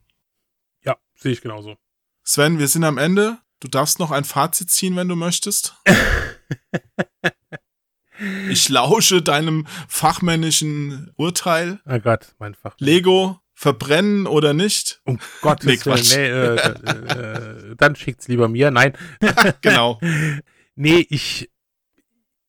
[0.83, 1.77] Ja, sehe ich genauso.
[2.23, 3.39] Sven, wir sind am Ende.
[3.59, 5.75] Du darfst noch ein Fazit ziehen, wenn du möchtest.
[8.49, 11.79] ich lausche deinem fachmännischen Urteil.
[11.85, 12.75] Oh Gott, mein Fach.
[12.79, 15.01] Lego verbrennen oder nicht?
[15.05, 16.15] Um Gottes Nee, Quatsch.
[16.15, 18.71] nee, äh, äh, dann schickt's lieber mir.
[18.71, 18.97] Nein.
[19.61, 19.99] Genau.
[20.75, 21.49] nee, ich,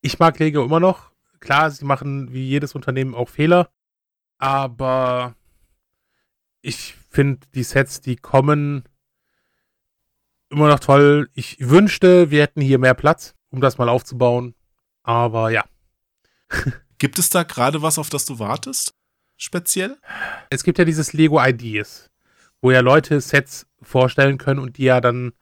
[0.00, 1.10] ich mag Lego immer noch.
[1.40, 3.70] Klar, sie machen wie jedes Unternehmen auch Fehler,
[4.38, 5.34] aber
[6.62, 8.84] ich finde die Sets, die kommen,
[10.50, 11.30] immer noch toll.
[11.34, 14.54] Ich wünschte, wir hätten hier mehr Platz, um das mal aufzubauen.
[15.02, 15.64] Aber ja.
[16.98, 18.94] Gibt es da gerade was, auf das du wartest?
[19.36, 19.98] Speziell?
[20.50, 22.10] Es gibt ja dieses Lego Ideas,
[22.60, 25.32] wo ja Leute Sets vorstellen können und die ja dann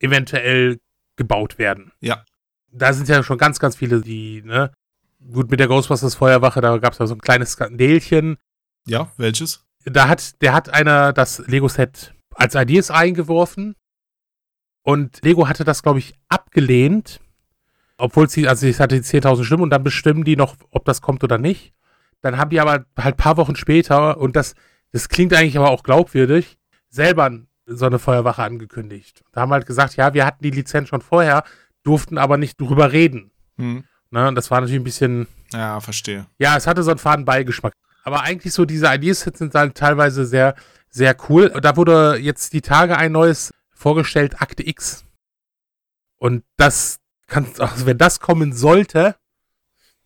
[0.00, 0.80] eventuell
[1.16, 1.92] gebaut werden.
[2.00, 2.24] Ja.
[2.70, 4.72] Da sind ja schon ganz, ganz viele, die, ne?
[5.32, 8.38] Gut, mit der Ghostbusters Feuerwache, da gab es ja so ein kleines Skandälchen.
[8.86, 9.64] Ja, welches?
[9.84, 13.74] Da hat, der hat einer das Lego-Set als Ideas eingeworfen
[14.82, 17.20] und Lego hatte das, glaube ich, abgelehnt,
[17.98, 21.02] obwohl sie, also es hatte die 10.000 Stimmen und dann bestimmen die noch, ob das
[21.02, 21.74] kommt oder nicht.
[22.20, 24.54] Dann haben die aber halt ein paar Wochen später, und das,
[24.92, 26.58] das klingt eigentlich aber auch glaubwürdig,
[26.88, 27.30] selber
[27.66, 29.24] so eine Feuerwache angekündigt.
[29.32, 31.44] Da haben halt gesagt, ja, wir hatten die Lizenz schon vorher,
[31.82, 33.30] durften aber nicht drüber reden.
[33.56, 33.84] Hm.
[34.10, 36.26] Ne, das war natürlich ein bisschen, Ja, verstehe.
[36.38, 37.72] ja, es hatte so einen faden Beigeschmack.
[38.04, 40.54] Aber eigentlich so diese Ideas-Sets sind dann teilweise sehr,
[40.88, 41.50] sehr cool.
[41.60, 45.04] Da wurde jetzt die Tage ein neues vorgestellt, Akte X.
[46.18, 49.16] Und das kann, also wenn das kommen sollte.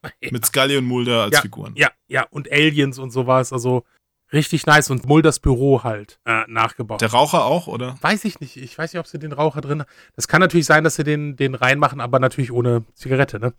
[0.31, 1.75] Mit Scully und Mulder als ja, Figuren.
[1.77, 3.53] Ja, ja, und Aliens und sowas.
[3.53, 3.85] Also
[4.33, 4.91] richtig nice.
[4.91, 7.01] Und Mulders Büro halt äh, nachgebaut.
[7.01, 7.97] Der Raucher auch, oder?
[8.01, 8.57] Weiß ich nicht.
[8.57, 9.85] Ich weiß nicht, ob sie den Raucher drin
[10.17, 13.53] Das kann natürlich sein, dass sie den, den reinmachen, aber natürlich ohne Zigarette, ne?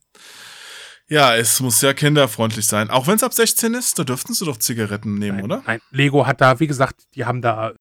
[1.09, 2.91] Ja, es muss ja kinderfreundlich sein.
[2.91, 5.63] Auch wenn es ab 16 ist, da dürften sie doch Zigaretten nehmen, oder?
[5.65, 7.75] Nein, Lego hat da, wie gesagt, die haben da.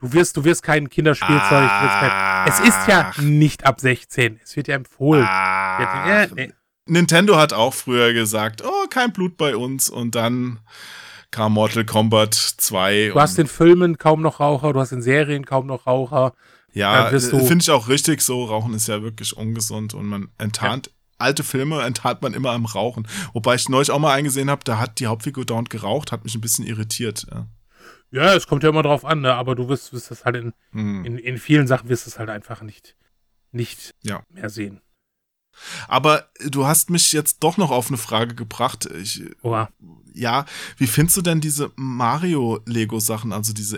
[0.00, 1.40] Du wirst, du wirst kein Kinderspielzeug.
[1.40, 4.40] du wirst kein, es ist ja nicht ab 16.
[4.42, 5.22] Es wird ja empfohlen.
[5.22, 6.52] Ja, nee.
[6.86, 9.88] Nintendo hat auch früher gesagt, oh, kein Blut bei uns.
[9.88, 10.58] Und dann
[11.30, 13.10] kam Mortal Kombat 2.
[13.14, 16.32] Du hast in Filmen kaum noch Raucher, du hast in Serien kaum noch Raucher.
[16.72, 18.44] Ja, du- finde ich auch richtig so.
[18.44, 20.90] Rauchen ist ja wirklich ungesund und man enttarnt.
[21.18, 23.06] Alte Filme enttarnt man immer am Rauchen.
[23.34, 26.34] Wobei ich neulich auch mal eingesehen habe, da hat die Hauptfigur dauernd geraucht, hat mich
[26.34, 27.26] ein bisschen irritiert.
[27.30, 27.46] Ja.
[28.12, 29.34] Ja, es kommt ja immer drauf an, ne?
[29.34, 31.04] aber du wirst, wirst das halt in, Hm.
[31.04, 32.96] in, in vielen Sachen wirst du es halt einfach nicht,
[33.52, 34.22] nicht Ja.
[34.30, 34.80] mehr sehen.
[35.88, 38.86] Aber du hast mich jetzt doch noch auf eine Frage gebracht.
[39.02, 39.68] Ich, Oha.
[40.14, 40.46] ja,
[40.78, 43.76] wie findest du denn diese Mario-Lego-Sachen, also diese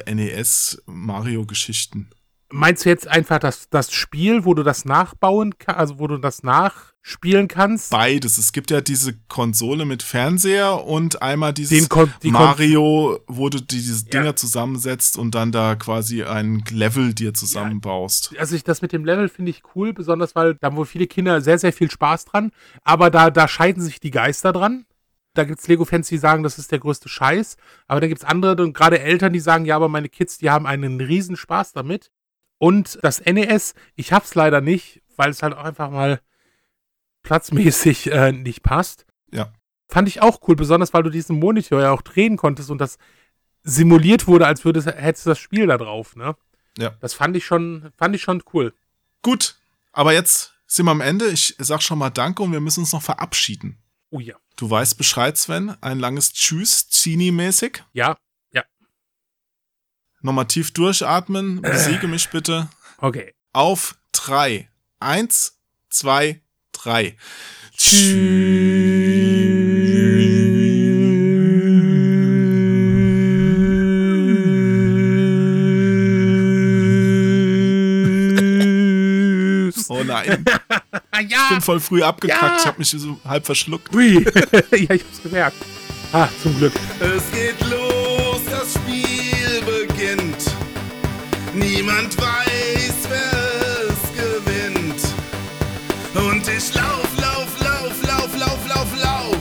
[0.86, 2.08] NES-Mario-Geschichten?
[2.52, 6.18] Meinst du jetzt einfach das, das Spiel, wo du das nachbauen kannst, also wo du
[6.18, 7.90] das nachspielen kannst?
[7.90, 8.36] Beides.
[8.36, 11.88] Es gibt ja diese Konsole mit Fernseher und einmal dieses
[12.22, 18.34] die Mario, wo du diese Dinger zusammensetzt und dann da quasi ein Level dir zusammenbaust.
[18.38, 21.06] Also ich, das mit dem Level finde ich cool, besonders weil da haben wohl viele
[21.06, 22.52] Kinder sehr, sehr viel Spaß dran,
[22.84, 24.84] aber da, da scheiden sich die Geister dran.
[25.34, 27.56] Da gibt es Lego-Fans, die sagen, das ist der größte Scheiß,
[27.86, 30.50] aber da gibt es andere und gerade Eltern, die sagen, ja, aber meine Kids, die
[30.50, 32.10] haben einen riesen Spaß damit.
[32.62, 36.20] Und das NES, ich hab's leider nicht, weil es halt auch einfach mal
[37.24, 39.04] platzmäßig äh, nicht passt.
[39.32, 39.52] Ja.
[39.88, 42.98] Fand ich auch cool, besonders weil du diesen Monitor ja auch drehen konntest und das
[43.64, 46.36] simuliert wurde, als würdest, hättest du das Spiel da drauf, ne?
[46.78, 46.90] Ja.
[47.00, 48.72] Das fand ich schon, fand ich schon cool.
[49.22, 49.56] Gut,
[49.90, 51.26] aber jetzt sind wir am Ende.
[51.30, 53.82] Ich sag schon mal Danke und wir müssen uns noch verabschieden.
[54.10, 54.36] Oh ja.
[54.54, 55.74] Du weißt Bescheid, Sven.
[55.80, 57.82] Ein langes Tschüss, Zini-mäßig.
[57.92, 58.16] Ja, ja.
[60.22, 61.60] Nochmal tief durchatmen.
[61.60, 62.68] Besiege mich bitte.
[62.98, 63.34] Okay.
[63.52, 64.68] Auf drei.
[65.00, 65.58] Eins,
[65.90, 66.40] zwei,
[66.72, 67.16] drei.
[79.88, 80.44] Oh nein.
[81.24, 82.42] Ich bin voll früh abgekackt.
[82.42, 82.56] Ja.
[82.58, 83.94] Ich habe mich so halb verschluckt.
[83.94, 84.14] Ui.
[84.24, 84.24] ja,
[84.72, 85.56] ich hab's gemerkt.
[86.12, 86.72] Ah, zum Glück.
[87.00, 87.81] Es geht los,
[91.84, 93.32] Niemand weiß, wer
[93.90, 95.02] es gewinnt.
[96.14, 99.36] Und ich lauf, lauf, lauf, lauf, lauf, lauf, lauf.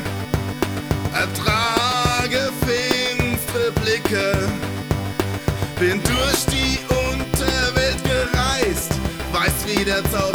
[1.13, 4.49] ertrage finstere Blicke,
[5.79, 8.91] bin durch die Unterwelt gereist,
[9.31, 10.32] weiß wie der Zauber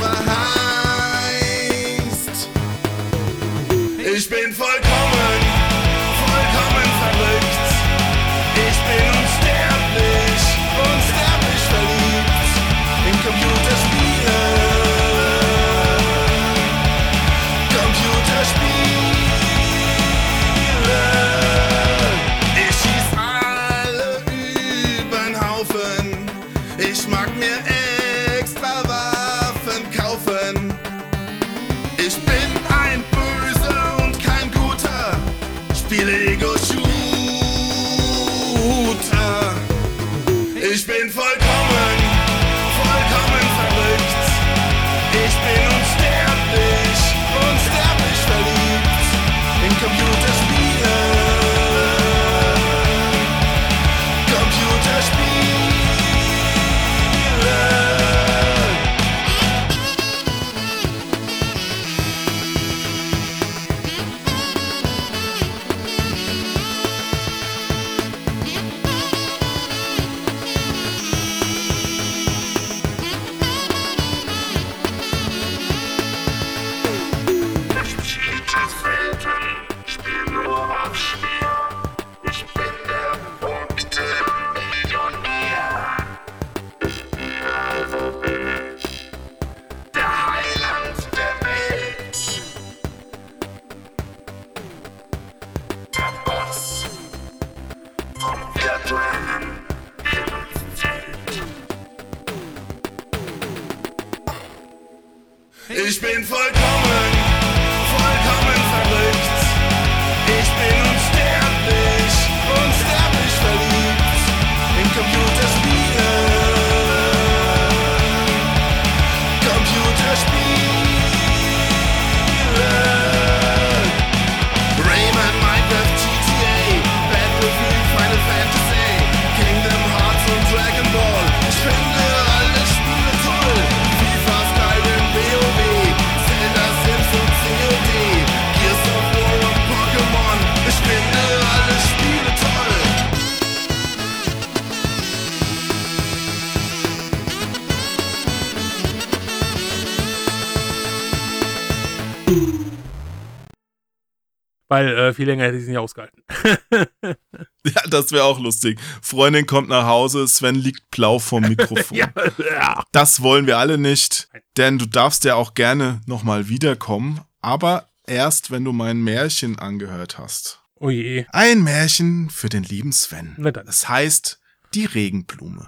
[155.29, 156.23] länger hätte ich es nicht ausgehalten.
[157.65, 158.81] Ja, das wäre auch lustig.
[159.03, 161.99] Freundin kommt nach Hause, Sven liegt blau vorm Mikrofon.
[161.99, 162.83] ja, ja.
[162.93, 168.51] Das wollen wir alle nicht, denn du darfst ja auch gerne nochmal wiederkommen, aber erst,
[168.51, 170.63] wenn du mein Märchen angehört hast.
[170.77, 171.27] Oh je.
[171.31, 173.35] Ein Märchen für den lieben Sven.
[173.37, 173.67] Na dann.
[173.67, 174.41] Das heißt
[174.73, 175.67] Die Regenblume.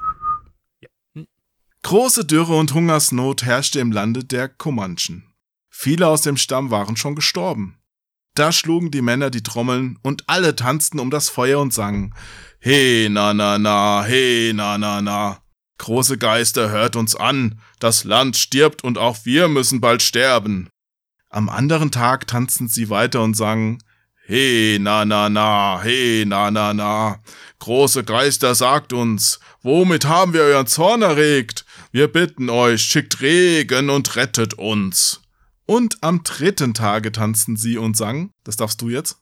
[1.83, 5.35] Große Dürre und Hungersnot herrschte im Lande der Comanchen.
[5.69, 7.80] Viele aus dem Stamm waren schon gestorben.
[8.35, 12.15] Da schlugen die Männer die Trommeln und alle tanzten um das Feuer und sangen
[12.61, 15.39] He na na na, he na na na.
[15.79, 20.69] Große Geister, hört uns an, das Land stirbt und auch wir müssen bald sterben.
[21.31, 23.83] Am anderen Tag tanzten sie weiter und sangen
[24.27, 27.21] He na na na, he na na na.
[27.59, 31.65] Große Geister, sagt uns, womit haben wir euren Zorn erregt?
[31.93, 35.20] Wir bitten euch, schickt Regen und rettet uns.
[35.71, 39.21] Und am dritten Tage tanzten sie und sangen, das darfst du jetzt?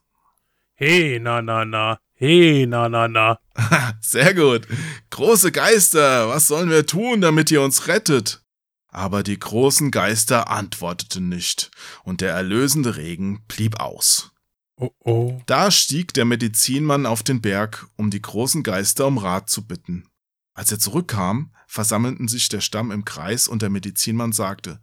[0.76, 1.98] Hey, na, na, na.
[2.14, 3.38] Hey, na, na, na.
[4.00, 4.66] Sehr gut.
[5.10, 8.40] Große Geister, was sollen wir tun, damit ihr uns rettet?
[8.88, 11.70] Aber die großen Geister antworteten nicht,
[12.02, 14.32] und der erlösende Regen blieb aus.
[14.76, 15.42] Oh oh.
[15.44, 20.08] Da stieg der Medizinmann auf den Berg, um die großen Geister um Rat zu bitten.
[20.54, 24.80] Als er zurückkam, versammelten sich der Stamm im Kreis und der Medizinmann sagte,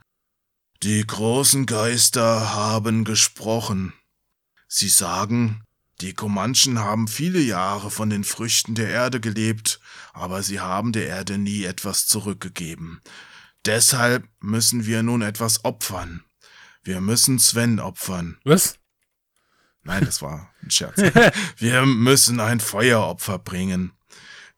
[0.86, 3.94] Die großen Geister haben gesprochen.
[4.68, 5.64] Sie sagen,
[6.00, 9.80] die Comanchen haben viele Jahre von den Früchten der Erde gelebt,
[10.14, 13.02] aber sie haben der Erde nie etwas zurückgegeben.
[13.66, 16.24] Deshalb müssen wir nun etwas opfern.
[16.84, 18.38] Wir müssen Sven opfern.
[18.44, 18.78] Was?
[19.82, 20.98] Nein, das war ein Scherz.
[21.58, 23.92] Wir müssen ein Feueropfer bringen.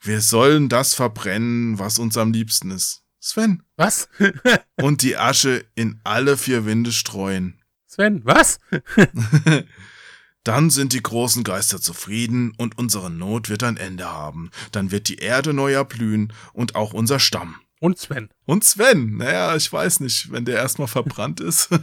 [0.01, 3.06] Wir sollen das verbrennen, was uns am liebsten ist.
[3.27, 3.63] Sven.
[3.75, 4.07] Was?
[4.81, 7.61] Und die Asche in alle vier Winde streuen.
[7.85, 8.59] Sven, was?
[10.43, 14.49] Dann sind die großen Geister zufrieden und unsere Not wird ein Ende haben.
[14.71, 17.55] Dann wird die Erde neu erblühen und auch unser Stamm.
[17.81, 18.29] Und Sven.
[18.45, 21.69] Und Sven, naja, ich weiß nicht, wenn der erstmal verbrannt ist.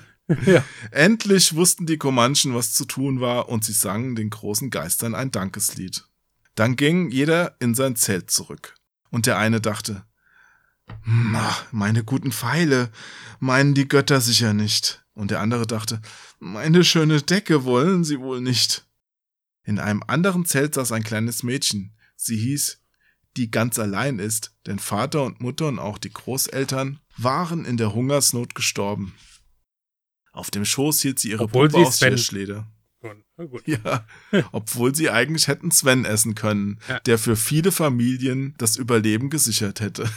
[0.47, 0.65] Ja.
[0.91, 5.31] Endlich wussten die Comanchen, was zu tun war, und sie sangen den großen Geistern ein
[5.31, 6.07] Dankeslied.
[6.55, 8.75] Dann ging jeder in sein Zelt zurück.
[9.11, 10.07] Und der eine dachte,
[11.05, 12.91] "Ma, meine guten Pfeile
[13.41, 15.05] meinen die Götter sicher nicht.
[15.15, 16.01] Und der andere dachte,
[16.41, 18.85] meine schöne Decke wollen sie wohl nicht.
[19.63, 21.97] In einem anderen Zelt saß ein kleines Mädchen.
[22.17, 22.81] Sie hieß,
[23.37, 27.95] die ganz allein ist, denn Vater und Mutter und auch die Großeltern waren in der
[27.95, 29.15] Hungersnot gestorben.
[30.33, 32.01] Auf dem Schoß hielt sie ihre Obwohl Puppe aus
[33.47, 33.67] gut.
[33.67, 34.07] Ja,
[34.53, 37.01] obwohl sie eigentlich hätten Sven essen können, Ja.
[37.01, 40.09] der für viele Familien das Überleben gesichert hätte.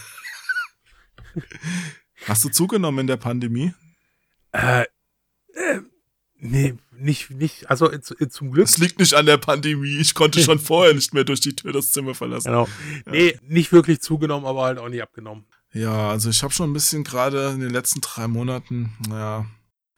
[2.26, 3.74] Hast du zugenommen in der Pandemie?
[4.52, 4.84] Äh,
[5.54, 5.80] äh,
[6.40, 8.66] nee, nicht, nicht, also äh, zu- äh, zum Glück.
[8.66, 9.98] Es liegt nicht an der Pandemie.
[10.00, 12.48] Ich konnte schon vorher nicht mehr durch die Tür das Zimmer verlassen.
[12.48, 12.68] Genau.
[13.06, 15.46] Nee, nicht wirklich zugenommen, aber halt auch nicht abgenommen.
[15.74, 19.46] Ja, also ich habe schon ein bisschen gerade in den letzten drei Monaten, naja,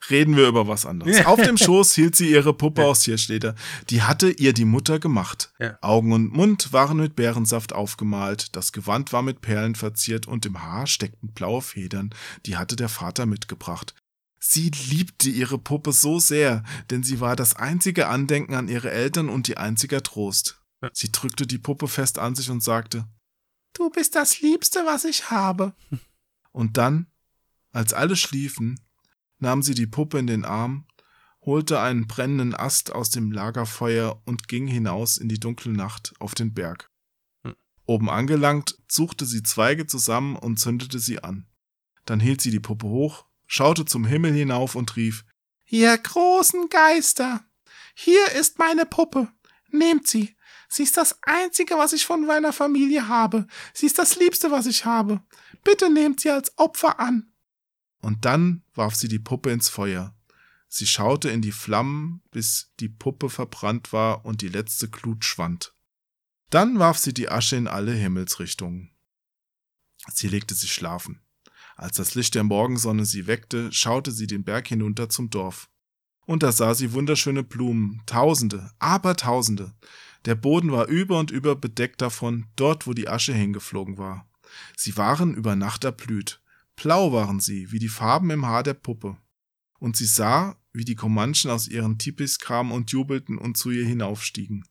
[0.10, 1.26] reden wir über was anderes.
[1.26, 3.56] Auf dem Schoß hielt sie ihre Puppe aus Hirschleder.
[3.90, 5.52] Die hatte ihr die Mutter gemacht.
[5.82, 10.62] Augen und Mund waren mit Bärensaft aufgemalt, das Gewand war mit Perlen verziert und im
[10.62, 12.12] Haar steckten blaue Federn,
[12.46, 13.94] die hatte der Vater mitgebracht.
[14.40, 19.28] Sie liebte ihre Puppe so sehr, denn sie war das einzige Andenken an ihre Eltern
[19.28, 20.62] und ihr einziger Trost.
[20.94, 23.06] Sie drückte die Puppe fest an sich und sagte,
[23.74, 25.74] Du bist das Liebste, was ich habe.
[26.52, 27.08] Und dann,
[27.72, 28.80] als alle schliefen,
[29.40, 30.86] nahm sie die Puppe in den Arm,
[31.42, 36.36] holte einen brennenden Ast aus dem Lagerfeuer und ging hinaus in die dunkle Nacht auf
[36.36, 36.90] den Berg.
[37.44, 37.56] Hm.
[37.86, 41.48] Oben angelangt, suchte sie Zweige zusammen und zündete sie an.
[42.06, 45.26] Dann hielt sie die Puppe hoch, schaute zum Himmel hinauf und rief,
[45.72, 47.46] Ihr großen Geister,
[48.02, 49.28] hier ist meine Puppe.
[49.72, 50.36] Nehmt sie.
[50.70, 53.46] Sie ist das Einzige, was ich von meiner Familie habe.
[53.74, 55.22] Sie ist das Liebste, was ich habe.
[55.66, 57.34] Bitte nehmt sie als Opfer an.
[58.02, 60.16] Und dann warf sie die Puppe ins Feuer.
[60.68, 65.74] Sie schaute in die Flammen, bis die Puppe verbrannt war und die letzte Glut schwand.
[66.50, 68.92] Dann warf sie die Asche in alle Himmelsrichtungen.
[70.14, 71.22] Sie legte sich schlafen.
[71.76, 75.70] Als das Licht der Morgensonne sie weckte, schaute sie den Berg hinunter zum Dorf.
[76.26, 79.74] Und da sah sie wunderschöne Blumen, Tausende, Abertausende.
[80.26, 84.28] Der Boden war über und über bedeckt davon, dort wo die Asche hingeflogen war.
[84.76, 86.42] Sie waren über Nacht erblüht.
[86.82, 89.18] Blau waren sie, wie die Farben im Haar der Puppe.
[89.80, 93.86] Und sie sah, wie die Comanchen aus ihren Tipis kamen und jubelten und zu ihr
[93.86, 94.64] hinaufstiegen.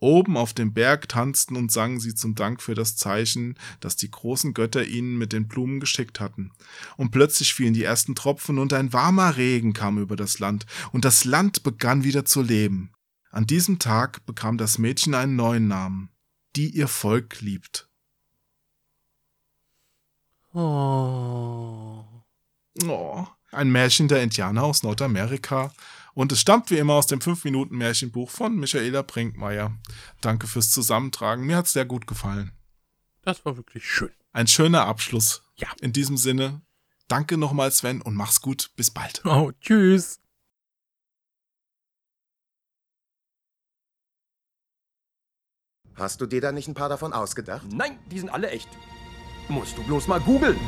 [0.00, 4.10] Oben auf dem Berg tanzten und sangen sie zum Dank für das Zeichen, das die
[4.10, 6.50] großen Götter ihnen mit den Blumen geschickt hatten.
[6.96, 11.04] Und plötzlich fielen die ersten Tropfen und ein warmer Regen kam über das Land, und
[11.04, 12.90] das Land begann wieder zu leben.
[13.30, 16.10] An diesem Tag bekam das Mädchen einen neuen Namen,
[16.56, 17.88] die ihr Volk liebt.
[20.54, 22.04] Oh.
[22.86, 25.72] Oh, ein Märchen der Indianer aus Nordamerika.
[26.14, 29.76] Und es stammt wie immer aus dem 5-Minuten-Märchenbuch von Michaela Brinkmeier.
[30.20, 31.44] Danke fürs Zusammentragen.
[31.44, 32.52] Mir hat's sehr gut gefallen.
[33.22, 34.12] Das war wirklich schön.
[34.32, 35.42] Ein schöner Abschluss.
[35.56, 35.68] Ja.
[35.80, 36.62] In diesem Sinne,
[37.08, 38.70] danke nochmal, Sven, und mach's gut.
[38.76, 39.24] Bis bald.
[39.24, 40.20] Oh, tschüss.
[45.96, 47.66] Hast du dir da nicht ein paar davon ausgedacht?
[47.72, 48.68] Nein, die sind alle echt.
[49.48, 50.58] Musst du bloß mal googeln.